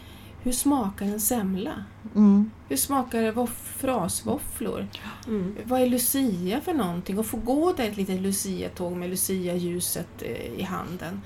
Hur 0.47 0.53
smakar 0.53 1.07
en 1.07 1.21
semla? 1.21 1.85
Mm. 2.15 2.51
Hur 2.69 2.77
smakar 2.77 3.33
voff- 3.33 3.73
frasvåfflor? 3.77 4.87
Mm. 5.27 5.57
Vad 5.65 5.81
är 5.81 5.87
Lucia 5.87 6.61
för 6.61 6.75
någonting? 6.75 7.19
Och 7.19 7.27
få 7.27 7.37
gå 7.37 7.73
där 7.73 7.85
ett 7.89 7.97
litet 7.97 8.21
Lucia-tåg 8.21 8.93
med 8.97 9.11
Lucia-ljuset 9.11 10.23
eh, 10.23 10.61
i 10.61 10.63
handen. 10.63 11.21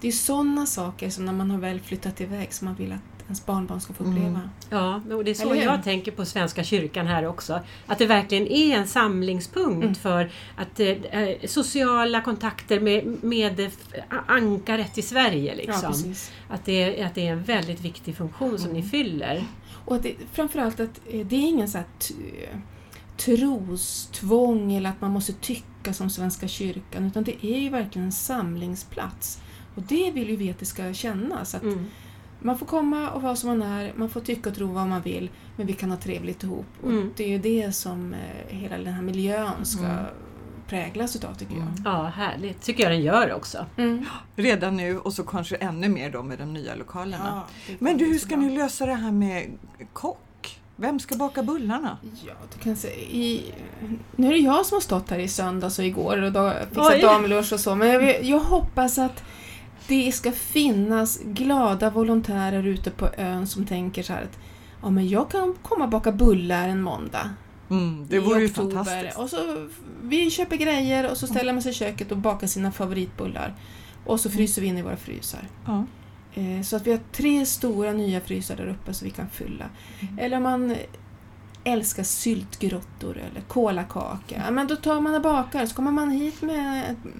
Det 0.00 0.08
är 0.08 0.12
sådana 0.12 0.66
saker 0.66 1.10
som 1.10 1.24
när 1.24 1.32
man 1.32 1.50
har 1.50 1.58
väl 1.58 1.80
flyttat 1.80 2.20
iväg 2.20 2.52
som 2.54 2.64
man 2.64 2.74
vill 2.74 2.92
att 2.92 3.13
ens 3.26 3.46
barnbarn 3.46 3.80
ska 3.80 3.92
få 3.92 4.04
Mm. 4.04 4.16
uppleva. 4.16 4.40
Ja, 4.70 5.00
och 5.16 5.24
det 5.24 5.30
är 5.30 5.34
så 5.34 5.54
jag 5.54 5.82
tänker 5.84 6.12
på 6.12 6.24
Svenska 6.24 6.64
kyrkan 6.64 7.06
här 7.06 7.26
också. 7.26 7.60
Att 7.86 7.98
det 7.98 8.06
verkligen 8.06 8.46
är 8.46 8.76
en 8.76 8.86
samlingspunkt 8.86 9.82
Mm. 9.82 9.94
för 9.94 10.30
att 10.56 10.80
eh, 10.80 10.88
eh, 10.88 11.36
sociala 11.46 12.20
kontakter 12.20 12.80
med, 12.80 13.16
med 13.24 13.60
eh, 13.60 13.70
ankaret 14.26 14.98
i 14.98 15.02
Sverige. 15.02 15.50
Ja, 15.50 15.56
Liksom. 15.56 15.92
precis. 15.92 16.32
att, 16.48 16.64
det, 16.64 17.00
är- 17.00 17.06
att 17.06 17.14
det 17.14 17.26
är 17.28 17.32
en 17.32 17.42
väldigt 17.42 17.80
viktig 17.80 18.16
funktion 18.16 18.58
som 18.58 18.72
ni 18.72 18.82
fyller. 18.82 19.44
Och 19.84 19.96
att 19.96 20.02
det, 20.02 20.14
framförallt 20.32 20.80
att 20.80 21.00
eh, 21.10 21.26
det 21.26 21.36
är 21.36 21.40
ingen 21.48 21.68
så 21.68 21.78
här 21.78 21.86
trostvång 23.16 24.72
eller 24.72 24.90
att 24.90 25.00
man 25.00 25.10
måste 25.10 25.32
tycka 25.32 25.92
som 25.92 26.10
Svenska 26.10 26.48
kyrkan 26.48 27.04
utan 27.06 27.24
det 27.24 27.46
är 27.46 27.58
ju 27.58 27.68
verkligen 27.68 28.06
en 28.06 28.12
samlingsplats. 28.12 29.40
Och 29.74 29.82
det 29.82 30.10
vill 30.10 30.28
ju 30.30 30.36
vi 30.36 30.50
att 30.50 30.58
det 30.58 30.64
ska 30.66 30.92
kännas. 30.94 31.54
Att 31.54 31.62
Mm. 31.62 31.86
Man 32.44 32.58
får 32.58 32.66
komma 32.66 33.10
och 33.10 33.22
vara 33.22 33.36
som 33.36 33.48
man 33.58 33.62
är, 33.62 33.92
man 33.96 34.08
får 34.08 34.20
tycka 34.20 34.48
och 34.50 34.56
tro 34.56 34.66
vad 34.66 34.86
man 34.86 35.02
vill 35.02 35.30
men 35.56 35.66
vi 35.66 35.72
kan 35.72 35.90
ha 35.90 35.96
trevligt 35.98 36.42
ihop. 36.42 36.66
Och 36.82 36.88
Mm. 36.90 37.10
Det 37.16 37.24
är 37.24 37.28
ju 37.28 37.38
det 37.38 37.72
som 37.72 38.14
eh, 38.14 38.56
hela 38.56 38.76
den 38.76 38.92
här 38.92 39.02
miljön 39.02 39.64
ska 39.64 39.84
Mm. 39.84 40.04
präglas 40.68 41.16
utav 41.16 41.34
tycker 41.34 41.54
jag. 41.56 41.66
Ja, 41.84 42.02
härligt. 42.04 42.62
tycker 42.62 42.82
jag 42.82 42.92
den 42.92 43.02
gör 43.02 43.32
också. 43.32 43.66
Mm. 43.76 44.04
Redan 44.36 44.76
nu 44.76 44.98
och 44.98 45.12
så 45.12 45.22
kanske 45.24 45.56
ännu 45.56 45.88
mer 45.88 46.10
då 46.10 46.22
med 46.22 46.38
de 46.38 46.52
nya 46.52 46.74
lokalerna. 46.74 47.44
Ja, 47.68 47.74
Men 47.78 47.98
du, 47.98 48.04
hur 48.04 48.18
ska 48.18 48.28
bra. 48.36 48.36
ni 48.46 48.56
lösa 48.56 48.86
det 48.86 48.94
här 48.94 49.12
med 49.12 49.50
kock? 49.92 50.18
Vem 50.76 51.00
ska 51.00 51.16
baka 51.16 51.42
bullarna? 51.42 51.98
Ja, 52.26 52.32
du 52.54 52.58
kan 52.64 52.76
säga, 52.76 52.94
i, 52.96 53.52
nu 54.16 54.26
är 54.26 54.30
det 54.32 54.38
jag 54.38 54.66
som 54.66 54.76
har 54.76 54.80
stått 54.80 55.10
här 55.10 55.18
i 55.18 55.28
söndags 55.28 55.78
och 55.78 55.84
igår 55.84 56.22
och 56.22 56.32
då 56.32 56.52
fixat 56.68 57.00
damlunch 57.02 57.52
och 57.52 57.60
så, 57.60 57.74
men 57.74 57.88
jag, 57.88 58.24
jag 58.24 58.40
hoppas 58.40 58.98
att 58.98 59.22
det 59.88 60.12
ska 60.12 60.32
finnas 60.32 61.18
glada 61.24 61.90
volontärer 61.90 62.66
ute 62.66 62.90
på 62.90 63.08
ön 63.16 63.46
som 63.46 63.66
tänker 63.66 64.02
så 64.02 64.12
här 64.12 64.22
att 64.22 64.38
ja, 64.82 64.90
men 64.90 65.08
jag 65.08 65.30
kan 65.30 65.54
komma 65.62 65.84
och 65.84 65.90
baka 65.90 66.12
bullar 66.12 66.68
en 66.68 66.82
måndag 66.82 67.30
Mm, 67.70 68.06
det 68.08 68.20
vore 68.20 68.40
ju 68.40 68.48
fantastiskt. 68.48 69.18
Och 69.18 69.30
så, 69.30 69.68
vi 70.02 70.30
köper 70.30 70.56
grejer 70.56 71.10
och 71.10 71.16
så 71.16 71.26
ställer 71.26 71.52
man 71.52 71.62
sig 71.62 71.70
i 71.70 71.74
köket 71.74 72.12
och 72.12 72.18
bakar 72.18 72.46
sina 72.46 72.72
favoritbullar. 72.72 73.54
Och 74.04 74.20
så 74.20 74.30
fryser 74.30 74.62
vi 74.62 74.68
in 74.68 74.78
i 74.78 74.82
våra 74.82 74.96
frysar. 74.96 75.48
Ja. 75.66 75.84
Eh, 76.34 76.62
Så 76.62 76.76
att 76.76 76.86
vi 76.86 76.90
har 76.90 77.00
tre 77.12 77.46
stora 77.46 77.92
nya 77.92 78.20
frysar 78.20 78.56
där 78.56 78.66
uppe 78.68 78.94
så 78.94 79.04
vi 79.04 79.10
kan 79.10 79.28
fylla. 79.28 79.64
Mm. 80.00 80.18
Eller 80.18 80.36
om 80.36 80.42
man 80.42 80.76
älskar 81.64 82.02
syltgrottor 82.02 83.16
eller 83.16 83.40
kolakaka. 83.40 84.50
Men 84.50 84.66
då 84.66 84.76
tar 84.76 85.00
man 85.00 85.14
och 85.14 85.22
bakar. 85.22 85.66
Så 85.66 85.74
kommer 85.74 85.90
man 85.92 86.10
hit 86.10 86.42
med 86.42 86.90
ett 86.90 87.12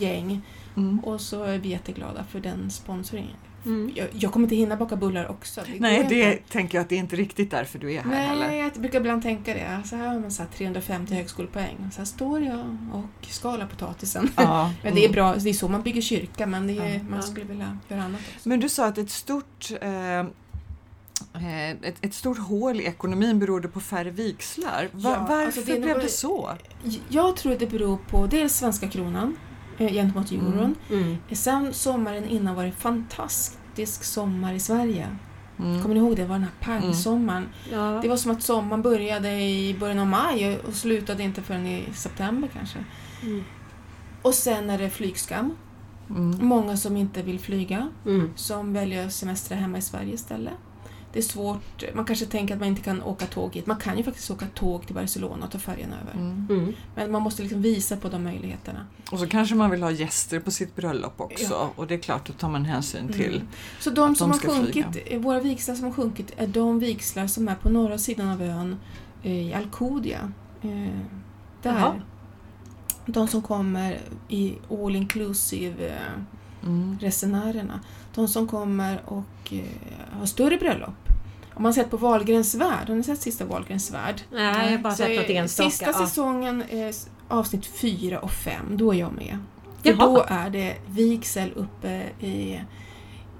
gäng 0.00 0.42
Mm. 0.76 0.98
och 0.98 1.20
så 1.20 1.42
är 1.44 1.58
vi 1.58 1.68
jätteglada 1.68 2.24
för 2.24 2.40
den 2.40 2.70
sponsringen. 2.70 3.36
Mm. 3.66 3.92
Jag, 3.94 4.06
jag 4.12 4.32
kommer 4.32 4.44
inte 4.44 4.56
hinna 4.56 4.76
baka 4.76 4.96
bullar 4.96 5.28
också. 5.30 5.60
Det 5.66 5.80
Nej, 5.80 5.96
inte. 6.00 6.14
det 6.14 6.48
tänker 6.48 6.78
jag 6.78 6.82
att 6.82 6.88
det 6.88 6.94
är 6.94 6.98
inte 6.98 7.16
riktigt 7.16 7.50
därför 7.50 7.78
du 7.78 7.92
är 7.94 8.02
här 8.02 8.14
heller. 8.26 8.48
Nej, 8.48 8.58
jag 8.58 8.72
brukar 8.72 9.00
ibland 9.00 9.22
tänka 9.22 9.54
det. 9.54 9.82
Så 9.84 9.96
här 9.96 10.08
har 10.08 10.20
man 10.20 10.30
så 10.30 10.42
här 10.42 10.48
350 10.50 11.14
högskolepoäng. 11.14 11.76
Så 11.92 11.98
här 11.98 12.04
står 12.04 12.40
jag 12.42 12.76
och 12.92 13.26
skalar 13.26 13.66
potatisen. 13.66 14.30
Ja. 14.36 14.72
Men 14.82 14.94
det 14.94 15.00
är 15.00 15.04
Mm. 15.04 15.12
bra, 15.14 15.34
det 15.34 15.50
är 15.50 15.54
så 15.54 15.68
man 15.68 15.82
bygger 15.82 16.00
kyrka 16.02 16.46
men 16.46 16.66
det 16.66 16.78
är, 16.78 16.94
Ja. 16.94 17.00
man 17.10 17.22
skulle 17.22 17.46
vilja 17.46 17.78
göra 17.88 18.02
annat 18.02 18.20
också. 18.36 18.48
Men 18.48 18.60
du 18.60 18.68
sa 18.68 18.86
att 18.86 18.98
ett 18.98 19.10
stort, 19.10 19.70
eh, 19.80 20.18
eh, 21.34 21.70
ett, 21.70 21.94
ett 22.00 22.14
stort 22.14 22.38
hål 22.38 22.80
i 22.80 22.84
ekonomin 22.84 23.38
berodde 23.38 23.68
på 23.68 23.80
färre 23.80 24.10
vigslar. 24.10 24.88
Va, 24.92 25.10
Ja, 25.10 25.26
varför 25.28 25.46
alltså 25.46 25.60
det 25.74 25.80
blev 25.80 25.98
det 26.00 26.08
så? 26.08 26.50
Jag 27.08 27.36
tror 27.36 27.52
att 27.52 27.58
det 27.58 27.66
beror 27.70 27.96
på 28.10 28.26
dels 28.26 28.54
svenska 28.56 28.88
kronan 28.88 29.36
gentemot 29.78 30.32
euron. 30.32 30.74
Mm. 30.90 31.16
Sen 31.32 31.74
sommaren 31.74 32.24
innan 32.24 32.54
var 32.54 32.64
det 32.64 32.72
fantastisk 32.72 34.04
sommar 34.04 34.54
i 34.54 34.60
Sverige. 34.60 35.06
Mm. 35.58 35.82
Kommer 35.82 35.94
ni 35.94 36.00
ihåg 36.00 36.16
det? 36.16 36.22
Det 36.22 36.28
var 36.28 36.34
den 36.34 36.42
här 36.44 36.80
palmsommaren. 36.80 37.48
Ja. 37.72 37.98
Det 38.02 38.08
var 38.08 38.16
som 38.16 38.30
att 38.30 38.42
sommaren 38.42 38.82
började 38.82 39.32
i 39.42 39.76
början 39.80 39.98
av 39.98 40.06
maj 40.06 40.58
och 40.68 40.74
slutade 40.74 41.22
inte 41.22 41.42
förrän 41.42 41.66
i 41.66 41.84
september 41.94 42.48
kanske. 42.52 42.84
Mm. 43.22 43.44
Och 44.22 44.34
sen 44.34 44.70
är 44.70 44.78
det 44.78 44.90
flygskam. 44.90 45.54
Mm. 46.10 46.46
Många 46.46 46.76
som 46.76 46.96
inte 46.96 47.22
vill 47.22 47.40
flyga, 47.40 47.88
Mm. 48.06 48.30
som 48.36 48.72
väljer 48.72 49.06
att 49.06 49.12
semestra 49.12 49.56
hemma 49.56 49.78
i 49.78 49.82
Sverige 49.82 50.14
istället. 50.14 50.54
Det 51.16 51.20
är 51.20 51.24
svårt, 51.24 51.84
man 51.94 52.04
kanske 52.04 52.26
tänker 52.26 52.54
att 52.54 52.60
man 52.60 52.68
inte 52.68 52.82
kan 52.82 53.02
åka 53.02 53.26
tåg 53.26 53.54
hit. 53.54 53.66
Man 53.66 53.76
kan 53.76 53.96
ju 53.98 54.04
faktiskt 54.04 54.30
åka 54.30 54.46
tåg 54.54 54.86
till 54.86 54.94
Barcelona 54.94 55.44
och 55.46 55.52
ta 55.52 55.58
färjan 55.58 55.90
över. 55.92 56.12
Mm. 56.12 56.46
Mm. 56.50 56.72
Men 56.94 57.10
man 57.12 57.22
måste 57.22 57.42
liksom 57.42 57.62
visa 57.62 57.96
på 57.96 58.08
de 58.08 58.24
möjligheterna. 58.24 58.86
Och 59.12 59.18
så 59.18 59.26
kanske 59.26 59.54
man 59.54 59.70
vill 59.70 59.82
ha 59.82 59.90
gäster 59.90 60.40
på 60.40 60.50
sitt 60.50 60.76
bröllop 60.76 61.20
också 61.20 61.44
Ja. 61.50 61.70
och 61.76 61.86
det 61.86 61.94
är 61.94 61.98
klart, 61.98 62.26
då 62.26 62.32
tar 62.32 62.48
man 62.48 62.64
hänsyn 62.64 63.12
till. 63.12 63.34
Mm. 63.34 63.48
Så 63.80 63.90
de 63.90 64.12
Att 64.12 64.18
som 64.18 64.28
de 64.28 64.32
har 64.32 64.38
ska 64.38 64.48
sjunkit, 64.48 64.86
flyga. 64.92 65.06
eh, 65.16 65.20
våra 65.20 65.40
vigslar 65.40 65.74
som 65.74 65.84
har 65.84 65.92
sjunkit 65.92 66.32
är 66.36 66.46
de 66.46 66.78
vigslar 66.78 67.26
som 67.26 67.48
är 67.48 67.54
på 67.54 67.68
norra 67.68 67.98
sidan 67.98 68.28
av 68.28 68.42
ön 68.42 68.76
eh, 69.22 69.32
i 69.48 69.54
Alcudia. 69.54 70.32
Eh, 70.62 70.68
där. 71.62 71.72
Jaha. 71.78 71.94
De 73.06 73.28
som 73.28 73.42
kommer 73.42 73.98
i 74.28 74.54
all 74.70 74.96
inclusive 74.96 75.86
eh, 75.88 76.22
Mm. 76.62 76.98
resenärerna. 77.00 77.80
De 78.14 78.28
som 78.28 78.48
kommer 78.48 79.00
och 79.06 79.52
eh, 79.52 80.18
har 80.18 80.26
större 80.26 80.56
bröllop. 80.56 81.05
Om 81.56 81.62
man 81.62 81.74
sett 81.74 81.90
på 81.90 81.96
Wahlgrens 81.96 82.54
värld, 82.54 82.88
har 82.88 82.94
ni 82.94 83.02
sett 83.02 83.20
sista 83.20 83.44
Wahlgrens 83.44 83.90
värld? 83.90 84.20
Nej, 84.32 84.64
jag 84.70 84.70
har 84.76 84.78
bara 84.82 84.92
Så, 84.92 84.96
sett 84.96 85.16
något 85.16 85.30
enstaka. 85.30 85.70
Sista 85.70 85.86
Ja. 85.86 85.92
säsongen, 85.92 86.62
eh, 86.68 86.94
avsnitt 87.28 87.66
4 87.66 88.18
och 88.20 88.30
5, 88.30 88.76
då 88.76 88.94
är 88.94 88.98
jag 88.98 89.12
med. 89.12 89.38
För 89.82 89.90
Jaha. 89.90 89.96
då 90.06 90.24
är 90.28 90.50
det 90.50 90.74
vigsel 90.86 91.52
uppe 91.56 92.02
i, 92.20 92.60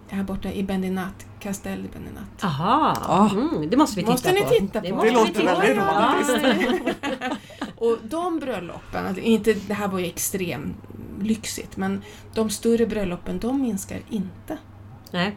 här 0.08 0.22
borta 0.22 0.52
i 0.52 0.62
Bendinat, 0.62 1.26
Castell 1.40 1.78
i 1.84 1.88
Bendinat. 1.94 2.44
Aha, 2.44 2.96
Ja. 3.08 3.30
mm, 3.30 3.70
det 3.70 3.76
måste 3.76 3.96
vi 3.96 4.02
titta 4.02 4.12
Måste 4.12 4.32
ni 4.32 4.40
på. 4.42 4.48
titta 4.48 4.80
på. 4.80 4.88
måste 4.94 5.06
Det 5.06 5.10
vi 5.10 5.16
låter 5.16 5.32
titta 5.32 5.58
väldigt 5.58 5.76
på. 5.76 5.84
romantiskt. 5.84 7.40
och 7.76 7.96
de 8.02 8.38
bröllopen, 8.38 9.06
alltså 9.06 9.22
inte, 9.22 9.52
det 9.52 9.74
här 9.74 9.88
var 9.88 9.98
ju 9.98 10.06
extremt 10.06 10.76
lyxigt, 11.20 11.76
men 11.76 12.02
de 12.34 12.50
större 12.50 12.86
bröllopen, 12.86 13.38
de 13.38 13.62
minskar 13.62 14.00
inte. 14.10 14.58
Nej. 15.10 15.36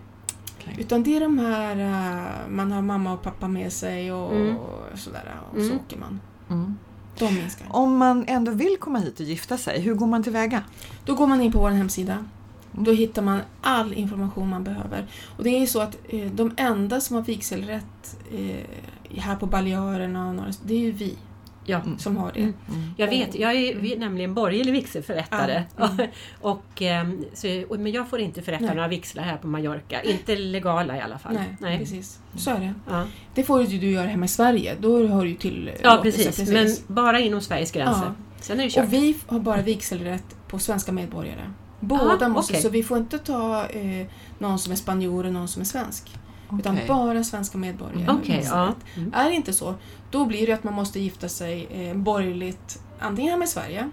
Utan 0.78 1.04
det 1.04 1.16
är 1.16 1.20
de 1.20 1.40
här, 1.40 1.76
eh, 1.80 2.50
man 2.50 2.72
har 2.72 2.82
mamma 2.82 3.14
och 3.14 3.22
pappa 3.22 3.48
med 3.48 3.74
sig 3.74 4.12
och, 4.14 4.36
Mm. 4.36 4.56
sådär, 4.96 5.36
och 5.52 5.58
Mm. 5.58 5.70
så 5.70 5.76
åker 5.76 5.98
man. 5.98 6.20
Mm. 6.50 6.76
De 7.20 7.36
minskar. 7.36 7.68
Om 7.70 7.98
man 7.98 8.26
ändå 8.28 8.52
vill 8.52 8.78
komma 8.80 9.00
hit 9.00 9.20
och 9.20 9.26
gifta 9.26 9.58
sig, 9.58 9.82
hur 9.82 9.94
går 9.96 10.08
man 10.08 10.24
tillväga? 10.24 10.64
Då 11.06 11.16
går 11.16 11.28
man 11.28 11.42
in 11.42 11.52
på 11.52 11.60
vår 11.60 11.70
hemsida 11.70 12.26
Då 12.72 12.92
hittar 12.92 13.22
man 13.22 13.40
all 13.62 13.94
information 13.94 14.50
man 14.50 14.64
behöver. 14.64 15.08
Och 15.38 15.44
det 15.44 15.50
är 15.50 15.60
ju 15.60 15.68
så 15.68 15.80
att 15.82 15.98
eh, 16.10 16.32
de 16.32 16.52
enda 16.58 17.02
som 17.02 17.16
har 17.16 17.24
vigselrätt 17.24 18.18
eh, 18.32 19.20
här 19.22 19.36
på 19.36 19.46
Balearerna 19.46 20.28
och 20.30 20.36
några, 20.36 20.52
det 20.64 20.74
är 20.74 20.80
ju 20.80 20.92
vi 20.92 21.18
Ja. 21.70 21.82
som 21.98 22.18
har 22.18 22.32
det. 22.32 22.40
Mm. 22.40 22.54
Jag 22.98 23.08
vet, 23.08 23.36
jag 23.36 23.56
är 23.56 24.00
nämligen 24.00 24.34
borgerlig 24.34 24.72
vigselförrättare. 24.72 25.64
Mm. 25.80 26.08
och, 26.42 26.82
ehm, 26.82 27.26
så, 27.34 27.48
men 27.70 27.92
jag 27.92 28.10
får 28.10 28.20
inte 28.20 28.42
förrätta 28.42 28.66
Nej. 28.66 28.76
några 28.76 28.88
vigslar 28.88 29.24
här 29.24 29.38
på 29.38 29.48
Mallorca. 29.48 30.02
Inte 30.02 30.36
legala 30.36 30.98
i 30.98 31.02
alla 31.02 31.20
fall. 31.20 31.40
Nej, 31.60 31.80
precis. 31.80 32.20
Så 32.38 32.52
är 32.52 32.60
det. 32.60 32.74
Ja. 32.90 33.06
Det 33.34 33.44
får 33.44 33.64
ju 33.64 33.80
du 33.80 33.92
göra 33.92 34.08
hemma 34.08 34.26
i 34.26 34.28
Sverige. 34.28 34.76
Då 34.80 35.08
har 35.08 35.26
du 35.26 35.34
till 35.36 35.72
ja, 35.84 36.00
precis. 36.04 36.50
Men 36.50 36.68
bara 36.88 37.20
inom 37.20 37.42
Sveriges 37.42 37.72
gränser. 37.72 38.06
Ja. 38.06 38.14
Sen 38.42 38.60
är 38.60 38.64
det 38.64 38.70
kört. 38.70 38.86
Och 38.86 38.94
vi 38.94 39.18
har 39.28 39.40
bara 39.40 39.62
vigselrätt 39.62 40.36
på 40.48 40.60
svenska 40.60 40.92
medborgare. 40.92 41.52
Båda 41.80 42.26
Ah, 42.26 42.30
måste, 42.30 42.54
okej. 42.54 42.62
så 42.64 42.70
vi 42.70 42.84
får 42.84 42.98
inte 42.98 43.18
ta 43.20 43.66
eh, 43.66 44.08
någon 44.38 44.60
som 44.60 44.72
är 44.72 44.76
spanjor 44.76 45.26
och 45.26 45.34
någon 45.34 45.48
som 45.48 45.62
är 45.62 45.66
svensk. 45.66 46.12
Utan 46.60 46.76
Okej. 46.76 46.88
bara 46.88 47.24
svenska 47.24 47.58
medborgare. 47.58 48.12
Okej, 48.22 48.38
vigselrätt. 48.38 48.76
ja. 48.96 49.02
Mm. 49.02 49.14
Är 49.14 49.30
det 49.30 49.36
inte 49.36 49.54
så, 49.54 49.76
då 50.12 50.26
blir 50.26 50.48
det 50.48 50.54
att 50.54 50.64
man 50.64 50.74
måste 50.74 51.00
gifta 51.00 51.30
sig 51.30 51.68
eh, 51.72 51.96
borgerligt 51.98 52.82
antingen 53.00 53.32
hemma 53.32 53.44
i 53.44 53.48
Sverige, 53.48 53.90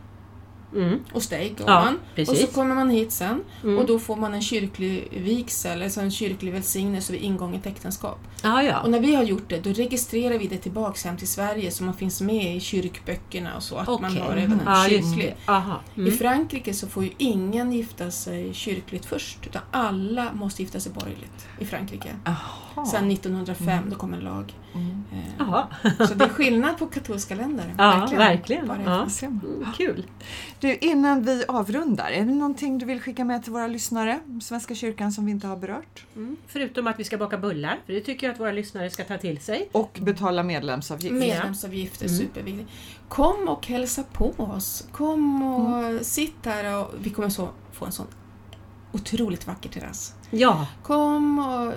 Mm. 0.76 1.00
hos 1.12 1.28
dig 1.28 1.54
går 1.58 1.68
Ja, 1.70 1.84
man. 2.16 2.26
Och 2.28 2.36
så 2.36 2.46
kommer 2.46 2.74
man 2.74 2.90
hit 2.90 3.12
sen 3.12 3.42
Mm. 3.62 3.78
och 3.78 3.86
då 3.86 3.98
får 3.98 4.16
man 4.16 4.34
en 4.34 4.42
kyrklig 4.42 5.08
vigsel, 5.24 5.82
alltså 5.82 6.00
en 6.00 6.10
kyrklig 6.10 6.52
välsignelse 6.52 7.12
vid 7.12 7.22
ingång 7.22 7.54
i 7.54 7.56
ett 7.58 7.66
äktenskap. 7.66 8.18
Ja, 8.42 8.62
ja. 8.62 8.80
Och 8.80 8.90
när 8.90 9.00
vi 9.00 9.14
har 9.14 9.22
gjort 9.22 9.48
det, 9.48 9.60
då 9.60 9.70
registrerar 9.70 10.38
vi 10.38 10.46
det 10.46 10.56
tillbaks 10.58 11.04
hem 11.04 11.16
till 11.16 11.28
Sverige 11.28 11.70
så 11.70 11.84
man 11.84 11.94
finns 11.94 12.20
med 12.20 12.56
i 12.56 12.60
kyrkböckerna 12.60 13.56
och 13.56 13.62
så, 13.62 13.76
att 13.76 13.88
man 13.88 14.04
Okej. 14.04 14.20
har 14.20 14.36
även 14.36 14.60
en 14.60 14.90
just 14.90 15.08
kyrklig. 15.14 15.36
Aha. 15.46 15.80
I 15.94 16.00
Mm. 16.00 16.12
Frankrike 16.12 16.74
så 16.74 16.86
får 16.88 17.04
ju 17.04 17.10
ingen 17.18 17.72
gifta 17.72 18.10
sig 18.10 18.54
kyrkligt 18.54 19.04
först, 19.06 19.38
utan 19.46 19.62
alla 19.70 20.32
måste 20.32 20.62
gifta 20.62 20.80
sig 20.80 20.92
borgerligt 20.92 21.46
i 21.60 21.64
Frankrike. 21.64 22.08
Jaha. 22.24 22.86
Sen 22.86 23.10
1905, 23.10 23.84
då 23.90 23.96
kom 23.96 24.14
en 24.14 24.20
lag. 24.20 24.54
Mm. 24.76 25.02
Eh. 25.40 26.06
Så 26.08 26.14
det 26.14 26.24
är 26.24 26.28
skillnad 26.28 26.78
på 26.78 26.86
katolska 26.86 27.34
länder. 27.34 27.74
Ja, 27.78 28.08
verkligen. 28.16 28.68
Bara 28.68 28.82
Ja. 28.84 29.06
Mm, 29.22 29.66
Kul. 29.76 30.06
Du, 30.60 30.74
innan 30.76 31.22
vi 31.22 31.44
avrundar, 31.48 32.10
är 32.10 32.24
det 32.24 32.32
någonting 32.34 32.78
du 32.78 32.86
vill 32.86 33.00
skicka 33.00 33.24
med 33.24 33.42
till 33.44 33.52
våra 33.52 33.66
lyssnare? 33.66 34.20
Svenska 34.42 34.74
kyrkan 34.74 35.12
som 35.12 35.26
vi 35.26 35.32
inte 35.32 35.46
har 35.46 35.56
berört? 35.56 36.04
Mm. 36.16 36.36
Förutom 36.46 36.86
att 36.86 37.00
vi 37.00 37.04
ska 37.04 37.18
baka 37.18 37.38
bullar, 37.38 37.78
för 37.86 37.92
det 37.92 38.00
tycker 38.00 38.26
jag 38.26 38.34
att 38.34 38.40
våra 38.40 38.52
lyssnare 38.52 38.90
ska 38.90 39.04
ta 39.04 39.18
till 39.18 39.40
sig. 39.40 39.68
Och 39.72 39.98
betala 40.02 40.42
medlemsavgift. 40.42 41.14
Medlemsavgift 41.14 42.02
är 42.02 42.06
Mm. 42.06 42.18
superviktigt. 42.18 42.70
Kom 43.08 43.48
och 43.48 43.66
hälsa 43.66 44.02
på 44.12 44.34
oss. 44.36 44.88
Kom 44.92 45.42
och 45.42 46.06
sitt 46.06 46.44
här 46.46 46.78
och 46.80 46.94
vi 47.00 47.10
kommer 47.10 47.28
så 47.28 47.48
få 47.72 47.84
en 47.84 47.92
sån 47.92 48.06
otroligt 48.93 49.47
vacker 49.47 49.68
terrass. 49.68 50.14
Ja, 50.30 50.66
Kom 50.82 51.39
och 51.39 51.72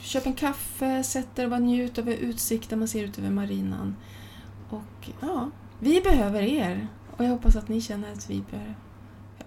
köp 0.00 0.26
en 0.26 0.34
kaffe, 0.34 1.02
sätt 1.02 1.38
er 1.38 1.44
och 1.44 1.50
bara 1.50 1.60
njut 1.60 1.98
över 1.98 2.12
utsikten 2.12 2.78
man 2.78 2.88
ser 2.88 3.04
ut 3.04 3.18
över 3.18 3.30
marinan. 3.30 3.96
Och 4.70 5.10
ja, 5.20 5.50
vi 5.78 6.00
behöver 6.00 6.42
er. 6.42 6.88
Och 7.16 7.24
jag 7.24 7.30
hoppas 7.30 7.56
att 7.56 7.68
ni 7.68 7.80
känner 7.80 8.12
att 8.12 8.30
vi 8.30 8.42
behöver 8.50 8.74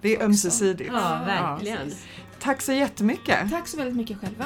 Det 0.00 0.16
är 0.16 0.24
ömsesidigt. 0.24 0.90
ja 0.92 1.22
verkligen. 1.26 1.78
precis. 1.78 2.04
Tack 2.40 2.62
så 2.62 2.72
jättemycket! 2.72 3.50
Tack 3.50 3.68
så 3.68 3.76
väldigt 3.76 3.96
mycket 3.96 4.18
själva. 4.20 4.44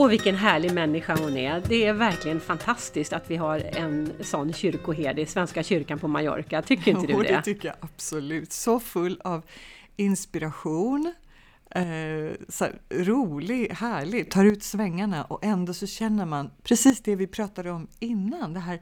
Åh, 0.00 0.08
vilken 0.08 0.34
härlig 0.34 0.74
människa 0.74 1.16
hon 1.16 1.36
är. 1.36 1.62
Det 1.68 1.84
är 1.86 1.92
verkligen 1.92 2.40
fantastiskt 2.40 3.12
att 3.12 3.30
vi 3.30 3.36
har 3.36 3.58
en 3.76 4.12
sån 4.20 4.52
kyrkoherde 4.52 5.22
i 5.22 5.26
Svenska 5.26 5.62
kyrkan 5.62 5.98
på 5.98 6.08
Mallorca. 6.08 6.62
Tycker 6.62 6.90
inte 6.90 7.06
Jo, 7.12 7.18
du 7.18 7.24
det 7.24 7.34
det? 7.36 7.42
tycker 7.42 7.68
jag 7.68 7.76
absolut. 7.80 8.52
Så 8.52 8.80
full 8.80 9.20
av 9.24 9.42
inspiration, 9.96 11.14
eh, 11.70 11.82
här, 11.82 12.80
rolig, 12.90 13.68
härlig, 13.72 14.30
tar 14.30 14.44
ut 14.44 14.62
svängarna 14.62 15.24
och 15.24 15.44
ändå 15.44 15.74
så 15.74 15.86
känner 15.86 16.26
man 16.26 16.50
precis 16.62 17.02
det 17.02 17.16
vi 17.16 17.26
pratade 17.26 17.70
om 17.70 17.88
innan, 17.98 18.52
det 18.54 18.60
här 18.60 18.80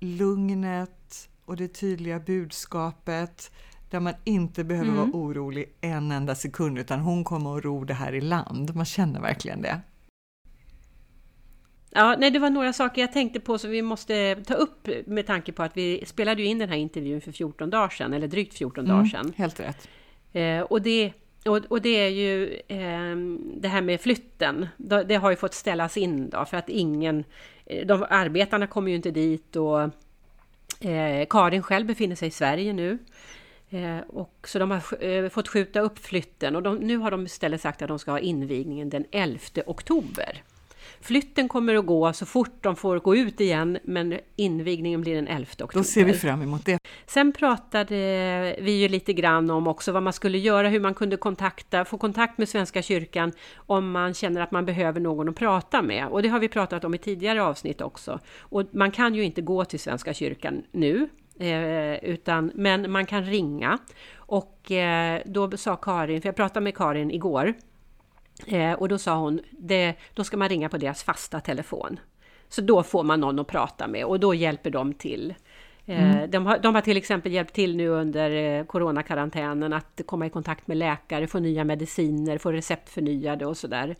lugnet 0.00 1.28
och 1.44 1.56
det 1.56 1.68
tydliga 1.68 2.18
budskapet 2.20 3.52
där 3.90 4.00
man 4.00 4.14
inte 4.24 4.64
behöver 4.64 4.90
Mm. 4.90 5.00
vara 5.00 5.10
orolig 5.22 5.74
en 5.80 6.10
enda 6.12 6.34
sekund 6.34 6.78
utan 6.78 7.00
hon 7.00 7.24
kommer 7.24 7.56
att 7.58 7.64
ro 7.64 7.84
det 7.84 7.94
här 7.94 8.12
i 8.14 8.20
land. 8.20 8.74
Man 8.76 8.84
känner 8.84 9.20
verkligen 9.20 9.62
det. 9.62 9.80
Ja, 11.94 12.16
nej, 12.18 12.30
det 12.30 12.38
var 12.38 12.50
några 12.50 12.72
saker 12.72 13.00
jag 13.00 13.12
tänkte 13.12 13.40
på 13.40 13.58
som 13.58 13.70
vi 13.70 13.82
måste 13.82 14.36
ta 14.46 14.54
upp 14.54 14.88
med 15.06 15.26
tanke 15.26 15.52
på 15.52 15.62
att 15.62 15.76
vi 15.76 16.04
spelade 16.06 16.42
ju 16.42 16.48
in 16.48 16.58
den 16.58 16.68
här 16.68 16.76
intervjun 16.76 17.20
för 17.20 17.32
14 17.32 17.70
dagar 17.70 17.88
sedan, 17.88 18.12
eller 18.14 18.28
drygt 18.28 18.54
14 18.54 18.84
dagar 18.84 19.04
sedan. 19.04 19.32
Helt 19.36 19.60
rätt. 19.60 19.88
Eh, 20.32 20.60
och, 20.60 20.82
det, 20.82 21.12
och, 21.44 21.56
och 21.56 21.82
det 21.82 21.88
är 21.88 22.08
ju 22.08 22.44
eh, 22.68 23.16
det 23.56 23.68
här 23.68 23.82
med 23.82 24.00
flytten. 24.00 24.66
Det, 24.76 25.14
har 25.16 25.30
ju 25.30 25.36
fått 25.36 25.54
ställas 25.54 25.96
in 25.96 26.30
då 26.30 26.44
för 26.44 26.56
att 26.56 26.68
ingen... 26.68 27.24
eh, 27.66 27.86
De, 27.86 28.06
arbetarna 28.10 28.66
kommer 28.66 28.90
ju 28.90 28.96
inte 28.96 29.10
dit 29.10 29.56
och 29.56 29.80
eh, 30.80 31.26
Karin 31.30 31.62
själv 31.62 31.86
befinner 31.86 32.16
sig 32.16 32.28
i 32.28 32.30
Sverige 32.30 32.72
nu. 32.72 32.98
Eh, 33.70 33.98
och 34.08 34.48
så 34.48 34.58
de 34.58 34.70
har 34.70 35.04
eh, 35.04 35.28
fått 35.28 35.48
skjuta 35.48 35.80
upp 35.80 35.98
flytten 35.98 36.56
och 36.56 36.62
de, 36.62 36.76
nu 36.76 36.96
har 36.96 37.10
de 37.10 37.24
istället 37.26 37.60
sagt 37.60 37.82
att 37.82 37.88
de 37.88 37.98
ska 37.98 38.10
ha 38.10 38.18
invigningen 38.18 38.90
den 38.90 39.04
11 39.10 39.38
oktober. 39.66 40.42
Flytten 41.02 41.48
kommer 41.48 41.74
att 41.74 41.86
gå 41.86 42.12
så 42.12 42.26
fort 42.26 42.62
de 42.62 42.76
får 42.76 42.98
gå 42.98 43.16
ut 43.16 43.40
igen 43.40 43.78
men 43.84 44.18
invigningen 44.36 45.00
blir 45.00 45.14
den 45.14 45.28
11 45.28 45.46
oktober. 45.52 45.74
Då 45.74 45.84
ser 45.84 46.04
vi 46.04 46.12
fram 46.12 46.42
emot 46.42 46.66
det. 46.66 46.78
Sen 47.06 47.32
pratade 47.32 47.94
vi 48.60 48.72
ju 48.72 48.88
lite 48.88 49.12
grann 49.12 49.50
om 49.50 49.66
också 49.66 49.92
vad 49.92 50.02
man 50.02 50.12
skulle 50.12 50.38
göra, 50.38 50.68
hur 50.68 50.80
man 50.80 50.94
kunde 50.94 51.16
kontakta, 51.16 51.84
få 51.84 51.98
kontakt 51.98 52.38
med 52.38 52.48
Svenska 52.48 52.82
kyrkan 52.82 53.32
om 53.56 53.90
man 53.90 54.14
känner 54.14 54.40
att 54.40 54.50
man 54.50 54.64
behöver 54.64 55.00
någon 55.00 55.28
att 55.28 55.36
prata 55.36 55.82
med. 55.82 56.08
Och 56.08 56.22
det 56.22 56.28
har 56.28 56.38
vi 56.38 56.48
pratat 56.48 56.84
om 56.84 56.94
i 56.94 56.98
tidigare 56.98 57.42
avsnitt 57.42 57.80
också. 57.80 58.18
Och 58.40 58.64
man 58.72 58.90
kan 58.90 59.14
ju 59.14 59.24
inte 59.24 59.42
gå 59.42 59.64
till 59.64 59.80
Svenska 59.80 60.14
kyrkan 60.14 60.62
nu, 60.70 61.08
eh, 61.38 62.04
utan, 62.04 62.50
men 62.54 62.90
man 62.90 63.06
kan 63.06 63.24
ringa. 63.24 63.78
Och 64.16 64.70
eh, 64.70 65.22
då 65.26 65.56
sa 65.56 65.76
Karin, 65.76 66.22
för 66.22 66.28
jag 66.28 66.36
pratade 66.36 66.64
med 66.64 66.76
Karin 66.76 67.10
igår, 67.10 67.54
eh, 68.46 68.72
och 68.72 68.88
då 68.88 68.98
sa 68.98 69.16
hon, 69.18 69.40
det, 69.50 69.94
då 70.14 70.24
ska 70.24 70.36
man 70.36 70.48
ringa 70.48 70.68
på 70.68 70.78
deras 70.78 71.02
fasta 71.02 71.40
telefon. 71.40 72.00
Så 72.48 72.60
då 72.60 72.82
får 72.82 73.02
man 73.04 73.20
någon 73.20 73.38
att 73.38 73.46
prata 73.46 73.86
med 73.86 74.04
och 74.04 74.20
då 74.20 74.34
hjälper 74.34 74.70
de 74.70 74.94
till. 74.94 75.34
Eh, 75.86 76.22
De, 76.28 76.46
har, 76.46 76.58
de 76.58 76.74
har 76.74 76.82
till 76.82 76.96
exempel 76.96 77.32
hjälpt 77.32 77.54
till 77.54 77.76
nu 77.76 77.88
under 77.88 78.30
eh, 78.30 78.64
coronakarantänen 78.64 79.72
att 79.72 80.00
komma 80.06 80.26
i 80.26 80.30
kontakt 80.30 80.66
med 80.66 80.76
läkare, 80.76 81.26
få 81.26 81.38
nya 81.38 81.64
mediciner, 81.64 82.38
få 82.38 82.52
recept 82.52 82.88
förnyade 82.88 83.46
och 83.46 83.56
sådär. 83.56 83.96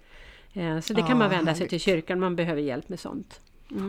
Så 0.83 0.93
det 0.95 1.01
kan 1.01 1.09
Ja, 1.11 1.15
man 1.17 1.31
vända 1.31 1.45
sig 1.55 1.59
härligt. 1.59 1.71
till 1.71 1.81
kyrkan 1.81 2.17
om 2.17 2.21
man 2.21 2.37
behöver 2.37 2.63
hjälp 2.63 2.89
med 2.89 3.01
sånt. 3.01 3.41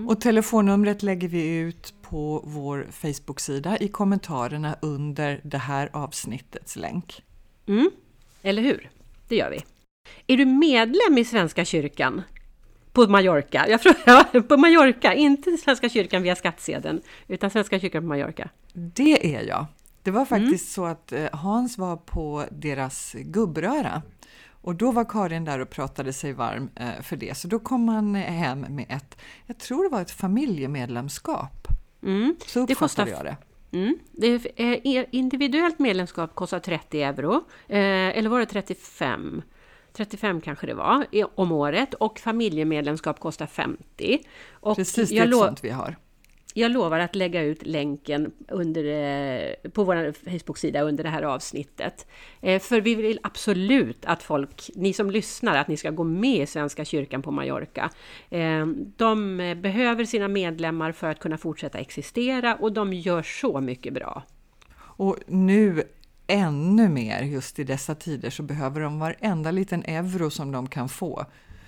Och 0.10 0.22
telefonnumret 0.22 1.04
lägger 1.04 1.28
vi 1.28 1.58
ut 1.58 1.94
på 2.02 2.42
vår 2.46 2.88
Facebook-sida 2.92 3.78
i 3.78 3.88
kommentarerna 3.88 4.76
under 4.82 5.42
det 5.44 5.58
här 5.58 5.90
avsnittets 5.94 6.76
länk. 6.76 7.24
Mm, 7.68 7.90
eller 8.44 8.62
hur? 8.62 8.90
Det 9.28 9.36
gör 9.36 9.50
vi. 9.50 9.60
Är 10.28 10.38
du 10.38 10.46
medlem 10.46 11.18
i 11.18 11.26
Svenska 11.26 11.66
kyrkan? 11.66 12.22
På 12.92 13.08
Mallorca? 13.08 13.66
Jag 13.68 13.80
ja, 14.06 14.42
på 14.48 14.58
Mallorca, 14.58 15.14
inte 15.14 15.58
Svenska 15.58 15.90
kyrkan 15.90 16.24
via 16.24 16.36
skattsedeln, 16.36 17.02
utan 17.28 17.50
Svenska 17.50 17.80
kyrkan 17.80 18.04
på 18.04 18.08
Mallorca. 18.08 18.50
Det 18.74 19.36
är 19.36 19.48
jag. 19.48 19.66
Det 20.04 20.12
var 20.12 20.26
faktiskt 20.26 20.72
så 20.72 20.86
att 20.86 21.12
eh, 21.12 21.26
Hans 21.34 21.78
var 21.78 21.96
på 21.96 22.46
deras 22.52 23.16
gubbröra 23.20 24.02
och 24.50 24.76
då 24.76 24.92
var 24.92 25.06
Karin 25.06 25.46
där 25.46 25.60
och 25.60 25.70
pratade 25.70 26.14
sig 26.14 26.34
varm 26.34 26.70
eh, 26.76 27.02
för 27.02 27.16
det. 27.16 27.38
Så 27.38 27.48
då 27.48 27.60
kom 27.60 27.88
han 27.88 28.16
hem 28.16 28.60
med 28.60 28.86
ett, 28.90 29.18
jag 29.46 29.58
tror 29.58 29.84
det 29.84 29.90
var 29.90 30.02
ett 30.02 30.12
familjemedlemskap. 30.12 31.68
Mm. 32.04 32.36
Så 32.46 32.66
Det 32.66 32.76
kostar 32.76 33.04
uppfattade 33.04 33.30
jag 33.30 33.38
det. 33.72 33.78
Mm. 33.78 33.98
Det 34.12 34.28
är, 34.28 34.98
eh, 34.98 35.06
individuellt 35.12 35.80
medlemskap 35.80 36.36
kostar 36.36 36.60
30 36.60 37.02
euro, 37.02 37.44
eller 37.68 38.30
var 38.30 38.40
det 38.40 38.46
35? 38.46 39.42
35 39.94 40.42
kanske 40.42 40.68
det 40.68 40.74
var, 40.74 41.06
om 41.36 41.52
året 41.52 41.94
och 41.94 42.20
familjemedlemskap 42.20 43.20
kostar 43.20 43.48
50. 43.48 44.20
Och 44.52 44.76
Precis, 44.76 45.10
det 45.10 45.18
är 45.18 45.28
ett 45.28 45.34
sånt 45.34 45.64
vi 45.64 45.70
har. 45.70 45.96
jag 46.54 46.72
lovar 46.72 47.00
att 47.00 47.16
lägga 47.16 47.42
ut 47.42 47.66
länken 47.66 48.32
under, 48.48 48.84
eh, 48.84 49.70
på 49.72 49.84
vår 49.84 50.14
Facebook-sida 50.32 50.82
under 50.82 51.04
det 51.04 51.10
här 51.10 51.24
avsnittet. 51.24 52.08
Eh, 52.42 52.62
för 52.62 52.82
vi 52.82 52.96
vill 52.96 53.20
absolut 53.24 54.06
att 54.06 54.24
folk, 54.24 54.70
ni 54.76 54.94
som 54.94 55.12
lyssnar, 55.12 55.58
att 55.58 55.68
ni 55.68 55.78
ska 55.78 55.90
gå 55.90 56.04
med 56.04 56.44
i 56.44 56.46
Svenska 56.46 56.86
kyrkan 56.86 57.22
på 57.22 57.32
Mallorca. 57.32 57.90
Eh, 58.30 58.66
de 58.98 59.40
eh, 59.40 59.56
behöver 59.56 60.06
sina 60.06 60.28
medlemmar 60.28 60.92
för 60.92 61.10
att 61.10 61.20
kunna 61.20 61.38
fortsätta 61.38 61.80
existera 61.80 62.56
och 62.56 62.72
de 62.72 62.94
gör 62.94 63.24
så 63.24 63.62
mycket 63.62 63.94
bra. 63.94 64.24
Och 64.76 65.18
nu 65.28 65.84
ännu 66.28 66.90
mer 66.90 67.22
just 67.22 67.60
i 67.60 67.64
dessa 67.64 67.96
tider 67.96 68.30
så 68.30 68.44
behöver 68.44 68.82
de 68.82 69.00
varenda 69.00 69.52
liten 69.52 69.84
euro 69.84 70.30
som 70.30 70.52
de 70.52 70.68
kan 70.68 70.90
få 70.90 71.26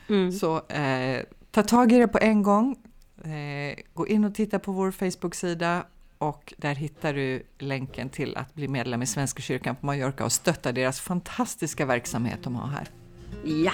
Mm. 0.07 0.31
Så 0.31 0.67
eh, 0.67 1.23
ta 1.51 1.63
tag 1.63 1.91
i 1.91 1.97
det 1.97 2.07
på 2.07 2.19
en 2.21 2.43
gång. 2.43 2.75
Eh, 3.23 3.79
gå 3.93 4.07
in 4.07 4.25
och 4.25 4.35
titta 4.35 4.59
på 4.59 4.71
vår 4.71 4.91
Facebook-sida 4.91 5.85
och 6.17 6.53
där 6.57 6.75
hittar 6.75 7.13
du 7.13 7.43
länken 7.57 8.09
till 8.09 8.37
att 8.37 8.55
bli 8.55 8.67
medlem 8.67 9.01
i 9.01 9.05
Svenska 9.05 9.41
kyrkan 9.41 9.75
på 9.75 9.85
Mallorca 9.85 10.25
och 10.25 10.31
stötta 10.31 10.71
deras 10.71 10.99
fantastiska 10.99 11.85
verksamhet 11.85 12.39
de 12.43 12.55
har 12.55 12.67
här. 12.67 12.89
Ja! 13.43 13.73